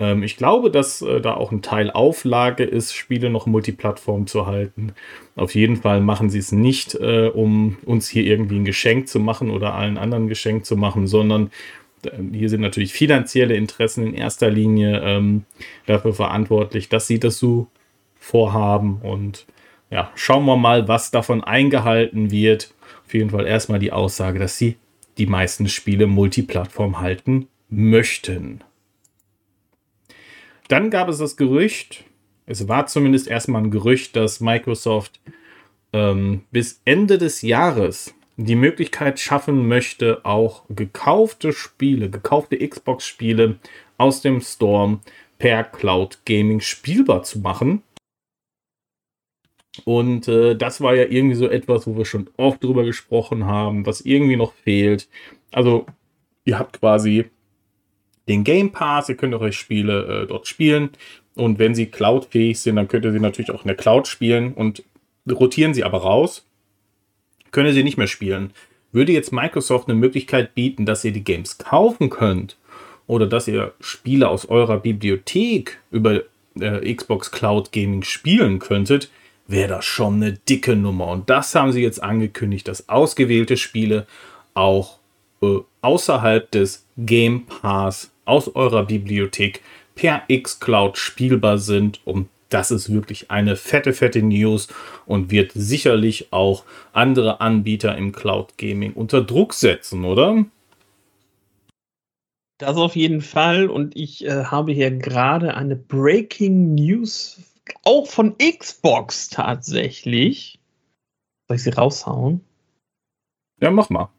Ähm, 0.00 0.22
ich 0.22 0.36
glaube, 0.36 0.70
dass 0.70 1.02
äh, 1.02 1.20
da 1.20 1.34
auch 1.34 1.52
ein 1.52 1.62
Teil 1.62 1.90
Auflage 1.90 2.64
ist, 2.64 2.94
Spiele 2.94 3.30
noch 3.30 3.46
Multiplattform 3.46 4.26
zu 4.26 4.46
halten. 4.46 4.92
Auf 5.36 5.54
jeden 5.54 5.76
Fall 5.76 6.00
machen 6.00 6.30
sie 6.30 6.38
es 6.38 6.52
nicht, 6.52 6.94
äh, 6.94 7.28
um 7.28 7.76
uns 7.84 8.08
hier 8.08 8.24
irgendwie 8.24 8.58
ein 8.58 8.64
Geschenk 8.64 9.08
zu 9.08 9.20
machen 9.20 9.50
oder 9.50 9.74
allen 9.74 9.98
anderen 9.98 10.24
ein 10.24 10.28
Geschenk 10.28 10.64
zu 10.66 10.76
machen, 10.76 11.06
sondern 11.06 11.50
äh, 12.04 12.10
hier 12.32 12.48
sind 12.48 12.60
natürlich 12.60 12.92
finanzielle 12.92 13.54
Interessen 13.54 14.06
in 14.06 14.14
erster 14.14 14.50
Linie 14.50 15.00
ähm, 15.04 15.44
dafür 15.86 16.12
verantwortlich, 16.12 16.88
dass 16.88 17.06
sie 17.06 17.20
das 17.20 17.38
so 17.38 17.68
vorhaben 18.18 19.00
und 19.02 19.46
ja, 19.90 20.10
schauen 20.14 20.44
wir 20.46 20.56
mal, 20.56 20.88
was 20.88 21.10
davon 21.10 21.44
eingehalten 21.44 22.30
wird. 22.30 22.74
Auf 23.06 23.14
jeden 23.14 23.30
Fall 23.30 23.46
erstmal 23.46 23.78
die 23.78 23.92
Aussage, 23.92 24.38
dass 24.38 24.58
sie 24.58 24.76
die 25.18 25.26
meisten 25.26 25.68
Spiele 25.68 26.06
Multiplattform 26.08 27.00
halten 27.00 27.46
möchten. 27.68 28.64
Dann 30.74 30.90
gab 30.90 31.08
es 31.08 31.18
das 31.18 31.36
Gerücht, 31.36 32.02
es 32.46 32.66
war 32.66 32.86
zumindest 32.86 33.28
erstmal 33.28 33.62
ein 33.62 33.70
Gerücht, 33.70 34.16
dass 34.16 34.40
Microsoft 34.40 35.20
ähm, 35.92 36.42
bis 36.50 36.80
Ende 36.84 37.16
des 37.16 37.42
Jahres 37.42 38.12
die 38.36 38.56
Möglichkeit 38.56 39.20
schaffen 39.20 39.68
möchte, 39.68 40.24
auch 40.24 40.64
gekaufte 40.68 41.52
Spiele, 41.52 42.10
gekaufte 42.10 42.58
Xbox-Spiele 42.58 43.60
aus 43.98 44.20
dem 44.20 44.40
Store 44.40 44.98
per 45.38 45.62
Cloud 45.62 46.18
Gaming 46.24 46.58
spielbar 46.58 47.22
zu 47.22 47.38
machen. 47.38 47.84
Und 49.84 50.26
äh, 50.26 50.56
das 50.56 50.80
war 50.80 50.96
ja 50.96 51.04
irgendwie 51.04 51.36
so 51.36 51.48
etwas, 51.48 51.86
wo 51.86 51.96
wir 51.96 52.04
schon 52.04 52.28
oft 52.36 52.64
drüber 52.64 52.82
gesprochen 52.82 53.44
haben, 53.46 53.86
was 53.86 54.00
irgendwie 54.00 54.34
noch 54.34 54.52
fehlt. 54.54 55.08
Also, 55.52 55.86
ihr 56.44 56.58
habt 56.58 56.80
quasi 56.80 57.30
den 58.28 58.44
Game 58.44 58.72
Pass, 58.72 59.08
ihr 59.08 59.16
könnt 59.16 59.34
eure 59.34 59.52
Spiele 59.52 60.22
äh, 60.22 60.26
dort 60.26 60.46
spielen. 60.46 60.90
Und 61.34 61.58
wenn 61.58 61.74
sie 61.74 61.86
cloudfähig 61.86 62.60
sind, 62.60 62.76
dann 62.76 62.88
könnt 62.88 63.04
ihr 63.04 63.12
sie 63.12 63.20
natürlich 63.20 63.50
auch 63.50 63.62
in 63.62 63.68
der 63.68 63.76
Cloud 63.76 64.06
spielen 64.06 64.54
und 64.54 64.82
rotieren 65.30 65.74
sie 65.74 65.84
aber 65.84 65.98
raus, 65.98 66.46
könnt 67.50 67.66
ihr 67.66 67.74
sie 67.74 67.84
nicht 67.84 67.98
mehr 67.98 68.06
spielen. 68.06 68.52
Würde 68.92 69.12
jetzt 69.12 69.32
Microsoft 69.32 69.88
eine 69.88 69.98
Möglichkeit 69.98 70.54
bieten, 70.54 70.86
dass 70.86 71.04
ihr 71.04 71.12
die 71.12 71.24
Games 71.24 71.58
kaufen 71.58 72.10
könnt 72.10 72.56
oder 73.06 73.26
dass 73.26 73.48
ihr 73.48 73.72
Spiele 73.80 74.28
aus 74.28 74.46
eurer 74.46 74.78
Bibliothek 74.78 75.80
über 75.90 76.22
äh, 76.60 76.94
Xbox 76.94 77.32
Cloud 77.32 77.72
Gaming 77.72 78.04
spielen 78.04 78.60
könntet, 78.60 79.10
wäre 79.46 79.68
das 79.68 79.84
schon 79.84 80.14
eine 80.14 80.32
dicke 80.32 80.76
Nummer. 80.76 81.08
Und 81.08 81.28
das 81.28 81.54
haben 81.54 81.72
sie 81.72 81.82
jetzt 81.82 82.02
angekündigt, 82.02 82.68
dass 82.68 82.88
ausgewählte 82.88 83.56
Spiele 83.56 84.06
auch 84.54 84.98
äh, 85.42 85.58
außerhalb 85.82 86.50
des 86.50 86.86
Game 86.96 87.46
Pass 87.46 88.12
aus 88.24 88.54
eurer 88.54 88.84
Bibliothek 88.84 89.62
per 89.94 90.22
xCloud 90.30 90.98
spielbar 90.98 91.58
sind. 91.58 92.00
Und 92.04 92.28
das 92.48 92.70
ist 92.70 92.92
wirklich 92.92 93.30
eine 93.30 93.56
fette, 93.56 93.92
fette 93.92 94.22
News 94.22 94.68
und 95.06 95.30
wird 95.30 95.52
sicherlich 95.54 96.32
auch 96.32 96.64
andere 96.92 97.40
Anbieter 97.40 97.96
im 97.96 98.12
Cloud 98.12 98.58
Gaming 98.58 98.92
unter 98.92 99.22
Druck 99.22 99.54
setzen, 99.54 100.04
oder? 100.04 100.44
Das 102.58 102.76
auf 102.76 102.94
jeden 102.94 103.20
Fall. 103.20 103.68
Und 103.68 103.96
ich 103.96 104.24
äh, 104.24 104.44
habe 104.44 104.72
hier 104.72 104.90
gerade 104.92 105.54
eine 105.54 105.76
Breaking 105.76 106.74
News 106.74 107.40
auch 107.82 108.06
von 108.06 108.36
Xbox 108.38 109.28
tatsächlich. 109.28 110.60
Soll 111.48 111.56
ich 111.56 111.62
sie 111.64 111.70
raushauen? 111.70 112.40
Ja, 113.60 113.70
mach 113.70 113.90
mal. 113.90 114.10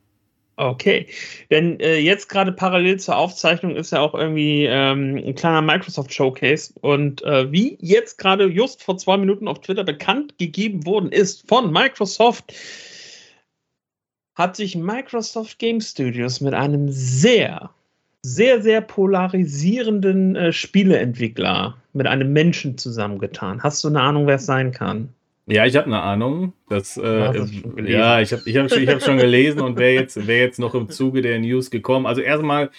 Okay, 0.58 1.08
denn 1.52 1.80
äh, 1.82 1.98
jetzt 1.98 2.30
gerade 2.30 2.54
parallel 2.54 2.98
zur 2.98 3.18
Aufzeichnung 3.18 3.76
ist 3.76 3.92
ja 3.92 4.00
auch 4.00 4.14
irgendwie 4.14 4.66
ähm, 4.66 5.18
ein 5.18 5.36
kleiner 5.36 5.62
Microsoft 5.62 6.14
Showcase 6.14 6.74
und 6.80 7.24
äh, 7.24 7.52
wie 7.52 7.78
jetzt 7.82 8.18
gerade 8.18 8.46
just 8.46 8.82
vor 8.82 8.98
zwei 8.98 9.18
Minuten 9.18 9.50
auf 9.50 9.60
Twitter 9.60 9.84
bekannt 9.84 10.38
gegeben 10.38 10.86
worden 10.86 11.12
ist 11.12 11.46
von 11.48 11.74
Microsoft, 11.74 12.54
hat 14.36 14.56
sich 14.56 14.78
Microsoft 14.78 15.60
Game 15.60 15.82
Studios 15.82 16.40
mit 16.40 16.54
einem 16.54 16.90
sehr 16.90 17.72
sehr, 18.26 18.60
sehr 18.60 18.82
polarisierenden 18.82 20.36
äh, 20.36 20.52
Spieleentwickler 20.52 21.78
mit 21.94 22.08
einem 22.08 22.34
Menschen 22.34 22.76
zusammengetan. 22.76 23.62
Hast 23.62 23.84
du 23.84 23.90
eine 23.90 24.02
Ahnung, 24.02 24.26
wer 24.26 24.38
es 24.38 24.48
sein 24.48 24.72
kann? 24.72 25.10
Ja, 25.48 25.66
ich 25.66 25.76
habe 25.76 25.86
eine 25.86 26.02
Ahnung. 26.02 26.54
Das, 26.70 26.98
äh, 26.98 27.02
ja, 27.86 28.20
ich 28.20 28.34
habe 28.34 28.42
ich 28.46 28.58
hab, 28.58 28.72
ich 28.72 28.90
hab 28.90 29.04
schon 29.04 29.18
gelesen 29.18 29.62
und 29.62 29.78
wäre 29.78 29.94
jetzt, 29.94 30.26
wär 30.28 30.40
jetzt 30.40 30.60
noch 30.60 30.74
im 30.74 30.90
Zuge 30.90 31.22
der 31.22 31.40
News 31.40 31.70
gekommen. 31.70 32.08
Also 32.08 32.22
erstmal, 32.22 32.72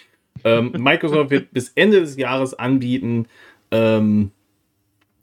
ähm, 0.45 0.73
Microsoft 0.77 1.31
wird 1.31 1.53
bis 1.53 1.71
Ende 1.75 2.01
des 2.01 2.17
Jahres 2.17 2.55
anbieten, 2.55 3.27
ähm, 3.71 4.33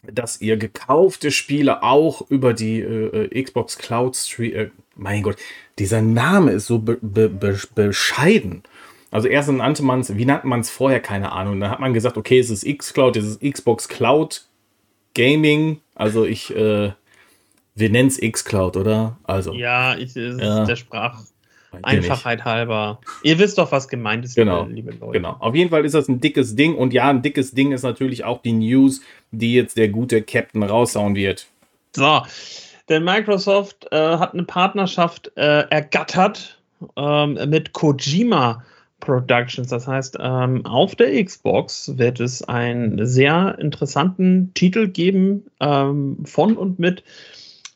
dass 0.03 0.41
ihr 0.41 0.57
gekaufte 0.57 1.31
Spiele 1.31 1.83
auch 1.83 2.29
über 2.29 2.53
die 2.53 2.79
äh, 2.79 3.27
äh 3.29 3.43
Xbox 3.43 3.77
Cloud 3.77 4.15
Stream. 4.15 4.55
Äh, 4.55 4.69
mein 4.95 5.23
Gott, 5.23 5.37
dieser 5.79 6.01
Name 6.01 6.51
ist 6.51 6.67
so 6.67 6.79
be 6.79 6.97
be 7.01 7.29
bescheiden. 7.75 8.63
Also 9.11 9.27
erst 9.27 9.49
nannte 9.49 9.83
man 9.83 9.99
es, 9.99 10.17
wie 10.17 10.25
nannte 10.25 10.47
man 10.47 10.61
es 10.61 10.69
vorher, 10.69 10.99
keine 10.99 11.33
Ahnung. 11.33 11.59
Da 11.59 11.69
hat 11.69 11.79
man 11.79 11.93
gesagt, 11.93 12.17
okay, 12.17 12.39
es 12.39 12.49
ist 12.49 12.65
X-Cloud, 12.65 13.15
es 13.15 13.25
ist 13.25 13.41
Xbox 13.41 13.87
Cloud 13.87 14.45
Gaming. 15.13 15.81
Also 15.93 16.25
ich, 16.25 16.55
äh, 16.55 16.93
wir 17.75 17.89
nennen 17.89 18.09
es 18.09 18.21
X-Cloud, 18.21 18.77
oder? 18.77 19.17
Also. 19.23 19.53
Ja, 19.53 19.95
ich, 19.95 20.15
es 20.15 20.39
ja. 20.39 20.61
ist 20.61 20.67
der 20.67 20.75
Sprach. 20.75 21.19
Einfachheit 21.81 22.45
halber. 22.45 22.99
Ihr 23.23 23.39
wisst 23.39 23.57
doch, 23.57 23.71
was 23.71 23.87
gemeint 23.87 24.23
ist, 24.25 24.35
genau, 24.35 24.65
liebe 24.65 24.91
Leute. 24.91 25.13
Genau. 25.13 25.37
Auf 25.39 25.55
jeden 25.55 25.71
Fall 25.71 25.85
ist 25.85 25.95
das 25.95 26.07
ein 26.07 26.19
dickes 26.19 26.55
Ding. 26.55 26.75
Und 26.75 26.93
ja, 26.93 27.09
ein 27.09 27.23
dickes 27.23 27.51
Ding 27.51 27.71
ist 27.71 27.81
natürlich 27.81 28.25
auch 28.25 28.43
die 28.43 28.53
News, 28.53 29.01
die 29.31 29.55
jetzt 29.55 29.75
der 29.75 29.89
gute 29.89 30.21
Captain 30.21 30.61
raushauen 30.61 31.15
wird. 31.15 31.47
So, 31.95 32.21
denn 32.89 33.03
Microsoft 33.03 33.87
äh, 33.91 34.17
hat 34.17 34.33
eine 34.33 34.43
Partnerschaft 34.43 35.31
äh, 35.35 35.61
ergattert 35.69 36.59
ähm, 36.95 37.39
mit 37.47 37.73
Kojima 37.73 38.63
Productions. 38.99 39.67
Das 39.67 39.87
heißt, 39.87 40.17
ähm, 40.19 40.65
auf 40.65 40.95
der 40.95 41.23
Xbox 41.23 41.97
wird 41.97 42.19
es 42.19 42.41
einen 42.43 43.05
sehr 43.05 43.57
interessanten 43.59 44.53
Titel 44.53 44.87
geben 44.87 45.45
ähm, 45.59 46.17
von 46.25 46.55
und 46.55 46.79
mit 46.79 47.03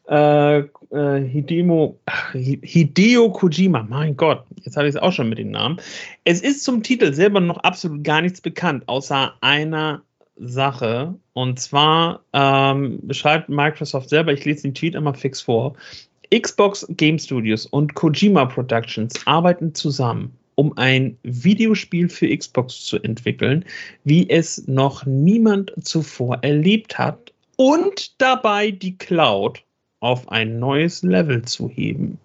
äh, 0.07 0.59
äh, 0.59 1.21
Hidemo, 1.21 1.99
Hideo 2.33 3.31
Kojima. 3.31 3.83
Mein 3.83 4.15
Gott, 4.15 4.43
jetzt 4.63 4.77
habe 4.77 4.87
ich 4.87 4.95
es 4.95 5.01
auch 5.01 5.11
schon 5.11 5.29
mit 5.29 5.37
dem 5.37 5.51
Namen. 5.51 5.79
Es 6.23 6.41
ist 6.41 6.63
zum 6.63 6.83
Titel 6.83 7.13
selber 7.13 7.39
noch 7.39 7.57
absolut 7.57 8.03
gar 8.03 8.21
nichts 8.21 8.41
bekannt, 8.41 8.83
außer 8.87 9.33
einer 9.41 10.01
Sache. 10.37 11.13
Und 11.33 11.59
zwar 11.59 12.21
ähm, 12.33 12.99
beschreibt 13.03 13.49
Microsoft 13.49 14.09
selber, 14.09 14.33
ich 14.33 14.45
lese 14.45 14.63
den 14.63 14.73
Tweet 14.73 14.95
einmal 14.95 15.15
fix 15.15 15.41
vor. 15.41 15.75
Xbox 16.33 16.85
Game 16.91 17.17
Studios 17.17 17.65
und 17.65 17.93
Kojima 17.93 18.45
Productions 18.45 19.15
arbeiten 19.25 19.73
zusammen 19.73 20.37
um 20.59 20.75
ein 20.75 21.15
Videospiel 21.21 22.09
für 22.09 22.35
Xbox 22.35 22.83
zu 22.83 22.97
entwickeln, 23.03 23.63
wie 24.05 24.27
es 24.27 24.67
noch 24.67 25.05
niemand 25.05 25.71
zuvor 25.83 26.39
erlebt 26.41 26.97
hat 26.97 27.31
und 27.57 28.19
dabei 28.19 28.71
die 28.71 28.97
Cloud 28.97 29.63
auf 29.99 30.29
ein 30.29 30.59
neues 30.59 31.03
Level 31.03 31.43
zu 31.43 31.69
heben. 31.69 32.19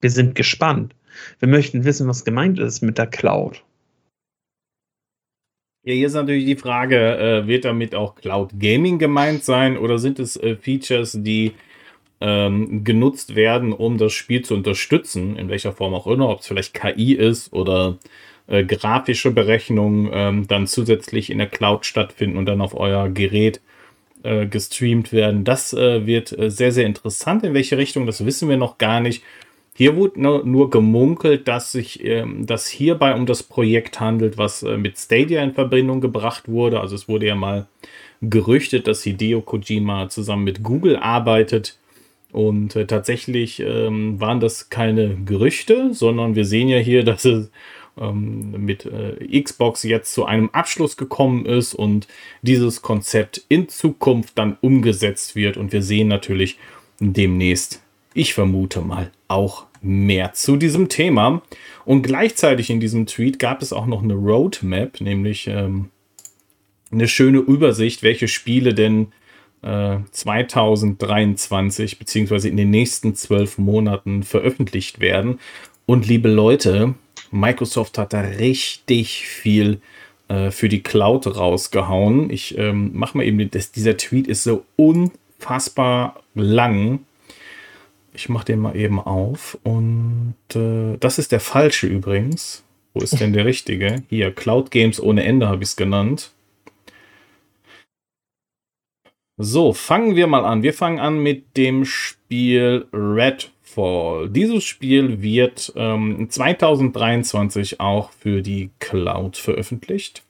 Wir 0.00 0.10
sind 0.10 0.34
gespannt. 0.34 0.94
Wir 1.38 1.48
möchten 1.48 1.84
wissen, 1.84 2.08
was 2.08 2.24
gemeint 2.24 2.58
ist 2.58 2.82
mit 2.82 2.98
der 2.98 3.06
Cloud. 3.06 3.62
Ja, 5.84 5.94
hier 5.94 6.06
ist 6.06 6.14
natürlich 6.14 6.44
die 6.44 6.56
Frage, 6.56 7.18
äh, 7.18 7.46
wird 7.46 7.64
damit 7.64 7.94
auch 7.94 8.14
Cloud 8.14 8.50
Gaming 8.58 8.98
gemeint 8.98 9.44
sein 9.44 9.76
oder 9.76 9.98
sind 9.98 10.20
es 10.20 10.36
äh, 10.36 10.56
Features, 10.56 11.18
die 11.20 11.52
ähm, 12.20 12.84
genutzt 12.84 13.34
werden, 13.34 13.72
um 13.72 13.98
das 13.98 14.12
Spiel 14.12 14.42
zu 14.42 14.54
unterstützen, 14.54 15.36
in 15.36 15.48
welcher 15.48 15.72
Form 15.72 15.92
auch 15.94 16.06
immer, 16.06 16.28
ob 16.28 16.40
es 16.40 16.46
vielleicht 16.46 16.72
KI 16.72 17.14
ist 17.14 17.52
oder 17.52 17.98
äh, 18.46 18.64
grafische 18.64 19.32
Berechnungen 19.32 20.08
ähm, 20.12 20.46
dann 20.46 20.68
zusätzlich 20.68 21.30
in 21.30 21.38
der 21.38 21.48
Cloud 21.48 21.84
stattfinden 21.84 22.36
und 22.38 22.46
dann 22.46 22.60
auf 22.60 22.74
euer 22.74 23.08
Gerät 23.08 23.60
äh, 24.24 24.46
gestreamt 24.46 25.12
werden. 25.12 25.44
Das 25.44 25.72
äh, 25.72 26.06
wird 26.06 26.36
äh, 26.38 26.50
sehr, 26.50 26.72
sehr 26.72 26.86
interessant. 26.86 27.44
In 27.44 27.54
welche 27.54 27.78
Richtung, 27.78 28.06
das 28.06 28.24
wissen 28.24 28.48
wir 28.48 28.56
noch 28.56 28.78
gar 28.78 29.00
nicht. 29.00 29.22
Hier 29.74 29.96
wurde 29.96 30.20
nur, 30.20 30.44
nur 30.44 30.70
gemunkelt, 30.70 31.48
dass 31.48 31.72
sich 31.72 32.04
ähm, 32.04 32.44
das 32.46 32.66
hierbei 32.68 33.14
um 33.14 33.24
das 33.26 33.42
Projekt 33.42 34.00
handelt, 34.00 34.36
was 34.38 34.62
äh, 34.62 34.76
mit 34.76 34.98
Stadia 34.98 35.42
in 35.42 35.54
Verbindung 35.54 36.00
gebracht 36.00 36.48
wurde. 36.48 36.80
Also 36.80 36.94
es 36.94 37.08
wurde 37.08 37.26
ja 37.26 37.34
mal 37.34 37.66
gerüchtet, 38.20 38.86
dass 38.86 39.02
Hideo 39.02 39.40
Kojima 39.40 40.08
zusammen 40.08 40.44
mit 40.44 40.62
Google 40.62 40.96
arbeitet 40.96 41.78
Und 42.32 42.76
äh, 42.76 42.86
tatsächlich 42.86 43.60
ähm, 43.60 44.20
waren 44.20 44.40
das 44.40 44.70
keine 44.70 45.16
Gerüchte, 45.26 45.92
sondern 45.94 46.34
wir 46.34 46.46
sehen 46.46 46.68
ja 46.68 46.78
hier, 46.78 47.04
dass 47.10 47.24
es 47.24 47.50
ähm, 47.98 48.52
mit 48.64 48.86
äh, 48.86 49.40
Xbox 49.42 49.82
jetzt 49.82 50.14
zu 50.14 50.24
einem 50.24 50.50
Abschluss 50.50 50.96
gekommen 50.96 51.46
ist 51.46 51.74
und 51.74 52.08
dieses 52.42 52.82
Konzept 52.82 53.44
in 53.48 53.68
Zukunft 53.68 54.38
dann 54.38 54.56
umgesetzt 54.60 55.36
wird. 55.36 55.56
Und 55.56 55.72
wir 55.72 55.82
sehen 55.82 56.08
natürlich 56.08 56.58
demnächst, 57.00 57.82
ich 58.14 58.34
vermute 58.34 58.80
mal, 58.80 59.10
auch 59.28 59.66
mehr 59.82 60.32
zu 60.32 60.56
diesem 60.56 60.88
Thema. 60.88 61.42
Und 61.84 62.02
gleichzeitig 62.02 62.70
in 62.70 62.80
diesem 62.80 63.06
Tweet 63.06 63.38
gab 63.38 63.62
es 63.62 63.72
auch 63.72 63.86
noch 63.86 64.02
eine 64.02 64.14
Roadmap, 64.14 65.00
nämlich 65.00 65.48
ähm, 65.48 65.90
eine 66.90 67.08
schöne 67.08 67.38
Übersicht, 67.38 68.02
welche 68.02 68.28
Spiele 68.28 68.74
denn 68.74 69.08
äh, 69.62 69.98
2023 70.10 71.98
beziehungsweise 71.98 72.48
in 72.48 72.56
den 72.56 72.70
nächsten 72.70 73.14
zwölf 73.14 73.58
Monaten 73.58 74.22
veröffentlicht 74.22 75.00
werden. 75.00 75.40
Und 75.86 76.06
liebe 76.06 76.28
Leute, 76.28 76.94
Microsoft 77.32 77.98
hat 77.98 78.12
da 78.12 78.20
richtig 78.20 79.26
viel 79.26 79.80
äh, 80.28 80.50
für 80.50 80.68
die 80.68 80.82
Cloud 80.82 81.26
rausgehauen. 81.26 82.30
Ich 82.30 82.56
ähm, 82.56 82.90
mache 82.94 83.16
mal 83.16 83.24
eben, 83.24 83.50
das, 83.50 83.72
dieser 83.72 83.96
Tweet 83.96 84.28
ist 84.28 84.44
so 84.44 84.64
unfassbar 84.76 86.22
lang. 86.34 87.00
Ich 88.14 88.28
mache 88.28 88.44
den 88.44 88.60
mal 88.60 88.76
eben 88.76 89.00
auf. 89.00 89.58
Und 89.64 90.34
äh, 90.54 90.96
das 91.00 91.18
ist 91.18 91.32
der 91.32 91.40
falsche 91.40 91.86
übrigens. 91.86 92.62
Wo 92.94 93.00
ist 93.00 93.18
denn 93.18 93.32
der 93.32 93.46
richtige? 93.46 94.02
Hier, 94.10 94.32
Cloud 94.32 94.70
Games 94.70 95.00
ohne 95.00 95.24
Ende 95.24 95.48
habe 95.48 95.62
ich 95.62 95.70
es 95.70 95.76
genannt. 95.76 96.30
So, 99.38 99.72
fangen 99.72 100.14
wir 100.14 100.26
mal 100.26 100.44
an. 100.44 100.62
Wir 100.62 100.74
fangen 100.74 101.00
an 101.00 101.22
mit 101.22 101.56
dem 101.56 101.86
Spiel 101.86 102.86
Redfall. 103.72 104.28
Dieses 104.28 104.64
Spiel 104.64 105.22
wird 105.22 105.72
ähm, 105.76 106.28
2023 106.28 107.80
auch 107.80 108.10
für 108.10 108.42
die 108.42 108.70
Cloud 108.78 109.36
veröffentlicht. 109.36 110.22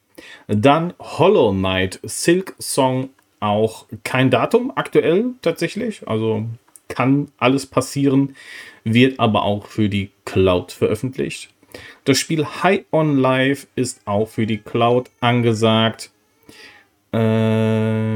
Dann 0.47 0.93
Hollow 0.99 1.51
Knight 1.51 1.99
Silk 2.03 2.55
Song 2.59 3.09
auch 3.39 3.85
kein 4.03 4.29
Datum 4.29 4.71
aktuell 4.75 5.31
tatsächlich. 5.41 6.07
Also 6.07 6.45
kann 6.87 7.29
alles 7.37 7.65
passieren, 7.65 8.35
wird 8.83 9.19
aber 9.19 9.43
auch 9.43 9.65
für 9.65 9.89
die 9.89 10.11
Cloud 10.25 10.71
veröffentlicht. 10.71 11.49
Das 12.05 12.19
Spiel 12.19 12.45
High 12.45 12.85
on 12.91 13.17
Life 13.17 13.67
ist 13.75 14.01
auch 14.05 14.27
für 14.27 14.45
die 14.45 14.59
Cloud 14.59 15.09
angesagt. 15.19 16.11
Äh, 17.13 17.17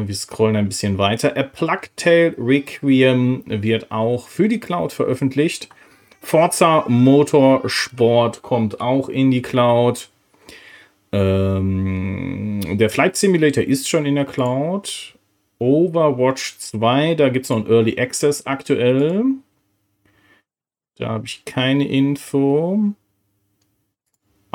wir 0.08 0.16
scrollen 0.16 0.56
ein 0.56 0.68
bisschen 0.68 0.98
weiter. 0.98 1.38
A 1.38 1.44
Plague 1.44 1.90
Requiem 2.38 3.44
wird 3.46 3.92
auch 3.92 4.28
für 4.28 4.48
die 4.48 4.60
Cloud 4.60 4.92
veröffentlicht. 4.92 5.70
Forza 6.20 6.84
Motorsport 6.88 8.42
kommt 8.42 8.82
auch 8.82 9.08
in 9.08 9.32
die 9.32 9.44
Cloud. 9.44 10.10
Ähm, 11.12 12.60
der 12.78 12.90
Flight 12.90 13.16
Simulator 13.16 13.64
ist 13.64 13.88
schon 13.88 14.06
in 14.06 14.16
der 14.16 14.26
Cloud. 14.26 15.14
Overwatch 15.60 16.58
2, 16.58 17.16
da 17.16 17.30
gibt 17.30 17.46
es 17.46 17.50
noch 17.50 17.58
ein 17.58 17.72
Early 17.72 18.00
Access 18.00 18.46
aktuell. 18.46 19.24
Da 20.98 21.10
habe 21.10 21.26
ich 21.26 21.46
keine 21.46 21.88
Info. 21.88 22.94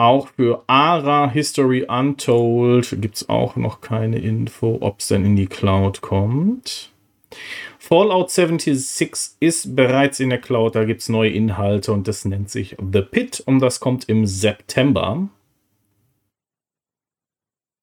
Auch 0.02 0.26
für 0.26 0.64
ARA 0.66 1.30
History 1.30 1.84
Untold 1.88 3.00
gibt 3.00 3.14
es 3.14 3.28
auch 3.28 3.54
noch 3.54 3.80
keine 3.80 4.18
Info, 4.18 4.78
ob 4.80 4.98
es 4.98 5.06
denn 5.06 5.24
in 5.24 5.36
die 5.36 5.46
Cloud 5.46 6.00
kommt. 6.00 6.90
Fallout 7.78 8.32
76 8.32 9.36
ist 9.38 9.76
bereits 9.76 10.18
in 10.18 10.30
der 10.30 10.40
Cloud, 10.40 10.74
da 10.74 10.82
gibt 10.82 11.02
es 11.02 11.08
neue 11.08 11.30
Inhalte 11.30 11.92
und 11.92 12.08
das 12.08 12.24
nennt 12.24 12.50
sich 12.50 12.74
The 12.80 13.02
Pit 13.02 13.44
und 13.46 13.60
das 13.60 13.78
kommt 13.78 14.08
im 14.08 14.26
September. 14.26 15.28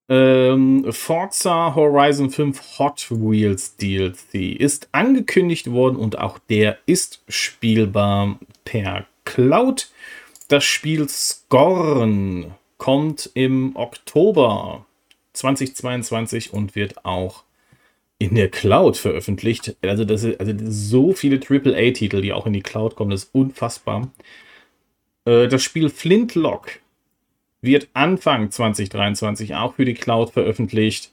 Ähm, 0.09 0.87
Forza 0.89 1.73
Horizon 1.73 2.31
5 2.31 2.79
Hot 2.79 3.07
Wheels 3.11 3.77
DLC 3.77 4.59
ist 4.59 4.89
angekündigt 4.91 5.71
worden 5.71 5.95
und 5.95 6.19
auch 6.19 6.37
der 6.49 6.79
ist 6.85 7.23
spielbar 7.29 8.37
per 8.65 9.05
Cloud. 9.23 9.89
Das 10.49 10.65
Spiel 10.65 11.07
Scorn 11.07 12.55
kommt 12.79 13.29
im 13.35 13.75
Oktober 13.75 14.87
2022 15.33 16.53
und 16.53 16.75
wird 16.75 17.05
auch 17.05 17.43
in 18.17 18.33
der 18.33 18.49
Cloud 18.49 18.97
veröffentlicht. 18.97 19.75
Also, 19.83 20.05
das 20.05 20.23
ist, 20.23 20.39
also 20.39 20.53
so 20.65 21.13
viele 21.13 21.39
AAA-Titel, 21.39 22.21
die 22.21 22.33
auch 22.33 22.47
in 22.47 22.53
die 22.53 22.63
Cloud 22.63 22.95
kommen, 22.95 23.11
das 23.11 23.25
ist 23.25 23.29
unfassbar. 23.35 24.09
Äh, 25.25 25.47
das 25.49 25.61
Spiel 25.61 25.87
Flintlock 25.87 26.79
wird 27.61 27.87
Anfang 27.93 28.49
2023 28.49 29.53
auch 29.53 29.75
für 29.75 29.85
die 29.85 29.93
Cloud 29.93 30.31
veröffentlicht. 30.31 31.11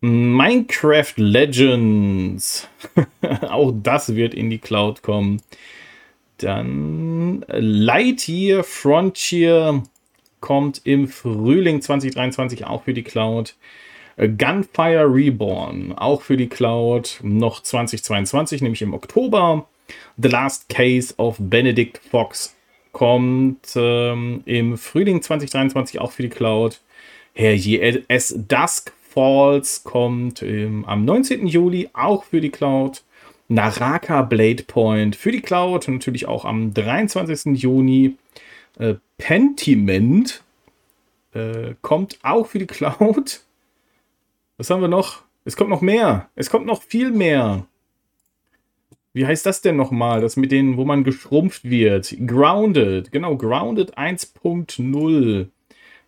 Minecraft 0.00 1.14
Legends, 1.16 2.68
auch 3.42 3.72
das 3.82 4.14
wird 4.14 4.32
in 4.32 4.48
die 4.48 4.58
Cloud 4.58 5.02
kommen. 5.02 5.42
Dann 6.44 7.42
Lightyear 7.48 8.64
Frontier 8.64 9.82
kommt 10.40 10.82
im 10.84 11.08
Frühling 11.08 11.80
2023 11.80 12.66
auch 12.66 12.82
für 12.84 12.92
die 12.92 13.02
Cloud. 13.02 13.54
Gunfire 14.18 15.06
Reborn 15.06 15.94
auch 15.94 16.20
für 16.20 16.36
die 16.36 16.50
Cloud 16.50 17.20
noch 17.22 17.62
2022, 17.62 18.60
nämlich 18.60 18.82
im 18.82 18.92
Oktober. 18.92 19.66
The 20.18 20.28
Last 20.28 20.68
Case 20.68 21.14
of 21.16 21.36
Benedict 21.38 21.98
Fox 22.10 22.54
kommt 22.92 23.72
ähm, 23.74 24.42
im 24.44 24.76
Frühling 24.76 25.22
2023 25.22 25.98
auch 25.98 26.12
für 26.12 26.22
die 26.22 26.28
Cloud. 26.28 26.82
Herrje, 27.32 28.04
As 28.10 28.34
Dusk 28.36 28.92
Falls 29.08 29.82
kommt 29.82 30.42
ähm, 30.42 30.84
am 30.84 31.06
19. 31.06 31.46
Juli 31.46 31.88
auch 31.94 32.24
für 32.24 32.42
die 32.42 32.50
Cloud. 32.50 33.02
Naraka 33.54 34.22
Blade 34.22 34.64
Point 34.64 35.16
für 35.16 35.30
die 35.30 35.40
Cloud 35.40 35.88
und 35.88 35.94
natürlich 35.94 36.26
auch 36.26 36.44
am 36.44 36.74
23. 36.74 37.56
Juni. 37.62 38.16
Äh, 38.78 38.94
Pentiment 39.16 40.42
äh, 41.32 41.74
kommt 41.80 42.18
auch 42.22 42.48
für 42.48 42.58
die 42.58 42.66
Cloud. 42.66 43.40
Was 44.56 44.70
haben 44.70 44.80
wir 44.80 44.88
noch? 44.88 45.22
Es 45.44 45.56
kommt 45.56 45.70
noch 45.70 45.82
mehr. 45.82 46.28
Es 46.34 46.50
kommt 46.50 46.66
noch 46.66 46.82
viel 46.82 47.10
mehr. 47.10 47.66
Wie 49.12 49.26
heißt 49.26 49.46
das 49.46 49.60
denn 49.60 49.76
nochmal? 49.76 50.20
Das 50.20 50.36
mit 50.36 50.50
denen, 50.50 50.76
wo 50.76 50.84
man 50.84 51.04
geschrumpft 51.04 51.64
wird. 51.64 52.16
Grounded. 52.26 53.12
Genau, 53.12 53.36
Grounded 53.36 53.96
1.0 53.96 55.48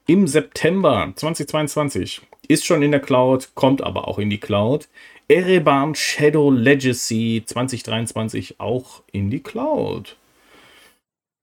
im 0.08 0.26
September 0.26 1.12
2022. 1.14 2.22
Ist 2.48 2.66
schon 2.66 2.82
in 2.82 2.90
der 2.90 3.00
Cloud, 3.00 3.50
kommt 3.54 3.82
aber 3.82 4.08
auch 4.08 4.18
in 4.18 4.30
die 4.30 4.40
Cloud. 4.40 4.88
Ereban 5.28 5.94
Shadow 5.94 6.50
Legacy 6.50 7.42
2023 7.44 8.60
auch 8.60 9.02
in 9.10 9.30
die 9.30 9.42
Cloud. 9.42 10.16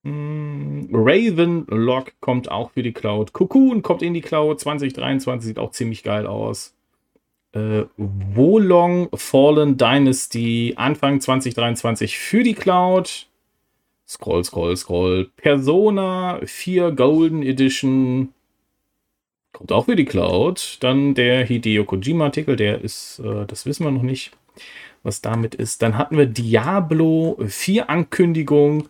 Mm, 0.04 0.88
Raven 0.94 1.66
Lock 1.68 2.14
kommt 2.20 2.50
auch 2.50 2.72
für 2.72 2.84
die 2.84 2.94
Cloud. 2.94 3.34
Cocoon 3.34 3.82
kommt 3.82 4.02
in 4.02 4.14
die 4.14 4.22
Cloud 4.22 4.60
2023, 4.60 5.48
sieht 5.48 5.60
auch 5.60 5.72
ziemlich 5.72 6.04
geil 6.04 6.28
aus. 6.28 6.74
Äh, 7.54 7.84
Wolong 7.98 9.10
Fallen 9.14 9.78
Dynasty 9.78 10.74
Anfang 10.76 11.22
2023 11.22 12.18
für 12.18 12.44
die 12.44 12.54
Cloud. 12.54 13.28
Scroll, 14.08 14.44
scroll, 14.44 14.76
scroll. 14.76 15.30
Persona 15.38 16.40
4 16.44 16.92
Golden 16.92 17.44
Edition 17.44 18.34
Kommt 19.64 19.72
auch 19.72 19.86
für 19.86 19.96
die 19.96 20.04
Cloud. 20.04 20.76
Dann 20.82 21.14
der 21.14 21.46
Hideo 21.46 21.86
Kojima-Artikel, 21.86 22.58
der 22.58 22.82
ist, 22.82 23.20
äh, 23.20 23.46
das 23.46 23.66
wissen 23.66 23.86
wir 23.86 23.92
noch 23.92 24.02
nicht, 24.02 24.34
was 25.04 25.22
damit 25.22 25.56
ist. 25.56 25.82
Dann 25.82 25.98
hatten 25.98 26.18
wir 26.18 26.26
Diablo 26.26 27.38
4 27.48 27.90
Ankündigung. 27.90 28.90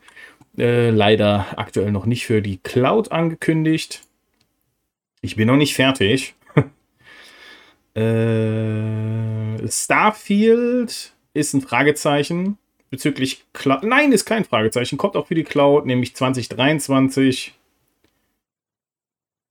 Äh, 0.57 0.89
leider 0.89 1.59
aktuell 1.59 1.91
noch 1.91 2.07
nicht 2.07 2.25
für 2.25 2.41
die 2.41 2.57
Cloud 2.57 3.11
angekündigt. 3.11 4.01
Ich 5.21 5.35
bin 5.35 5.45
noch 5.47 5.57
nicht 5.57 5.75
fertig. 5.75 6.33
äh, 7.93 9.67
Starfield 9.67 11.13
ist 11.35 11.53
ein 11.53 11.61
Fragezeichen 11.61 12.57
bezüglich 12.89 13.45
Cloud. 13.53 13.83
Nein, 13.83 14.11
ist 14.11 14.25
kein 14.25 14.43
Fragezeichen. 14.43 14.97
Kommt 14.97 15.17
auch 15.17 15.27
für 15.27 15.35
die 15.35 15.43
Cloud, 15.43 15.85
nämlich 15.85 16.15
2023. 16.15 17.53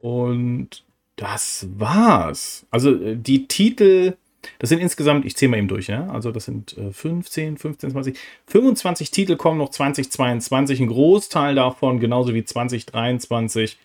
Und 0.01 0.83
das 1.17 1.67
war's. 1.77 2.67
Also 2.71 2.95
äh, 2.95 3.17
die 3.17 3.47
Titel, 3.47 4.15
das 4.59 4.71
sind 4.71 4.81
insgesamt, 4.81 5.25
ich 5.25 5.37
zähle 5.37 5.51
mal 5.51 5.59
eben 5.59 5.69
durch, 5.69 5.89
ja. 5.89 6.07
Also 6.09 6.33
das 6.33 6.47
sind 6.47 6.77
äh, 6.79 6.93
15, 6.93 7.59
15, 7.59 7.91
20, 7.91 8.19
25 8.47 9.11
Titel 9.11 9.37
kommen 9.37 9.59
noch 9.59 9.71
2022. 9.71 10.81
Ein 10.81 10.89
Großteil 10.89 11.55
davon, 11.55 12.01
genauso 12.01 12.35
wie 12.35 12.45
2023. 12.45 13.79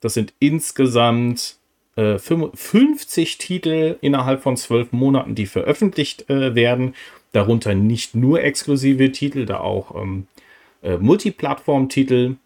Das 0.00 0.14
sind 0.14 0.32
insgesamt 0.38 1.56
äh, 1.96 2.18
50 2.18 3.38
Titel 3.38 3.96
innerhalb 4.00 4.42
von 4.42 4.56
zwölf 4.56 4.92
Monaten, 4.92 5.34
die 5.34 5.46
veröffentlicht 5.46 6.30
äh, 6.30 6.54
werden. 6.54 6.94
Darunter 7.32 7.74
nicht 7.74 8.14
nur 8.14 8.42
exklusive 8.42 9.12
Titel, 9.12 9.46
da 9.46 9.60
auch 9.60 9.94
ähm, 9.94 10.26
äh, 10.82 10.96
Multiplattform-Titel, 10.96 12.36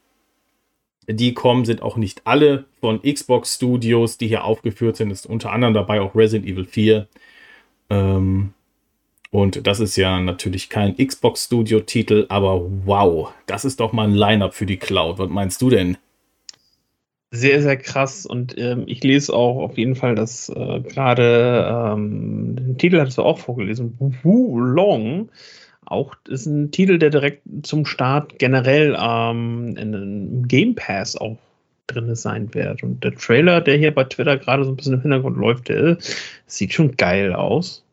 die 1.09 1.35
kommen, 1.35 1.65
sind 1.65 1.83
auch 1.83 1.97
nicht 1.97 2.23
alle 2.25 2.65
von 2.81 3.03
Xbox 3.03 3.57
Studios, 3.57 4.19
die 4.19 4.29
hier 4.29 4.45
aufgeführt 4.45 4.97
sind. 4.97 5.11
Ist 5.11 5.27
unter 5.27 5.53
anderem 5.53 5.75
dabei 5.75 6.01
auch 6.01 6.15
Resident 6.15 6.49
Evil 6.49 6.65
4. 6.65 7.07
Ähm, 7.91 8.53
und 9.31 9.67
das 9.67 9.81
ist 9.81 9.97
ja 9.97 10.21
natürlich 10.21 10.69
kein 10.69 10.97
Xbox 10.97 11.47
Studio-Titel, 11.47 12.27
aber 12.29 12.63
wow, 12.85 13.33
das 13.47 13.65
ist 13.65 13.81
doch 13.81 13.93
mal 13.93 14.07
ein 14.07 14.15
Line-up 14.15 14.55
für 14.55 14.67
die 14.67 14.77
Cloud. 14.77 15.19
Was 15.19 15.29
meinst 15.29 15.61
du 15.61 15.71
denn? 15.71 15.97
Sehr, 17.33 17.61
sehr 17.61 17.77
krass. 17.77 18.27
Und 18.27 18.57
ähm, 18.59 18.85
ich 18.87 19.03
lese 19.03 19.35
auch 19.35 19.57
auf 19.57 19.77
jeden 19.77 19.97
Fall, 19.97 20.15
dass 20.15 20.51
äh, 20.51 20.81
gerade 20.83 21.67
ähm, 21.69 22.55
den 22.55 22.79
Titel 22.79 23.01
hattest 23.01 23.19
du 23.19 23.23
auch 23.23 23.41
vorgelesen, 23.41 23.99
Wu 24.23 24.61
Long. 24.61 25.31
Auch 25.87 26.15
ist 26.29 26.47
ein 26.47 26.71
Titel, 26.71 26.99
der 26.99 27.11
direkt 27.11 27.43
zum 27.63 27.87
Start 27.87 28.39
generell 28.39 28.97
ähm, 28.99 29.77
in 29.77 29.95
einem 29.95 30.49
Game 30.49 30.75
Pass 30.75 31.17
auch 31.17 31.39
drin 31.87 32.15
sein 32.15 32.53
wird. 32.55 32.83
Und 32.83 33.05
der 33.05 33.15
Trailer, 33.15 33.61
der 33.61 33.77
hier 33.77 33.95
bei 33.95 34.05
Twitter 34.05 34.37
gerade 34.39 34.65
so 34.65 34.71
ein 34.71 34.77
bisschen 34.77 34.95
im 34.95 35.03
Hintergrund 35.03 35.37
läuft, 35.37 35.69
der 35.69 35.99
sieht 36.47 36.73
schon 36.73 36.97
geil 36.97 37.35
aus. 37.35 37.85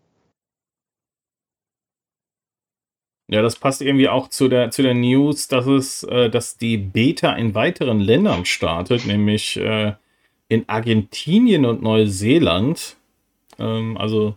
Ja, 3.30 3.42
das 3.42 3.56
passt 3.56 3.82
irgendwie 3.82 4.10
auch 4.10 4.28
zu 4.28 4.50
der, 4.50 4.72
zu 4.72 4.82
der 4.82 4.94
News, 4.94 5.48
dass 5.48 5.66
es, 5.66 6.04
äh, 6.04 6.30
dass 6.30 6.58
die 6.58 6.78
Beta 6.78 7.32
in 7.34 7.56
weiteren 7.56 8.02
Ländern 8.02 8.44
startet, 8.46 9.06
nämlich 9.06 9.56
äh, 9.56 9.94
in 10.50 10.68
Argentinien 10.68 11.66
und 11.66 11.82
Neuseeland. 11.82 12.98
Ähm, 13.58 13.98
also 13.98 14.36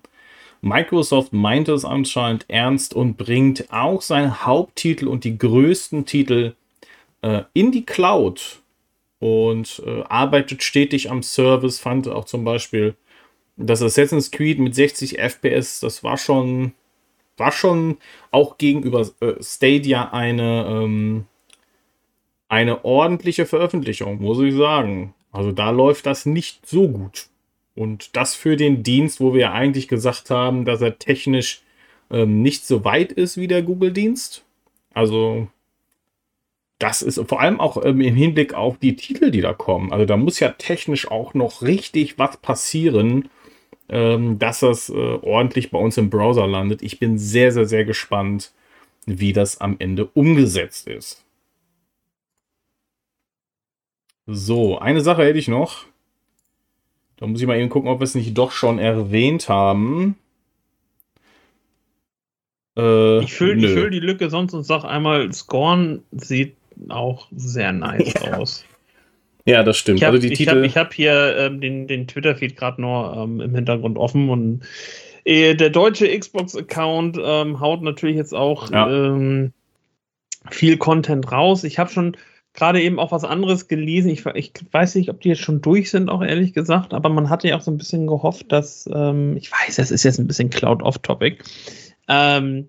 Microsoft 0.65 1.35
meint 1.35 1.69
es 1.69 1.85
anscheinend 1.85 2.47
ernst 2.49 2.95
und 2.95 3.19
bringt 3.19 3.71
auch 3.71 4.01
seine 4.01 4.47
Haupttitel 4.47 5.09
und 5.09 5.25
die 5.25 5.37
größten 5.37 6.07
Titel 6.07 6.55
äh, 7.21 7.43
in 7.53 7.71
die 7.71 7.85
Cloud 7.85 8.62
und 9.19 9.83
äh, 9.85 10.03
arbeitet 10.09 10.62
stetig 10.62 11.11
am 11.11 11.23
Service. 11.23 11.81
Fand 11.81 12.09
auch 12.09 12.25
zum 12.25 12.45
Beispiel 12.45 12.95
das 13.59 13.83
Assassin's 13.83 14.31
Creed 14.31 14.59
mit 14.59 14.75
60 14.75 15.19
FPS, 15.19 15.81
das 15.81 16.03
war 16.03 16.17
schon 16.17 16.73
war 17.37 17.53
schon 17.53 17.99
auch 18.31 18.57
gegenüber 18.57 19.07
äh, 19.21 19.35
Stadia 19.43 20.12
eine, 20.12 20.67
ähm, 20.67 21.27
eine 22.49 22.85
ordentliche 22.87 23.45
Veröffentlichung, 23.45 24.23
muss 24.23 24.41
ich 24.41 24.55
sagen. 24.55 25.15
Also 25.31 25.53
da 25.53 25.71
läuft 25.71 26.07
das 26.07 26.25
nicht 26.25 26.67
so 26.67 26.89
gut. 26.89 27.27
Und 27.75 28.16
das 28.16 28.35
für 28.35 28.57
den 28.57 28.83
Dienst, 28.83 29.20
wo 29.20 29.35
wir 29.35 29.53
eigentlich 29.53 29.89
gesagt 29.89 30.31
haben, 30.31 30.64
dass 30.64 30.81
er 30.81 30.99
technisch 30.99 31.62
ähm, 32.11 32.43
nicht 32.43 32.66
so 32.66 32.85
weit 32.85 33.12
ist 33.12 33.37
wie 33.37 33.49
der 33.49 33.62
Google-Dienst. 33.62 34.45
Also 34.93 35.49
das 36.79 37.03
ist 37.03 37.20
vor 37.29 37.41
allem 37.41 37.61
auch 37.61 37.85
ähm, 37.85 38.01
im 38.01 38.14
Hinblick 38.14 38.55
auf 38.55 38.79
die 38.79 38.97
Titel, 38.97 39.31
die 39.31 39.41
da 39.41 39.53
kommen. 39.53 39.93
Also 39.93 40.05
da 40.05 40.16
muss 40.16 40.41
ja 40.41 40.51
technisch 40.51 41.11
auch 41.11 41.35
noch 41.35 41.62
richtig 41.62 42.18
was 42.18 42.37
passieren, 42.37 43.29
ähm, 43.89 44.39
dass 44.39 44.61
das 44.61 44.89
äh, 44.91 44.93
ordentlich 44.93 45.70
bei 45.70 45.79
uns 45.79 45.97
im 45.99 46.11
Browser 46.11 46.47
landet. 46.47 46.83
Ich 46.83 46.99
bin 46.99 47.18
sehr, 47.18 47.53
sehr, 47.53 47.66
sehr 47.66 47.85
gespannt, 47.85 48.53
wie 49.07 49.33
das 49.33 49.61
am 49.61 49.77
Ende 49.79 50.07
umgesetzt 50.07 50.89
ist. 50.89 51.25
So, 54.27 54.79
eine 54.79 55.01
Sache 55.03 55.25
hätte 55.25 55.39
ich 55.39 55.49
noch. 55.49 55.87
Da 57.17 57.27
muss 57.27 57.41
ich 57.41 57.47
mal 57.47 57.59
eben 57.59 57.69
gucken, 57.69 57.89
ob 57.89 58.01
wir 58.01 58.05
es 58.05 58.15
nicht 58.15 58.37
doch 58.37 58.51
schon 58.51 58.79
erwähnt 58.79 59.49
haben. 59.49 60.17
Äh, 62.77 63.21
ich 63.21 63.33
fülle 63.33 63.69
füll 63.69 63.91
die 63.91 64.01
Lücke 64.01 64.31
sonst 64.31 64.53
und 64.53 64.65
sag 64.65 64.85
einmal, 64.85 65.33
Scorn 65.33 66.03
sieht 66.11 66.57
auch 66.89 67.29
sehr 67.35 67.73
nice 67.73 68.15
ja. 68.25 68.39
aus. 68.39 68.65
Ja, 69.47 69.62
das 69.62 69.77
stimmt. 69.77 69.99
Ich 69.99 70.05
habe 70.05 70.17
also 70.17 70.29
hab, 70.29 70.77
hab 70.77 70.95
hier 70.95 71.37
ähm, 71.39 71.61
den, 71.61 71.87
den 71.87 72.09
Twitter-Feed 72.09 72.57
gerade 72.57 72.81
nur 72.81 73.15
ähm, 73.17 73.41
im 73.41 73.55
Hintergrund 73.55 73.99
offen 73.99 74.31
und 74.31 74.62
äh, 75.25 75.55
der 75.55 75.71
deutsche 75.71 76.19
Xbox-Account 76.19 77.19
ähm, 77.23 77.61
haut 77.61 77.83
natürlich 77.83 78.17
jetzt 78.17 78.35
auch 78.35 78.71
ja. 78.71 78.91
Ähm, 78.91 79.53
viel 80.51 80.77
Content 80.77 81.31
raus. 81.31 81.65
Ich 81.65 81.79
habe 81.79 81.91
schon 81.91 82.17
gerade 82.55 82.80
eben 82.80 82.98
auch 82.98 83.12
was 83.12 83.24
anderes 83.24 83.68
gelesen. 83.68 84.11
Ich, 84.11 84.24
ich, 84.24 84.52
weiß 84.70 84.94
nicht, 84.94 85.11
ob 85.11 85.20
die 85.20 85.30
jetzt 85.30 85.42
schon 85.42 85.61
durch 85.61 85.90
sind, 85.90 86.09
auch 86.09 86.22
ehrlich 86.22 86.55
gesagt, 86.55 86.94
aber 86.94 87.09
man 87.11 87.28
hatte 87.28 87.48
ja 87.48 87.57
auch 87.57 87.61
so 87.61 87.70
ein 87.70 87.76
bisschen 87.76 88.07
gehofft, 88.07 88.50
dass, 88.50 88.88
ähm, 88.92 89.36
ich 89.36 89.50
weiß, 89.50 89.78
es 89.78 89.90
ist 89.90 90.05
jetzt 90.05 90.18
ein 90.18 90.26
bisschen 90.26 90.50
Cloud-Off-Topic, 90.50 91.38
ähm, 92.09 92.68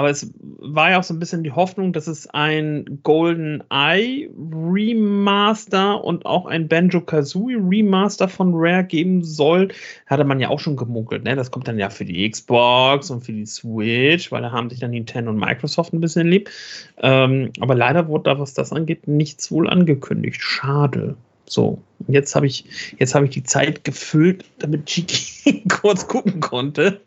aber 0.00 0.08
es 0.08 0.32
war 0.38 0.92
ja 0.92 0.98
auch 0.98 1.02
so 1.02 1.12
ein 1.12 1.18
bisschen 1.18 1.42
die 1.42 1.52
Hoffnung, 1.52 1.92
dass 1.92 2.06
es 2.06 2.26
ein 2.30 3.00
Golden 3.02 3.62
Eye 3.68 4.30
Remaster 4.34 6.02
und 6.02 6.24
auch 6.24 6.46
ein 6.46 6.68
Banjo 6.68 7.02
Kazooie 7.02 7.56
Remaster 7.56 8.26
von 8.26 8.52
Rare 8.54 8.84
geben 8.84 9.22
soll. 9.22 9.68
Hatte 10.06 10.24
man 10.24 10.40
ja 10.40 10.48
auch 10.48 10.58
schon 10.58 10.76
gemunkelt. 10.76 11.24
Ne? 11.24 11.36
Das 11.36 11.50
kommt 11.50 11.68
dann 11.68 11.78
ja 11.78 11.90
für 11.90 12.06
die 12.06 12.30
Xbox 12.30 13.10
und 13.10 13.20
für 13.20 13.32
die 13.32 13.44
Switch, 13.44 14.32
weil 14.32 14.40
da 14.40 14.52
haben 14.52 14.70
sich 14.70 14.80
dann 14.80 14.92
Nintendo 14.92 15.32
und 15.32 15.38
Microsoft 15.38 15.92
ein 15.92 16.00
bisschen 16.00 16.28
lieb. 16.28 16.48
Ähm, 16.96 17.52
aber 17.60 17.74
leider 17.74 18.08
wurde 18.08 18.30
da, 18.30 18.38
was 18.38 18.54
das 18.54 18.72
angeht, 18.72 19.06
nichts 19.06 19.52
wohl 19.52 19.68
angekündigt. 19.68 20.40
Schade. 20.40 21.14
So, 21.44 21.82
jetzt 22.08 22.34
habe 22.34 22.46
ich, 22.46 22.64
jetzt 22.98 23.14
ich 23.14 23.30
die 23.30 23.44
Zeit 23.44 23.84
gefüllt, 23.84 24.46
damit 24.60 24.86
Chiki 24.86 25.62
kurz 25.68 26.08
gucken 26.08 26.40
konnte. 26.40 27.02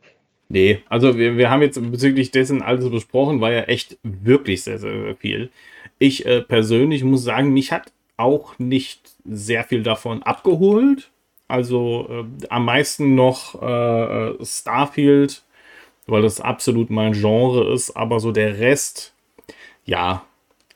Nee, 0.49 0.81
also 0.89 1.17
wir, 1.17 1.37
wir 1.37 1.49
haben 1.49 1.61
jetzt 1.61 1.81
bezüglich 1.91 2.31
dessen 2.31 2.61
alles 2.61 2.89
besprochen, 2.89 3.41
war 3.41 3.51
ja 3.51 3.61
echt 3.63 3.97
wirklich 4.03 4.63
sehr, 4.63 4.77
sehr 4.77 5.15
viel. 5.15 5.49
Ich 5.99 6.25
äh, 6.25 6.41
persönlich 6.41 7.03
muss 7.03 7.23
sagen, 7.23 7.53
mich 7.53 7.71
hat 7.71 7.91
auch 8.17 8.57
nicht 8.59 9.11
sehr 9.25 9.63
viel 9.63 9.83
davon 9.83 10.21
abgeholt. 10.23 11.09
Also 11.47 12.07
äh, 12.09 12.47
am 12.49 12.65
meisten 12.65 13.15
noch 13.15 13.61
äh, 13.61 14.33
Starfield, 14.45 15.43
weil 16.07 16.21
das 16.21 16.41
absolut 16.41 16.89
mein 16.89 17.13
Genre 17.13 17.73
ist, 17.73 17.95
aber 17.95 18.19
so 18.19 18.31
der 18.31 18.59
Rest, 18.59 19.13
ja, 19.85 20.25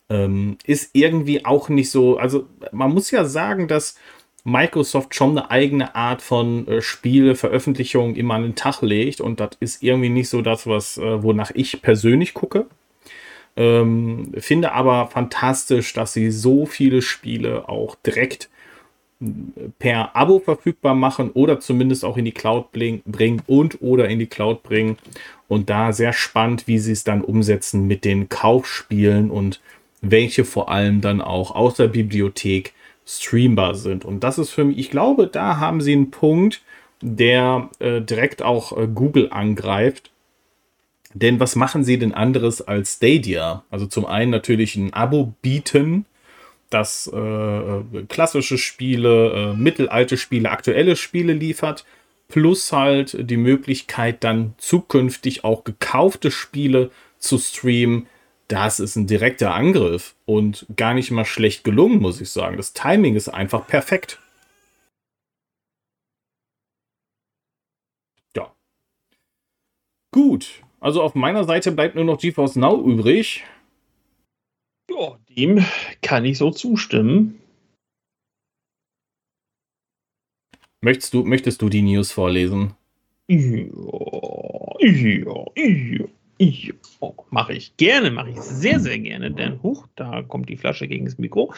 ähm, 0.10 0.58
ist 0.66 0.92
irgendwie 0.94 1.46
auch 1.46 1.70
nicht 1.70 1.92
so. 1.92 2.18
Also 2.18 2.48
man 2.72 2.94
muss 2.94 3.12
ja 3.12 3.26
sagen, 3.26 3.68
dass 3.68 3.98
Microsoft 4.48 5.14
schon 5.14 5.38
eine 5.38 5.52
eigene 5.52 5.94
Art 5.94 6.22
von 6.22 6.66
äh, 6.70 6.82
Spieleveröffentlichung 6.82 8.16
immer 8.16 8.36
an 8.36 8.44
den 8.44 8.56
Tag 8.56 8.82
legt 8.82 9.20
und 9.20 9.42
das 9.42 9.50
ist 9.60 9.84
irgendwie 9.84 10.08
nicht 10.08 10.30
so 10.30 10.42
das, 10.42 10.66
was, 10.66 10.98
äh, 10.98 11.22
wonach 11.22 11.52
ich 11.54 11.82
persönlich 11.82 12.34
gucke. 12.34 12.66
Ähm, 13.58 14.34
finde 14.38 14.72
aber 14.72 15.08
fantastisch, 15.08 15.92
dass 15.92 16.14
sie 16.14 16.32
so 16.32 16.66
viele 16.66 17.02
Spiele 17.02 17.68
auch 17.68 17.96
direkt 17.96 18.50
äh, 19.20 19.26
per 19.80 20.16
Abo 20.16 20.40
verfügbar 20.40 20.96
machen 20.96 21.32
oder 21.32 21.60
zumindest 21.60 22.06
auch 22.06 22.16
in 22.16 22.24
die 22.24 22.32
Cloud 22.32 22.72
bringen 22.72 23.42
und 23.48 23.82
oder 23.82 24.08
in 24.08 24.20
die 24.20 24.28
Cloud 24.28 24.64
bringen. 24.64 24.98
Und 25.50 25.70
da 25.70 25.92
sehr 25.92 26.14
spannend, 26.14 26.68
wie 26.68 26.80
sie 26.80 26.94
es 26.94 27.04
dann 27.04 27.22
umsetzen 27.22 27.86
mit 27.86 28.06
den 28.06 28.30
Kaufspielen 28.30 29.30
und 29.30 29.60
welche 30.02 30.46
vor 30.46 30.72
allem 30.72 31.02
dann 31.02 31.20
auch 31.20 31.54
aus 31.54 31.76
der 31.76 31.88
Bibliothek 31.88 32.74
streambar 33.08 33.76
sind. 33.76 34.06
Und 34.06 34.24
das 34.24 34.38
ist 34.38 34.52
für 34.52 34.66
mich, 34.66 34.78
ich 34.78 34.92
glaube, 34.92 35.28
da 35.28 35.58
haben 35.58 35.82
sie 35.82 35.94
einen 35.94 36.12
Punkt, 36.12 36.62
der 37.02 37.70
äh, 37.80 38.02
direkt 38.02 38.44
auch 38.44 38.78
äh, 38.78 38.88
Google 38.88 39.30
angreift. 39.32 40.12
Denn 41.14 41.40
was 41.40 41.56
machen 41.56 41.84
sie 41.84 41.98
denn 41.98 42.14
anderes 42.14 42.62
als 42.62 42.96
Stadia? 42.96 43.64
Also 43.72 43.86
zum 43.88 44.06
einen 44.06 44.30
natürlich 44.30 44.76
ein 44.76 44.94
Abo 44.94 45.34
bieten, 45.42 46.06
das 46.70 47.10
äh, 47.12 47.18
äh 47.18 47.84
klassische 48.10 48.58
Spiele, 48.58 49.32
äh, 49.32 49.58
mittelalte 49.58 50.18
Spiele, 50.18 50.52
aktuelle 50.52 50.96
Spiele 50.98 51.34
liefert, 51.34 51.86
plus 52.28 52.74
halt 52.74 53.30
die 53.30 53.38
Möglichkeit 53.38 54.24
dann 54.24 54.54
zukünftig 54.58 55.46
auch 55.46 55.64
gekaufte 55.64 56.30
Spiele 56.30 56.92
zu 57.20 57.38
streamen, 57.38 58.08
das 58.48 58.80
ist 58.80 58.96
ein 58.96 59.08
direkter 59.08 59.54
Angriff 59.54 60.16
und 60.26 60.66
gar 60.76 60.94
nicht 60.94 61.12
mal 61.12 61.26
schlecht 61.26 61.64
gelungen, 61.64 62.00
muss 62.00 62.22
ich 62.22 62.30
sagen. 62.30 62.58
Das 62.58 62.74
Timing 62.74 63.16
ist 63.16 63.30
einfach 63.30 63.68
perfekt. 63.68 64.22
Ja. 68.36 68.56
Gut. 70.12 70.64
Also 70.80 71.02
auf 71.02 71.16
meiner 71.16 71.44
Seite 71.44 71.72
bleibt 71.72 71.96
nur 71.96 72.06
noch 72.06 72.20
GeForce 72.20 72.56
Now 72.56 72.82
übrig. 72.82 73.44
Ja, 74.90 75.20
dem 75.36 75.66
kann 76.02 76.24
ich 76.24 76.38
so 76.38 76.52
zustimmen. 76.52 77.42
Möchtest 80.80 81.14
du, 81.14 81.24
möchtest 81.24 81.62
du 81.62 81.70
die 81.70 81.82
News 81.82 82.12
vorlesen? 82.12 82.76
Ja, 83.28 83.38
ja, 84.80 85.46
ja. 85.56 86.06
Ich, 86.40 86.72
oh, 87.00 87.14
mache 87.32 87.54
ich 87.54 87.76
gerne, 87.78 88.12
mache 88.12 88.30
ich 88.30 88.40
sehr, 88.40 88.80
sehr 88.80 89.00
gerne, 89.00 89.32
denn 89.32 89.62
huch, 89.64 89.88
da 89.96 90.22
kommt 90.22 90.50
die 90.50 90.58
Flasche 90.58 90.88
gegen 90.88 91.06
das 91.06 91.18
Mikro. 91.18 91.54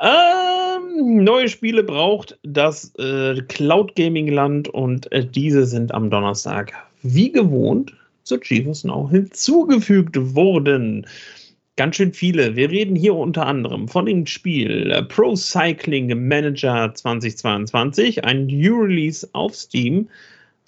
Ähm, 0.00 1.22
neue 1.22 1.48
Spiele 1.48 1.84
braucht 1.84 2.38
das 2.42 2.92
äh, 2.96 3.40
Cloud 3.42 3.94
Gaming 3.94 4.28
Land 4.28 4.68
und 4.68 5.10
äh, 5.12 5.24
diese 5.24 5.66
sind 5.66 5.94
am 5.94 6.10
Donnerstag 6.10 6.72
wie 7.02 7.30
gewohnt 7.30 7.94
zur 8.24 8.38
GeForce 8.40 8.84
Now 8.84 9.08
hinzugefügt 9.08 10.16
wurden. 10.34 11.06
Ganz 11.76 11.94
schön 11.94 12.12
viele. 12.12 12.56
Wir 12.56 12.70
reden 12.70 12.96
hier 12.96 13.14
unter 13.14 13.46
anderem 13.46 13.86
von 13.86 14.06
dem 14.06 14.26
Spiel 14.26 14.90
äh, 14.90 15.02
Pro 15.04 15.36
Cycling 15.36 16.26
Manager 16.26 16.92
2022, 16.92 18.24
ein 18.24 18.46
New 18.46 18.80
Release 18.82 19.28
auf 19.32 19.54
Steam. 19.54 20.08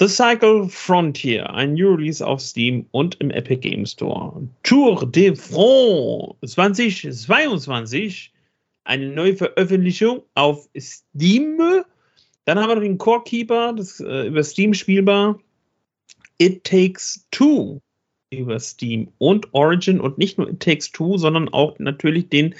The 0.00 0.08
Cycle 0.08 0.66
Frontier, 0.66 1.50
ein 1.50 1.74
New 1.74 1.92
Release 1.92 2.26
auf 2.26 2.40
Steam 2.40 2.86
und 2.92 3.20
im 3.20 3.30
Epic 3.30 3.60
Game 3.60 3.84
Store. 3.84 4.48
Tour 4.62 5.04
de 5.04 5.36
France 5.36 6.36
2022, 6.42 8.32
eine 8.84 9.08
neue 9.10 9.36
Veröffentlichung 9.36 10.22
auf 10.36 10.70
Steam. 10.74 11.84
Dann 12.46 12.58
haben 12.58 12.70
wir 12.70 12.76
noch 12.76 12.82
den 12.82 12.96
Core 12.96 13.22
Keeper, 13.24 13.74
das 13.74 14.00
äh, 14.00 14.28
über 14.28 14.42
Steam 14.42 14.72
spielbar. 14.72 15.38
It 16.38 16.64
Takes 16.64 17.26
Two 17.30 17.82
über 18.30 18.58
Steam 18.58 19.12
und 19.18 19.52
Origin 19.52 20.00
und 20.00 20.16
nicht 20.16 20.38
nur 20.38 20.48
It 20.48 20.60
Takes 20.60 20.92
Two, 20.92 21.18
sondern 21.18 21.50
auch 21.50 21.78
natürlich 21.78 22.30
den 22.30 22.54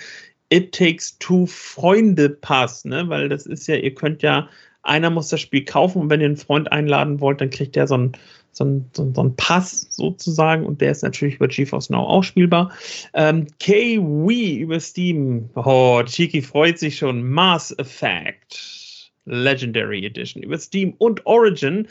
It 0.51 0.75
Takes 0.75 1.17
Two 1.19 1.47
Freunde 1.47 2.29
Pass, 2.29 2.85
ne? 2.85 3.09
Weil 3.09 3.31
das 3.31 3.47
ist 3.47 3.67
ja, 3.67 3.77
ihr 3.77 3.95
könnt 3.95 4.21
ja, 4.21 4.51
einer 4.83 5.11
muss 5.11 5.29
das 5.29 5.41
Spiel 5.41 5.65
kaufen 5.65 6.03
und 6.03 6.11
wenn 6.11 6.21
ihr 6.21 6.27
einen 6.27 6.37
Freund 6.37 6.73
einladen 6.73 7.21
wollt, 7.21 7.41
dann 7.41 7.51
kriegt 7.51 7.77
der 7.77 7.87
so 7.87 7.95
einen 7.95 8.13
so 8.53 8.65
ein, 8.65 8.91
so, 8.93 9.11
so 9.15 9.23
ein 9.23 9.37
Pass 9.37 9.87
sozusagen 9.91 10.67
und 10.67 10.81
der 10.81 10.91
ist 10.91 11.03
natürlich 11.03 11.37
über 11.37 11.49
GeForce 11.49 11.91
Now 11.91 12.01
auch 12.01 12.25
spielbar. 12.25 12.73
Ähm, 13.15 13.47
KWii 13.61 14.59
über 14.59 14.81
Steam. 14.81 15.49
Oh, 15.55 16.03
Chiki 16.05 16.43
freut 16.43 16.79
sich 16.79 16.99
schon. 16.99 17.29
Mass 17.29 17.77
Effect 17.79 19.11
Legendary 19.27 20.05
Edition 20.05 20.43
über 20.43 20.59
Steam 20.59 20.95
und 20.99 21.25
Origin. 21.27 21.87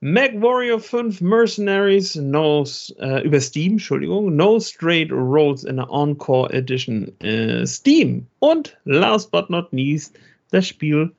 Mac 0.00 0.40
Warrior 0.42 0.78
5 0.78 1.22
Mercenaries, 1.22 2.16
no, 2.16 2.64
äh, 3.00 3.24
über 3.24 3.40
Steam, 3.40 3.72
Entschuldigung, 3.72 4.36
No 4.36 4.60
Straight 4.60 5.10
Roads 5.10 5.64
in 5.64 5.76
der 5.76 5.90
Encore 5.90 6.52
Edition 6.52 7.18
äh, 7.22 7.66
Steam. 7.66 8.26
Und 8.38 8.76
last 8.84 9.30
but 9.32 9.48
not 9.48 9.68
least, 9.72 10.14
das 10.50 10.68
Spiel 10.68 11.10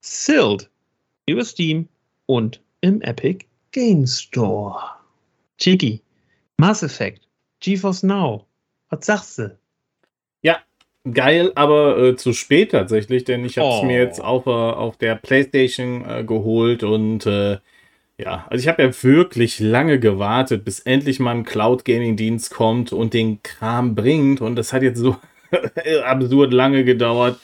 Sealed 0.00 0.68
über 1.26 1.44
Steam 1.44 1.88
und 2.26 2.60
im 2.80 3.00
Epic 3.02 3.44
Game 3.72 4.06
Store. 4.06 4.78
Chiki, 5.58 6.00
Mass 6.56 6.82
Effect, 6.82 7.22
GeForce 7.60 8.02
Now, 8.02 8.46
was 8.90 9.06
sagst 9.06 9.38
du? 9.38 9.58
Ja, 10.42 10.58
geil, 11.12 11.52
aber 11.54 11.98
äh, 11.98 12.16
zu 12.16 12.32
spät 12.32 12.70
tatsächlich, 12.70 13.24
denn 13.24 13.44
ich 13.44 13.58
habe 13.58 13.68
es 13.68 13.80
oh. 13.82 13.84
mir 13.84 13.98
jetzt 13.98 14.20
auf, 14.20 14.46
äh, 14.46 14.50
auf 14.50 14.96
der 14.96 15.16
PlayStation 15.16 16.04
äh, 16.08 16.24
geholt 16.24 16.82
und 16.82 17.26
äh, 17.26 17.58
ja, 18.20 18.46
also 18.50 18.60
ich 18.60 18.66
habe 18.66 18.82
ja 18.82 19.02
wirklich 19.02 19.60
lange 19.60 20.00
gewartet, 20.00 20.64
bis 20.64 20.80
endlich 20.80 21.20
mal 21.20 21.30
ein 21.30 21.44
Cloud 21.44 21.84
Gaming 21.84 22.16
Dienst 22.16 22.50
kommt 22.50 22.92
und 22.92 23.14
den 23.14 23.44
Kram 23.44 23.94
bringt. 23.94 24.40
Und 24.40 24.56
das 24.56 24.72
hat 24.72 24.82
jetzt 24.82 24.98
so 24.98 25.16
absurd 26.04 26.52
lange 26.52 26.84
gedauert. 26.84 27.38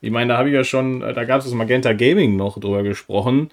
Ich 0.00 0.10
meine, 0.10 0.32
da 0.32 0.38
habe 0.38 0.48
ich 0.48 0.54
ja 0.54 0.64
schon, 0.64 1.00
da 1.00 1.24
gab 1.24 1.38
es 1.38 1.44
das 1.44 1.54
Magenta 1.54 1.92
Gaming 1.92 2.36
noch 2.36 2.58
drüber 2.58 2.82
gesprochen. 2.82 3.50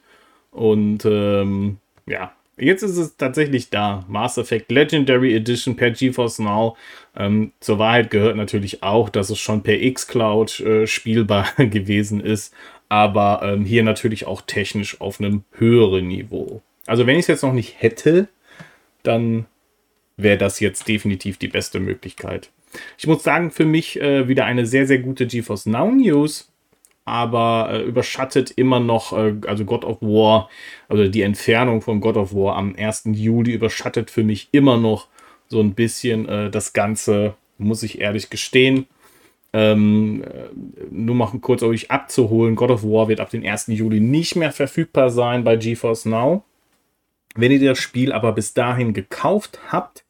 Und 0.51 1.05
ähm, 1.05 1.77
ja, 2.05 2.31
jetzt 2.57 2.83
ist 2.83 2.97
es 2.97 3.17
tatsächlich 3.17 3.69
da. 3.69 4.05
Mass 4.07 4.37
Effect 4.37 4.71
Legendary 4.71 5.35
Edition 5.35 5.75
per 5.75 5.91
GeForce 5.91 6.39
Now. 6.39 6.77
Ähm, 7.15 7.51
zur 7.59 7.79
Wahrheit 7.79 8.09
gehört 8.09 8.37
natürlich 8.37 8.81
auch, 8.81 9.09
dass 9.09 9.29
es 9.29 9.39
schon 9.39 9.61
per 9.61 9.77
xCloud 9.77 10.59
äh, 10.61 10.87
spielbar 10.87 11.47
gewesen 11.57 12.21
ist. 12.21 12.53
Aber 12.89 13.41
ähm, 13.43 13.65
hier 13.65 13.83
natürlich 13.83 14.25
auch 14.25 14.41
technisch 14.41 15.01
auf 15.01 15.19
einem 15.19 15.43
höheren 15.51 16.07
Niveau. 16.07 16.61
Also 16.85 17.05
wenn 17.05 17.15
ich 17.15 17.23
es 17.23 17.27
jetzt 17.27 17.43
noch 17.43 17.53
nicht 17.53 17.75
hätte, 17.81 18.29
dann 19.03 19.45
wäre 20.15 20.37
das 20.37 20.59
jetzt 20.61 20.87
definitiv 20.87 21.37
die 21.37 21.49
beste 21.49 21.79
Möglichkeit. 21.79 22.49
Ich 22.97 23.07
muss 23.07 23.23
sagen, 23.23 23.51
für 23.51 23.65
mich 23.65 23.99
äh, 24.01 24.27
wieder 24.27 24.45
eine 24.45 24.65
sehr, 24.65 24.87
sehr 24.87 24.99
gute 24.99 25.25
GeForce 25.25 25.67
Now 25.67 25.91
News, 25.91 26.51
aber 27.05 27.69
äh, 27.71 27.81
überschattet 27.83 28.51
immer 28.51 28.79
noch, 28.79 29.13
äh, 29.13 29.35
also 29.47 29.65
God 29.65 29.85
of 29.85 30.01
War, 30.01 30.49
also 30.89 31.07
die 31.07 31.21
Entfernung 31.21 31.81
von 31.81 32.01
God 32.01 32.17
of 32.17 32.33
War 32.33 32.55
am 32.57 32.75
1. 32.77 33.03
Juli 33.13 33.53
überschattet 33.53 34.11
für 34.11 34.23
mich 34.23 34.49
immer 34.51 34.77
noch 34.77 35.07
so 35.47 35.61
ein 35.61 35.73
bisschen 35.73 36.27
äh, 36.27 36.49
das 36.49 36.73
Ganze, 36.73 37.35
muss 37.57 37.83
ich 37.83 38.01
ehrlich 38.01 38.29
gestehen. 38.29 38.87
Ähm, 39.53 40.23
äh, 40.23 40.49
nur 40.91 41.15
mal 41.15 41.31
kurz 41.39 41.63
euch 41.63 41.89
abzuholen, 41.89 42.55
God 42.55 42.71
of 42.71 42.83
War 42.83 43.07
wird 43.07 43.21
ab 43.21 43.29
dem 43.29 43.45
1. 43.45 43.67
Juli 43.67 44.01
nicht 44.01 44.35
mehr 44.35 44.51
verfügbar 44.51 45.09
sein 45.09 45.43
bei 45.43 45.55
GeForce 45.55 46.05
Now. 46.05 46.43
Wenn 47.35 47.51
ihr 47.51 47.63
das 47.63 47.79
Spiel 47.79 48.11
aber 48.11 48.33
bis 48.33 48.53
dahin 48.53 48.93
gekauft 48.93 49.59
habt 49.69 50.03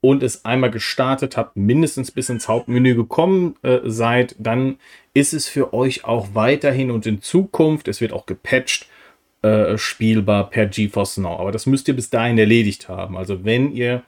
und 0.00 0.22
es 0.22 0.44
einmal 0.44 0.70
gestartet 0.70 1.36
habt, 1.36 1.56
mindestens 1.56 2.10
bis 2.10 2.28
ins 2.28 2.48
Hauptmenü 2.48 2.94
gekommen 2.94 3.56
äh, 3.62 3.80
seid, 3.84 4.36
dann 4.38 4.76
ist 5.12 5.34
es 5.34 5.48
für 5.48 5.72
euch 5.72 6.04
auch 6.04 6.28
weiterhin 6.34 6.90
und 6.90 7.06
in 7.06 7.20
Zukunft, 7.20 7.88
es 7.88 8.00
wird 8.00 8.12
auch 8.12 8.26
gepatcht, 8.26 8.86
äh, 9.42 9.76
spielbar 9.76 10.50
per 10.50 10.66
GeForce 10.66 11.18
Now. 11.18 11.38
Aber 11.38 11.52
das 11.52 11.66
müsst 11.66 11.88
ihr 11.88 11.94
bis 11.94 12.10
dahin 12.10 12.38
erledigt 12.38 12.88
haben. 12.88 13.16
Also 13.16 13.44
wenn 13.44 13.72
ihr 13.72 14.02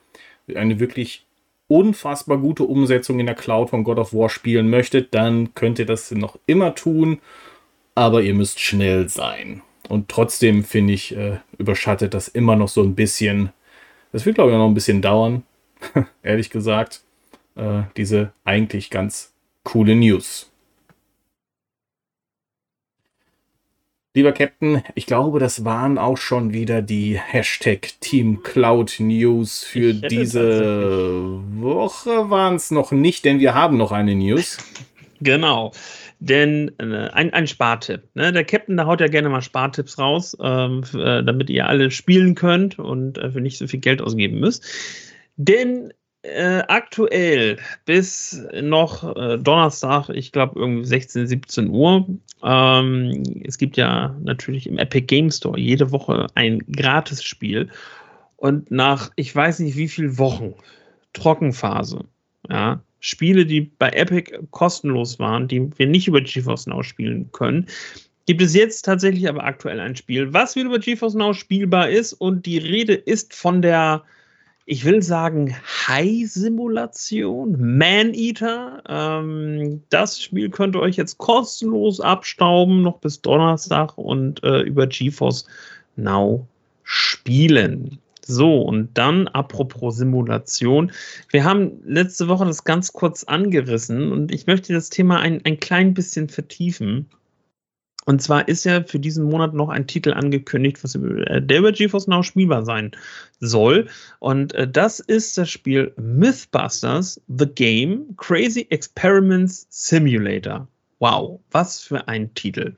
eine 0.55 0.81
wirklich 0.81 1.27
unfassbar 1.69 2.39
gute 2.39 2.65
Umsetzung 2.65 3.21
in 3.21 3.27
der 3.27 3.37
Cloud 3.37 3.71
von 3.71 3.85
God 3.85 3.99
of 3.99 4.13
War 4.13 4.29
spielen 4.29 4.71
möchtet, 4.71 5.15
dann 5.15 5.55
könnt 5.55 5.79
ihr 5.79 5.87
das 5.87 6.11
noch 6.11 6.39
immer 6.47 6.75
tun, 6.75 7.21
aber 7.95 8.23
ihr 8.23 8.35
müsst 8.35 8.59
schnell 8.61 9.09
sein. 9.09 9.63
Und 9.89 10.09
trotzdem 10.09 10.65
finde 10.65 10.93
ich, 10.93 11.17
äh, 11.17 11.39
überschattet 11.59 12.15
das 12.15 12.29
immer 12.29 12.57
noch 12.57 12.69
so 12.69 12.83
ein 12.83 12.95
bisschen. 12.95 13.51
Das 14.13 14.27
wird, 14.27 14.37
glaube 14.37 14.51
ich, 14.51 14.57
noch 14.57 14.67
ein 14.67 14.75
bisschen 14.75 15.03
dauern, 15.03 15.45
ehrlich 16.23 16.51
gesagt. 16.51 17.03
Äh, 17.57 17.83
diese 17.97 18.33
eigentlich 18.45 18.91
ganz 18.91 19.33
coole 19.65 19.97
News. 19.97 20.51
Lieber 24.13 24.33
Captain, 24.33 24.83
ich 24.97 25.07
glaube, 25.07 25.39
das 25.39 25.65
waren 25.65 25.97
auch 25.97 26.17
schon 26.17 26.53
wieder 26.53 26.83
die 26.83 27.17
Hashtag 27.17 27.93
Team 28.01 28.43
Cloud 28.43 28.97
News 28.99 29.63
für 29.63 29.95
diese 29.95 31.41
Woche. 31.61 32.29
Waren 32.29 32.57
es 32.57 32.73
noch 32.73 32.91
nicht, 32.91 33.25
denn 33.25 33.39
wir 33.39 33.55
haben 33.55 33.77
noch 33.77 33.93
eine 33.93 34.15
News. 34.15 34.59
Genau. 35.23 35.73
Denn 36.19 36.73
äh, 36.79 37.09
ein, 37.11 37.35
ein 37.35 37.47
Spartipp. 37.47 38.05
Ne? 38.15 38.33
Der 38.33 38.43
Captain, 38.45 38.79
der 38.79 38.87
haut 38.87 39.03
ja 39.03 39.09
gerne 39.09 39.29
mal 39.29 39.43
Spartipps 39.43 39.99
raus, 39.99 40.35
ähm, 40.43 40.83
äh, 40.95 41.23
damit 41.23 41.51
ihr 41.51 41.69
alle 41.69 41.91
spielen 41.91 42.35
könnt 42.35 42.79
und 42.79 43.19
äh, 43.19 43.31
für 43.31 43.43
nicht 43.43 43.59
so 43.59 43.67
viel 43.67 43.81
Geld 43.81 44.01
ausgeben 44.01 44.41
müsst. 44.41 44.65
Denn 45.43 45.95
äh, 46.21 46.63
aktuell 46.69 47.57
bis 47.87 48.43
noch 48.61 49.17
äh, 49.17 49.39
Donnerstag, 49.39 50.11
ich 50.11 50.33
glaube 50.33 50.61
irgendwie 50.61 50.85
16, 50.85 51.27
17 51.27 51.71
Uhr. 51.71 52.07
Ähm, 52.43 53.23
es 53.47 53.57
gibt 53.57 53.79
ja 53.79 54.15
natürlich 54.23 54.67
im 54.67 54.77
Epic 54.77 55.07
Game 55.07 55.31
Store 55.31 55.59
jede 55.59 55.93
Woche 55.93 56.27
ein 56.35 56.59
Gratis-Spiel. 56.77 57.71
Und 58.37 58.71
nach 58.71 59.11
ich 59.17 59.35
weiß 59.35 59.61
nicht 59.61 59.79
wie 59.79 59.89
vielen 59.89 60.19
Wochen 60.19 60.53
Trockenphase, 61.15 62.05
ja, 62.51 62.83
Spiele, 63.01 63.47
die 63.47 63.63
bei 63.63 63.89
Epic 63.89 64.31
kostenlos 64.51 65.19
waren, 65.19 65.49
die 65.49 65.71
wir 65.79 65.87
nicht 65.87 66.07
über 66.07 66.21
GeForce 66.21 66.67
Now 66.67 66.83
spielen 66.83 67.33
können, 67.33 67.67
gibt 68.27 68.43
es 68.43 68.55
jetzt 68.55 68.83
tatsächlich 68.83 69.27
aber 69.27 69.45
aktuell 69.45 69.81
ein 69.81 69.97
Spiel, 69.97 70.35
was 70.35 70.55
wieder 70.55 70.67
über 70.67 70.79
GeForce 70.79 71.15
Now 71.15 71.33
spielbar 71.33 71.89
ist 71.89 72.13
und 72.13 72.45
die 72.45 72.59
Rede 72.59 72.93
ist 72.93 73.35
von 73.35 73.63
der, 73.63 74.05
ich 74.71 74.85
will 74.85 75.03
sagen, 75.03 75.57
High-Simulation, 75.89 77.77
Man-Eater. 77.77 78.85
Ähm, 78.89 79.83
das 79.89 80.23
Spiel 80.23 80.49
könnt 80.49 80.77
ihr 80.77 80.81
euch 80.81 80.95
jetzt 80.95 81.19
kostenlos 81.19 82.01
abstauben, 82.01 82.81
noch 82.83 82.99
bis 82.99 83.21
Donnerstag 83.21 83.99
und 83.99 84.45
äh, 84.45 84.61
über 84.61 84.87
GeForce 84.87 85.45
Now 85.97 86.47
spielen. 86.85 87.99
So, 88.25 88.63
und 88.63 88.91
dann 88.97 89.27
apropos 89.27 89.97
Simulation. 89.97 90.93
Wir 91.31 91.43
haben 91.43 91.73
letzte 91.85 92.29
Woche 92.29 92.47
das 92.47 92.63
ganz 92.63 92.93
kurz 92.93 93.25
angerissen 93.25 94.13
und 94.13 94.33
ich 94.33 94.47
möchte 94.47 94.73
das 94.73 94.89
Thema 94.89 95.19
ein, 95.19 95.45
ein 95.45 95.59
klein 95.59 95.95
bisschen 95.95 96.29
vertiefen. 96.29 97.11
Und 98.07 98.23
zwar 98.23 98.49
ist 98.49 98.65
ja 98.65 98.83
für 98.83 98.99
diesen 98.99 99.25
Monat 99.25 99.53
noch 99.55 99.69
ein 99.69 99.87
Titel 99.87 100.13
angekündigt, 100.13 100.83
was 100.83 100.95
äh, 100.95 101.43
der 101.43 101.59
über 101.59 101.73
GeForce 101.73 102.07
Now 102.07 102.23
spielbar 102.23 102.65
sein 102.65 102.93
soll. 103.41 103.89
Und 104.21 104.55
äh, 104.55 104.67
das 104.67 105.01
ist 105.01 105.37
das 105.37 105.51
Spiel 105.51 105.93
Mythbusters 105.97 107.21
The 107.29 107.47
Game 107.47 108.17
Crazy 108.17 108.67
Experiments 108.71 109.67
Simulator. 109.69 110.67
Wow, 110.99 111.41
was 111.51 111.81
für 111.81 112.09
ein 112.09 112.33
Titel. 112.35 112.75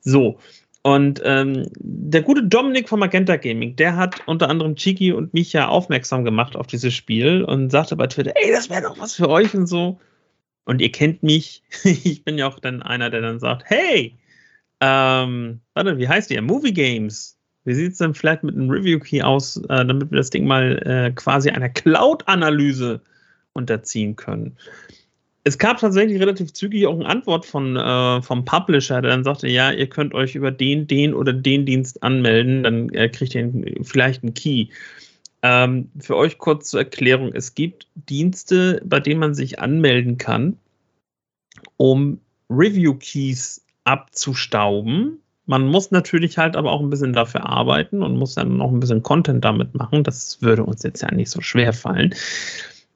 So, 0.00 0.38
und 0.82 1.20
ähm, 1.24 1.66
der 1.78 2.22
gute 2.22 2.44
Dominik 2.44 2.88
von 2.88 3.00
Magenta 3.00 3.36
Gaming, 3.36 3.76
der 3.76 3.96
hat 3.96 4.26
unter 4.26 4.48
anderem 4.48 4.76
Chiki 4.76 5.12
und 5.12 5.34
mich 5.34 5.52
ja 5.52 5.68
aufmerksam 5.68 6.24
gemacht 6.24 6.56
auf 6.56 6.66
dieses 6.66 6.94
Spiel 6.94 7.42
und 7.44 7.70
sagte 7.70 7.96
bei 7.96 8.06
Twitter, 8.06 8.32
ey, 8.36 8.52
das 8.52 8.70
wäre 8.70 8.82
doch 8.82 8.98
was 8.98 9.14
für 9.14 9.28
euch 9.28 9.54
und 9.54 9.66
so. 9.66 9.98
Und 10.64 10.80
ihr 10.80 10.92
kennt 10.92 11.22
mich, 11.22 11.62
ich 11.84 12.24
bin 12.24 12.38
ja 12.38 12.46
auch 12.46 12.58
dann 12.58 12.82
einer, 12.82 13.10
der 13.10 13.20
dann 13.22 13.38
sagt, 13.40 13.64
hey, 13.66 14.14
ähm, 14.80 15.60
warte, 15.74 15.98
wie 15.98 16.08
heißt 16.08 16.30
ihr? 16.30 16.42
Movie 16.42 16.72
Games. 16.72 17.36
Wie 17.64 17.74
sieht 17.74 17.92
es 17.92 17.98
denn 17.98 18.14
vielleicht 18.14 18.44
mit 18.44 18.54
einem 18.54 18.70
Review-Key 18.70 19.22
aus, 19.22 19.56
äh, 19.68 19.84
damit 19.84 20.10
wir 20.10 20.16
das 20.16 20.30
Ding 20.30 20.46
mal 20.46 20.78
äh, 20.86 21.10
quasi 21.12 21.50
einer 21.50 21.68
Cloud-Analyse 21.68 23.00
unterziehen 23.52 24.16
können? 24.16 24.56
Es 25.44 25.58
gab 25.58 25.78
tatsächlich 25.78 26.20
relativ 26.20 26.52
zügig 26.52 26.86
auch 26.86 26.94
eine 26.94 27.06
Antwort 27.06 27.46
von, 27.46 27.76
äh, 27.76 28.22
vom 28.22 28.44
Publisher, 28.44 29.02
der 29.02 29.10
dann 29.10 29.24
sagte, 29.24 29.48
ja, 29.48 29.70
ihr 29.70 29.88
könnt 29.88 30.14
euch 30.14 30.34
über 30.34 30.50
den, 30.50 30.86
den 30.86 31.14
oder 31.14 31.32
den 31.32 31.66
Dienst 31.66 32.02
anmelden, 32.02 32.62
dann 32.62 32.88
äh, 32.90 33.08
kriegt 33.08 33.34
ihr 33.34 33.50
vielleicht 33.82 34.22
einen 34.22 34.34
Key. 34.34 34.68
Ähm, 35.42 35.90
für 35.98 36.16
euch 36.16 36.38
kurz 36.38 36.70
zur 36.70 36.80
Erklärung, 36.80 37.32
es 37.32 37.54
gibt 37.54 37.86
Dienste, 37.94 38.82
bei 38.84 38.98
denen 39.00 39.20
man 39.20 39.34
sich 39.34 39.58
anmelden 39.60 40.18
kann, 40.18 40.58
um 41.76 42.20
Review-Keys 42.50 43.64
abzustauben. 43.88 45.20
Man 45.46 45.66
muss 45.66 45.90
natürlich 45.90 46.36
halt 46.36 46.56
aber 46.56 46.70
auch 46.72 46.80
ein 46.80 46.90
bisschen 46.90 47.14
dafür 47.14 47.48
arbeiten 47.48 48.02
und 48.02 48.18
muss 48.18 48.34
dann 48.34 48.58
noch 48.58 48.70
ein 48.70 48.80
bisschen 48.80 49.02
Content 49.02 49.42
damit 49.44 49.74
machen. 49.74 50.04
Das 50.04 50.42
würde 50.42 50.62
uns 50.62 50.82
jetzt 50.82 51.00
ja 51.00 51.10
nicht 51.12 51.30
so 51.30 51.40
schwer 51.40 51.72
fallen. 51.72 52.14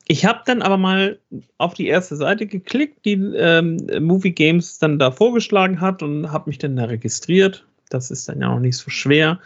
Ich 0.07 0.26
habe 0.26 0.40
dann 0.45 0.61
aber 0.61 0.76
mal 0.76 1.18
auf 1.57 1.72
die 1.72 1.86
erste 1.86 2.16
Seite 2.16 2.47
geklickt, 2.47 3.07
die 3.07 3.14
ähm, 3.14 3.78
Movie 4.01 4.32
Games 4.32 4.78
dann 4.78 4.99
da 4.99 5.11
vorgeschlagen 5.11 5.80
hat 5.80 6.03
und 6.03 6.30
habe 6.30 6.51
mich 6.51 6.59
dann 6.59 6.76
da 6.76 6.84
registriert. 6.84 7.64
Das 7.88 8.11
ist 8.11 8.28
dann 8.28 8.43
ja 8.43 8.53
auch 8.53 8.61
nicht 8.61 8.76
so 8.76 8.90
schwer. 8.90 9.40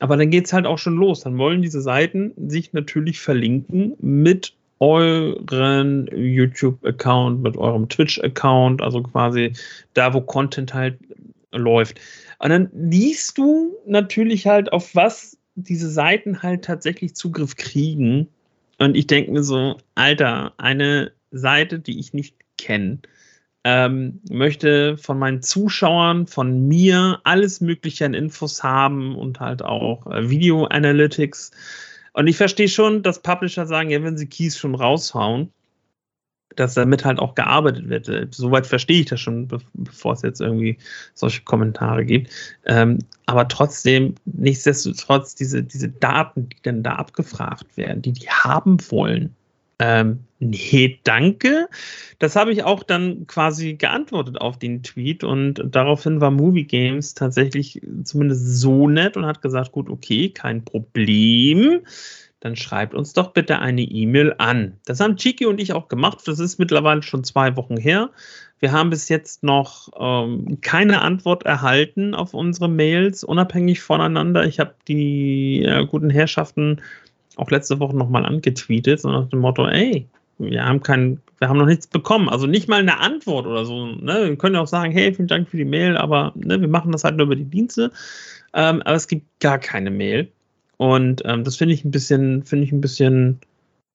Aber 0.00 0.18
dann 0.18 0.30
geht 0.30 0.46
es 0.46 0.52
halt 0.52 0.66
auch 0.66 0.78
schon 0.78 0.96
los. 0.96 1.20
Dann 1.20 1.38
wollen 1.38 1.62
diese 1.62 1.80
Seiten 1.80 2.32
sich 2.48 2.74
natürlich 2.74 3.20
verlinken 3.20 3.94
mit 4.00 4.52
euren 4.82 6.08
YouTube-Account, 6.12 7.42
mit 7.42 7.56
eurem 7.56 7.88
Twitch-Account, 7.88 8.82
also 8.82 9.02
quasi 9.02 9.52
da, 9.94 10.12
wo 10.12 10.20
Content 10.20 10.74
halt 10.74 10.98
läuft. 11.52 12.00
Und 12.38 12.50
dann 12.50 12.68
liest 12.74 13.38
du 13.38 13.76
natürlich 13.86 14.46
halt, 14.46 14.72
auf 14.72 14.94
was 14.94 15.38
diese 15.54 15.88
Seiten 15.88 16.42
halt 16.42 16.64
tatsächlich 16.64 17.14
Zugriff 17.14 17.56
kriegen 17.56 18.28
und 18.82 18.96
ich 18.96 19.06
denke 19.06 19.30
mir 19.30 19.44
so, 19.44 19.78
Alter, 19.94 20.54
eine 20.56 21.12
Seite, 21.30 21.78
die 21.78 22.00
ich 22.00 22.14
nicht 22.14 22.34
kenne, 22.58 22.98
ähm, 23.62 24.20
möchte 24.28 24.98
von 24.98 25.20
meinen 25.20 25.40
Zuschauern, 25.40 26.26
von 26.26 26.66
mir 26.66 27.20
alles 27.22 27.60
Mögliche 27.60 28.04
an 28.06 28.14
Infos 28.14 28.64
haben 28.64 29.14
und 29.14 29.38
halt 29.38 29.62
auch 29.62 30.06
äh, 30.08 30.28
Video 30.28 30.64
Analytics. 30.64 31.52
Und 32.12 32.26
ich 32.26 32.36
verstehe 32.36 32.68
schon, 32.68 33.02
dass 33.02 33.22
Publisher 33.22 33.66
sagen, 33.66 33.90
ja, 33.90 34.02
wenn 34.02 34.18
sie 34.18 34.26
Keys 34.26 34.58
schon 34.58 34.74
raushauen, 34.74 35.52
dass 36.56 36.74
damit 36.74 37.04
halt 37.04 37.18
auch 37.18 37.34
gearbeitet 37.34 37.88
wird. 37.88 38.34
Soweit 38.34 38.66
verstehe 38.66 39.00
ich 39.00 39.06
das 39.06 39.20
schon, 39.20 39.48
bevor 39.72 40.12
es 40.12 40.22
jetzt 40.22 40.40
irgendwie 40.40 40.76
solche 41.14 41.42
Kommentare 41.42 42.04
gibt. 42.04 42.30
Ähm, 42.66 42.98
aber 43.26 43.48
trotzdem, 43.48 44.14
nichtsdestotrotz, 44.24 45.34
diese, 45.34 45.62
diese 45.62 45.88
Daten, 45.88 46.48
die 46.50 46.56
dann 46.62 46.82
da 46.82 46.96
abgefragt 46.96 47.76
werden, 47.76 48.02
die 48.02 48.12
die 48.12 48.28
haben 48.28 48.76
wollen, 48.90 49.34
ähm, 49.84 50.20
nee, 50.38 51.00
danke. 51.02 51.68
Das 52.20 52.36
habe 52.36 52.52
ich 52.52 52.62
auch 52.62 52.84
dann 52.84 53.26
quasi 53.26 53.74
geantwortet 53.74 54.40
auf 54.40 54.56
den 54.56 54.84
Tweet 54.84 55.24
und 55.24 55.60
daraufhin 55.64 56.20
war 56.20 56.30
Movie 56.30 56.64
Games 56.64 57.14
tatsächlich 57.14 57.80
zumindest 58.04 58.60
so 58.60 58.88
nett 58.88 59.16
und 59.16 59.26
hat 59.26 59.42
gesagt, 59.42 59.72
gut, 59.72 59.90
okay, 59.90 60.28
kein 60.28 60.64
Problem 60.64 61.80
dann 62.42 62.56
schreibt 62.56 62.94
uns 62.94 63.12
doch 63.12 63.32
bitte 63.32 63.60
eine 63.60 63.82
E-Mail 63.82 64.34
an. 64.38 64.76
Das 64.84 64.98
haben 64.98 65.16
Chiki 65.16 65.46
und 65.46 65.60
ich 65.60 65.74
auch 65.74 65.86
gemacht. 65.86 66.26
Das 66.26 66.40
ist 66.40 66.58
mittlerweile 66.58 67.02
schon 67.02 67.22
zwei 67.22 67.56
Wochen 67.56 67.76
her. 67.76 68.10
Wir 68.58 68.72
haben 68.72 68.90
bis 68.90 69.08
jetzt 69.08 69.44
noch 69.44 69.90
ähm, 69.96 70.58
keine 70.60 71.02
Antwort 71.02 71.44
erhalten 71.44 72.16
auf 72.16 72.34
unsere 72.34 72.68
Mails, 72.68 73.22
unabhängig 73.22 73.80
voneinander. 73.80 74.44
Ich 74.44 74.58
habe 74.58 74.74
die 74.88 75.62
äh, 75.62 75.86
guten 75.86 76.10
Herrschaften 76.10 76.80
auch 77.36 77.50
letzte 77.50 77.80
Woche 77.80 77.96
nochmal 77.96 78.26
angetweetet, 78.26 79.00
so 79.00 79.10
nach 79.10 79.28
dem 79.28 79.40
Motto, 79.40 79.66
ey, 79.66 80.06
wir 80.38 80.64
haben 80.64 80.82
kein, 80.82 81.20
wir 81.38 81.48
haben 81.48 81.58
noch 81.58 81.66
nichts 81.66 81.86
bekommen. 81.86 82.28
Also 82.28 82.46
nicht 82.46 82.68
mal 82.68 82.80
eine 82.80 82.98
Antwort 82.98 83.46
oder 83.46 83.64
so. 83.64 83.86
Ne? 83.86 84.28
Wir 84.28 84.36
können 84.36 84.54
ja 84.54 84.60
auch 84.60 84.66
sagen, 84.66 84.92
hey, 84.92 85.14
vielen 85.14 85.28
Dank 85.28 85.48
für 85.48 85.56
die 85.56 85.64
Mail, 85.64 85.96
aber 85.96 86.32
ne, 86.34 86.60
wir 86.60 86.68
machen 86.68 86.92
das 86.92 87.04
halt 87.04 87.16
nur 87.16 87.26
über 87.26 87.36
die 87.36 87.44
Dienste. 87.44 87.92
Ähm, 88.54 88.82
aber 88.82 88.96
es 88.96 89.06
gibt 89.06 89.26
gar 89.40 89.58
keine 89.58 89.90
Mail. 89.90 90.28
Und 90.76 91.22
ähm, 91.24 91.44
das 91.44 91.56
finde 91.56 91.74
ich 91.74 91.84
ein 91.84 91.90
bisschen, 91.90 92.42
finde 92.42 92.64
ich 92.64 92.72
ein 92.72 92.80
bisschen 92.80 93.38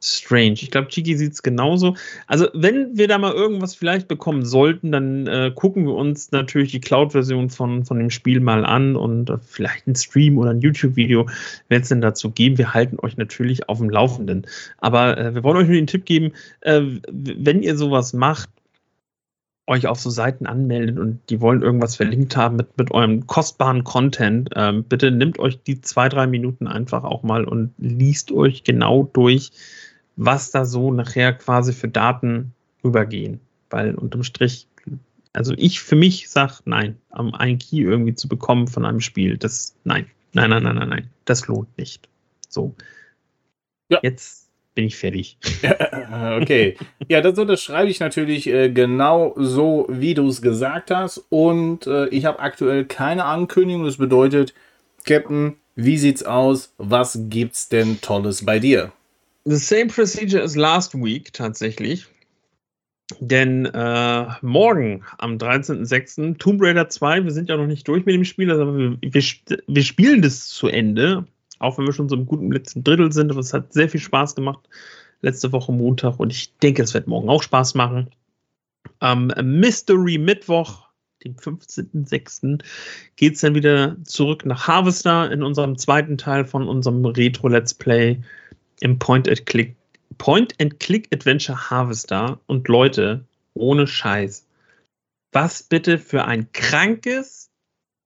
strange. 0.02 0.54
Ich 0.54 0.72
glaube, 0.72 0.90
Chiki 0.90 1.18
sieht 1.18 1.34
es 1.34 1.44
genauso. 1.44 1.96
Also, 2.28 2.48
wenn 2.54 2.98
wir 2.98 3.08
da 3.08 3.18
mal 3.18 3.34
irgendwas 3.34 3.76
vielleicht 3.76 4.08
bekommen 4.08 4.46
sollten, 4.46 4.92
dann 4.92 5.28
äh, 5.28 5.52
gucken 5.54 5.86
wir 5.86 5.96
uns 5.96 6.32
natürlich 6.32 6.72
die 6.72 6.82
Cloud-Version 6.82 7.50
von, 7.50 7.84
von 7.84 7.98
dem 7.98 8.10
Spiel 8.10 8.40
mal 8.40 8.66
an 8.66 8.96
und 8.96 9.30
äh, 9.30 9.38
vielleicht 9.40 9.88
ein 9.88 9.96
Stream 9.96 10.38
oder 10.38 10.52
ein 10.52 10.62
YouTube-Video, 10.62 11.28
wenn 11.70 11.82
es 11.82 11.90
denn 11.90 12.02
dazu 12.02 12.32
geben. 12.32 12.58
Wir 12.58 12.74
halten 12.74 12.98
euch 13.02 13.18
natürlich 13.18 13.70
auf 13.70 13.80
dem 13.80 13.90
Laufenden. 13.90 14.46
Aber 14.78 15.18
äh, 15.18 15.34
wir 15.34 15.44
wollen 15.44 15.58
euch 15.58 15.68
nur 15.68 15.76
den 15.76 15.88
Tipp 15.88 16.06
geben, 16.06 16.32
äh, 16.62 16.82
wenn 17.10 17.64
ihr 17.64 17.76
sowas 17.76 18.14
macht, 18.14 18.50
euch 19.68 19.86
auf 19.86 20.00
so 20.00 20.10
Seiten 20.10 20.48
anmeldet 20.48 20.98
und 20.98 21.20
die 21.30 21.42
wollen 21.42 21.62
irgendwas 21.62 21.98
verlinkt 21.98 22.38
haben 22.38 22.56
mit, 22.56 22.78
mit 22.78 22.92
eurem 22.92 23.28
kostbaren 23.28 23.84
Content, 23.84 24.50
ähm, 24.56 24.86
bitte 24.86 25.12
nehmt 25.12 25.40
euch 25.40 25.62
die 25.62 25.82
zwei, 25.82 26.08
drei 26.08 26.26
Minuten 26.26 26.68
einfach 26.68 27.04
auch 27.04 27.24
mal 27.24 27.44
und 27.44 27.74
liest 27.78 28.32
euch 28.32 28.64
genau 28.64 29.10
durch, 29.12 29.52
was 30.18 30.52
da 30.52 30.66
so 30.66 30.92
nachher 30.92 31.32
quasi 31.34 31.72
für 31.72 31.88
Daten 31.88 32.54
rübergehen. 32.84 33.40
Weil 33.70 33.96
unterm 33.96 34.24
Strich, 34.24 34.68
also 35.34 35.54
ich 35.56 35.80
für 35.80 35.96
mich 35.96 36.30
sage, 36.30 36.56
nein, 36.66 36.98
ein 37.10 37.60
Key 37.60 37.82
irgendwie 37.82 38.16
zu 38.16 38.28
bekommen 38.28 38.68
von 38.68 38.86
einem 38.86 39.00
Spiel, 39.00 39.38
das, 39.38 39.76
nein, 39.84 40.08
nein, 40.34 40.50
nein, 40.50 40.64
nein, 40.64 40.76
nein, 40.76 40.90
nein, 40.90 41.10
das 41.26 41.48
lohnt 41.48 41.78
nicht. 41.78 42.10
So. 42.50 42.76
Ja. 43.90 44.00
Jetzt 44.02 44.50
bin 44.74 44.86
ich 44.86 44.96
fertig. 44.96 45.38
okay. 46.42 46.78
Ja, 47.08 47.22
das 47.22 47.38
unterschreibe 47.38 47.90
ich 47.90 48.00
natürlich 48.00 48.48
äh, 48.48 48.70
genau 48.70 49.34
so, 49.38 49.88
wie 49.90 50.14
du 50.14 50.28
es 50.28 50.42
gesagt 50.42 50.92
hast. 50.92 51.26
Und 51.30 51.88
äh, 51.88 52.08
ich 52.10 52.26
habe 52.26 52.40
aktuell 52.40 52.86
keine 52.86 53.26
Ankündigung. 53.26 53.86
Das 53.86 53.98
bedeutet, 53.98 54.54
Captain, 55.04 55.56
wie 55.76 55.98
sieht's 55.98 56.24
aus? 56.24 56.74
Was 56.78 57.20
gibt's 57.24 57.70
denn 57.70 58.02
Tolles 58.02 58.46
bei 58.46 58.60
dir? 58.60 58.92
The 59.48 59.58
same 59.58 59.88
procedure 59.88 60.42
as 60.42 60.56
last 60.56 60.94
week 60.94 61.32
tatsächlich. 61.34 62.08
Denn 63.20 63.66
äh, 63.66 64.28
morgen 64.42 65.04
am 65.18 65.38
13.06. 65.38 66.38
Tomb 66.38 66.62
Raider 66.62 66.90
2, 66.90 67.24
wir 67.24 67.32
sind 67.32 67.48
ja 67.48 67.56
noch 67.56 67.68
nicht 67.68 67.88
durch 67.88 68.06
mit 68.06 68.16
dem 68.16 68.26
Spiel, 68.26 68.52
also 68.52 68.78
wir, 68.78 68.98
wir, 69.02 69.24
wir 69.68 69.84
spielen 69.84 70.22
das 70.22 70.48
zu 70.48 70.68
Ende 70.68 71.26
auch 71.60 71.78
wenn 71.78 71.86
wir 71.86 71.94
schon 71.94 72.10
so 72.10 72.16
im 72.16 72.26
guten 72.26 72.52
letzten 72.52 72.84
Drittel 72.84 73.12
sind, 73.12 73.32
aber 73.32 73.40
es 73.40 73.54
hat 73.54 73.74
sehr 73.74 73.90
viel 73.90 74.00
Spaß 74.00 74.36
gemacht 74.36 74.68
letzte 75.22 75.52
Woche 75.52 75.72
Montag 75.72 76.20
und 76.20 76.32
ich 76.32 76.56
denke, 76.58 76.84
es 76.84 76.94
wird 76.94 77.08
morgen 77.08 77.30
auch 77.30 77.42
Spaß 77.42 77.74
machen. 77.74 78.12
Am 79.00 79.28
Mystery 79.44 80.20
Mittwoch, 80.20 80.88
dem 81.24 81.36
15.06., 81.36 82.64
geht 83.16 83.34
es 83.34 83.42
dann 83.42 83.56
wieder 83.56 83.98
zurück 84.04 84.46
nach 84.46 84.68
Harvester 84.68 85.32
in 85.32 85.42
unserem 85.42 85.76
zweiten 85.78 86.18
Teil 86.18 86.46
von 86.46 86.68
unserem 86.68 87.04
Retro-Let's 87.04 87.74
Play 87.74 88.22
im 88.80 89.00
Point-and-Click 89.00 89.76
Point-and-Click-Adventure 90.18 91.70
Harvester. 91.70 92.40
Und 92.48 92.68
Leute, 92.68 93.26
ohne 93.54 93.88
Scheiß, 93.88 94.48
was 95.32 95.64
bitte 95.64 95.98
für 96.00 96.26
ein 96.26 96.52
krankes, 96.52 97.50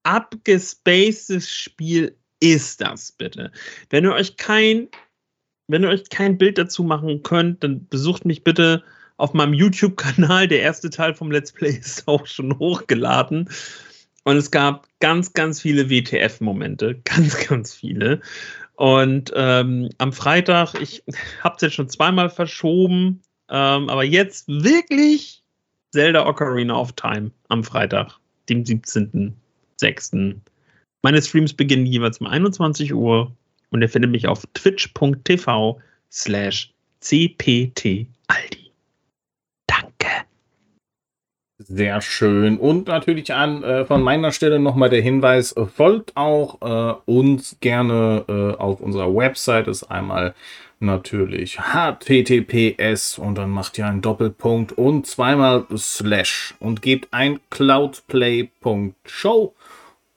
abgespacedes 0.04 1.50
Spiel 1.50 2.16
ist 2.40 2.82
das 2.82 3.12
bitte? 3.12 3.52
Wenn 3.90 4.04
ihr 4.04 4.14
euch 4.14 4.36
kein, 4.38 4.90
wenn 5.68 5.84
ihr 5.84 5.90
euch 5.90 6.10
kein 6.10 6.38
Bild 6.38 6.58
dazu 6.58 6.84
machen 6.84 7.24
könnt, 7.24 7.64
dann 7.64 7.88
besucht 7.88 8.26
mich 8.26 8.44
bitte 8.44 8.84
auf 9.18 9.34
meinem 9.34 9.54
YouTube-Kanal. 9.54 10.48
Der 10.48 10.62
erste 10.62 10.90
Teil 10.90 11.14
vom 11.14 11.32
Let's 11.32 11.52
Play 11.52 11.72
ist 11.72 12.08
auch 12.08 12.26
schon 12.26 12.58
hochgeladen. 12.58 13.50
Und 14.24 14.38
es 14.38 14.52
gab 14.52 14.88
ganz, 15.00 15.34
ganz 15.34 15.62
viele 15.62 15.90
WTF-Momente. 15.90 17.02
Ganz, 17.06 17.48
ganz 17.48 17.74
viele. 17.74 18.22
Und 18.82 19.32
ähm, 19.36 19.90
am 20.00 20.12
Freitag, 20.12 20.74
ich 20.82 21.04
habe 21.44 21.56
es 21.56 21.62
jetzt 21.62 21.76
schon 21.76 21.88
zweimal 21.88 22.32
verschoben, 22.32 23.22
ähm, 23.48 23.88
aber 23.90 24.04
jetzt 24.04 24.48
wirklich 24.48 25.44
Zelda 25.92 26.26
Ocarina 26.26 26.76
of 26.76 26.94
Time 26.94 27.30
am 27.50 27.64
Freitag, 27.64 28.18
dem 28.50 28.64
17.06. 28.64 30.36
Meine 31.04 31.22
Streams 31.22 31.54
beginnen 31.54 31.86
jeweils 31.86 32.18
um 32.22 32.26
21 32.26 32.92
Uhr 32.92 33.32
und 33.70 33.84
ihr 33.84 33.90
findet 33.90 34.10
mich 34.10 34.28
auf 34.28 34.48
twitch.tv 34.56 35.80
slash 36.12 36.74
cptaldi. 37.02 38.10
Danke. 39.68 40.08
Sehr 41.68 42.02
schön. 42.02 42.58
Und 42.58 42.88
natürlich 42.88 43.32
an 43.34 43.64
äh, 43.64 43.86
von 43.86 44.02
meiner 44.02 44.32
Stelle 44.32 44.60
nochmal 44.60 44.90
der 44.90 45.02
Hinweis, 45.02 45.54
folgt 45.76 46.18
auch 46.18 46.62
äh, 46.62 46.96
uns 47.06 47.58
gerne 47.60 48.26
äh, 48.28 48.60
auf 48.60 48.82
unserer 48.82 49.16
Website. 49.16 49.68
Ist 49.68 49.84
einmal 49.84 50.34
natürlich 50.80 51.60
https 51.60 53.20
und 53.20 53.38
dann 53.38 53.52
macht 53.52 53.78
ihr 53.78 53.86
einen 53.86 54.02
Doppelpunkt 54.02 54.72
und 54.72 55.06
zweimal 55.06 55.66
slash 55.76 56.56
und 56.60 56.82
gebt 56.82 57.10
ein 57.12 57.40
cloudplay.show 57.52 59.54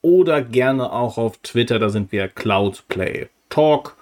oder 0.01 0.41
gerne 0.41 0.91
auch 0.91 1.17
auf 1.17 1.37
Twitter. 1.37 1.79
Da 1.79 1.89
sind 1.89 2.11
wir 2.11 2.27
Cloudplay 2.27 3.27
Talk. 3.49 3.95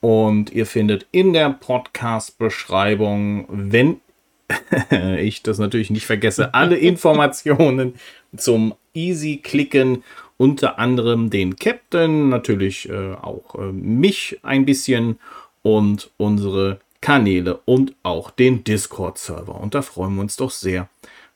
Und 0.00 0.52
ihr 0.52 0.66
findet 0.66 1.06
in 1.10 1.32
der 1.32 1.50
Podcast-Beschreibung, 1.50 3.46
wenn 3.48 4.00
ich 5.18 5.42
das 5.42 5.58
natürlich 5.58 5.90
nicht 5.90 6.06
vergesse, 6.06 6.54
alle 6.54 6.76
Informationen 6.76 7.94
zum 8.36 8.74
Easy 8.94 9.40
Klicken, 9.42 10.04
unter 10.36 10.78
anderem 10.78 11.30
den 11.30 11.56
Captain, 11.56 12.28
natürlich 12.28 12.88
äh, 12.88 13.14
auch 13.14 13.54
äh, 13.54 13.72
mich 13.72 14.38
ein 14.42 14.66
bisschen 14.66 15.18
und 15.62 16.10
unsere 16.16 16.80
Kanäle 17.00 17.60
und 17.64 17.94
auch 18.02 18.30
den 18.30 18.64
Discord-Server. 18.64 19.54
Und 19.54 19.74
da 19.74 19.82
freuen 19.82 20.14
wir 20.14 20.22
uns 20.22 20.36
doch 20.36 20.50
sehr. 20.50 20.88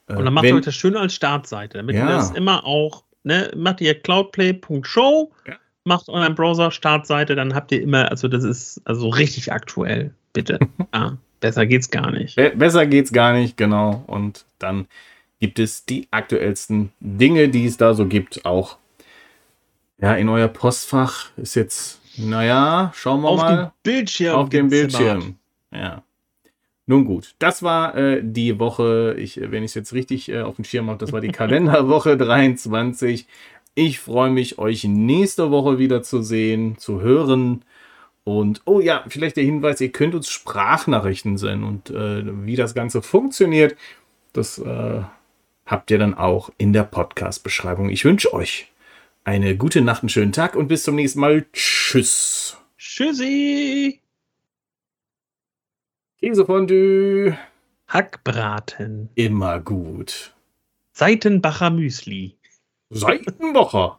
Äh, 0.07 0.17
und 0.17 0.25
dann 0.25 0.35
macht 0.35 0.45
ihr 0.45 0.55
euch 0.55 0.65
das 0.65 0.75
schön 0.75 0.97
als 0.97 1.15
Startseite, 1.15 1.79
damit 1.79 1.97
ja. 1.97 2.03
ihr 2.03 2.17
das 2.17 2.31
immer 2.33 2.65
auch, 2.65 3.05
ne, 3.23 3.51
macht 3.57 3.81
ihr 3.81 3.95
cloudplay.show, 3.95 5.31
ja. 5.47 5.55
macht 5.85 6.09
euren 6.09 6.35
Browser 6.35 6.71
Startseite, 6.71 7.35
dann 7.35 7.55
habt 7.55 7.73
ihr 7.73 7.81
immer, 7.81 8.11
also 8.11 8.29
das 8.29 8.45
ist 8.45 8.83
also 8.85 9.09
richtig 9.09 9.53
aktuell, 9.53 10.15
bitte. 10.33 10.59
ah, 10.93 11.13
besser 11.41 11.67
geht's 11.67 11.91
gar 11.91 12.11
nicht. 12.11 12.37
Be 12.37 12.53
besser 12.55 12.87
geht's 12.87 13.13
gar 13.13 13.33
nicht, 13.33 13.57
genau. 13.57 14.05
Und 14.07 14.45
dann 14.59 14.87
gibt 15.41 15.59
es 15.59 15.85
die 15.87 16.07
aktuellsten 16.11 16.93
Dinge, 17.01 17.49
die 17.49 17.67
es 17.67 17.77
da 17.77 17.95
so 17.95 18.07
gibt, 18.07 18.45
auch 18.45 18.77
ja, 20.01 20.15
in 20.15 20.29
euer 20.29 20.49
Postfach 20.49 21.31
ist 21.37 21.55
jetzt, 21.57 22.01
naja, 22.17 22.91
schauen 22.95 23.21
wir 23.21 23.29
auf 23.29 23.41
mal. 23.41 23.65
Auf 23.65 23.71
dem 23.71 23.73
Bildschirm. 23.83 24.35
Auf 24.35 24.49
dem 24.49 24.69
Bildschirm. 24.69 25.37
Ja. 25.73 26.03
Nun 26.87 27.05
gut, 27.05 27.35
das 27.39 27.63
war 27.63 27.95
äh, 27.97 28.21
die 28.23 28.59
Woche, 28.59 29.15
ich, 29.19 29.41
wenn 29.41 29.63
ich 29.63 29.71
es 29.71 29.75
jetzt 29.75 29.93
richtig 29.93 30.29
äh, 30.29 30.41
auf 30.41 30.57
dem 30.57 30.65
Schirm 30.65 30.89
habe, 30.89 30.99
das 30.99 31.13
war 31.13 31.21
die 31.21 31.29
Kalenderwoche 31.33 32.17
23. 32.17 33.27
Ich 33.75 34.01
freue 34.01 34.31
mich, 34.31 34.59
euch 34.59 34.85
nächste 34.85 35.51
Woche 35.51 35.79
wieder 35.79 36.03
zu 36.03 36.23
sehen, 36.23 36.79
zu 36.79 37.01
hören. 37.01 37.63
Und, 38.31 38.63
oh 38.65 38.79
ja, 38.79 39.05
vielleicht 39.09 39.37
der 39.37 39.45
Hinweis, 39.45 39.81
ihr 39.81 39.91
könnt 39.91 40.15
uns 40.15 40.29
Sprachnachrichten 40.29 41.37
senden 41.37 41.65
und 41.65 41.91
äh, 41.91 42.47
wie 42.47 42.55
das 42.55 42.75
Ganze 42.75 43.03
funktioniert, 43.03 43.77
das 44.33 44.59
äh, 44.59 45.03
habt 45.67 45.91
ihr 45.91 45.99
dann 45.99 46.15
auch 46.15 46.51
in 46.57 46.73
der 46.73 46.85
Podcast-Beschreibung. 46.85 47.89
Ich 47.89 48.05
wünsche 48.05 48.33
euch 48.33 48.71
eine 49.25 49.57
gute 49.57 49.81
Nacht, 49.81 50.05
einen 50.05 50.11
schönen 50.11 50.31
Tag 50.31 50.55
und 50.55 50.69
bis 50.69 50.85
zum 50.85 50.95
nächsten 50.95 51.19
Mal. 51.19 51.45
Tschüss. 51.53 52.57
Tschüssi. 52.79 54.01
Käsefondue. 56.21 57.37
Hackbraten. 57.89 59.09
Immer 59.17 59.59
gut. 59.59 60.37
Seitenbacher 60.93 61.71
Müsli. 61.71 62.37
Seitenbacher. 62.91 63.99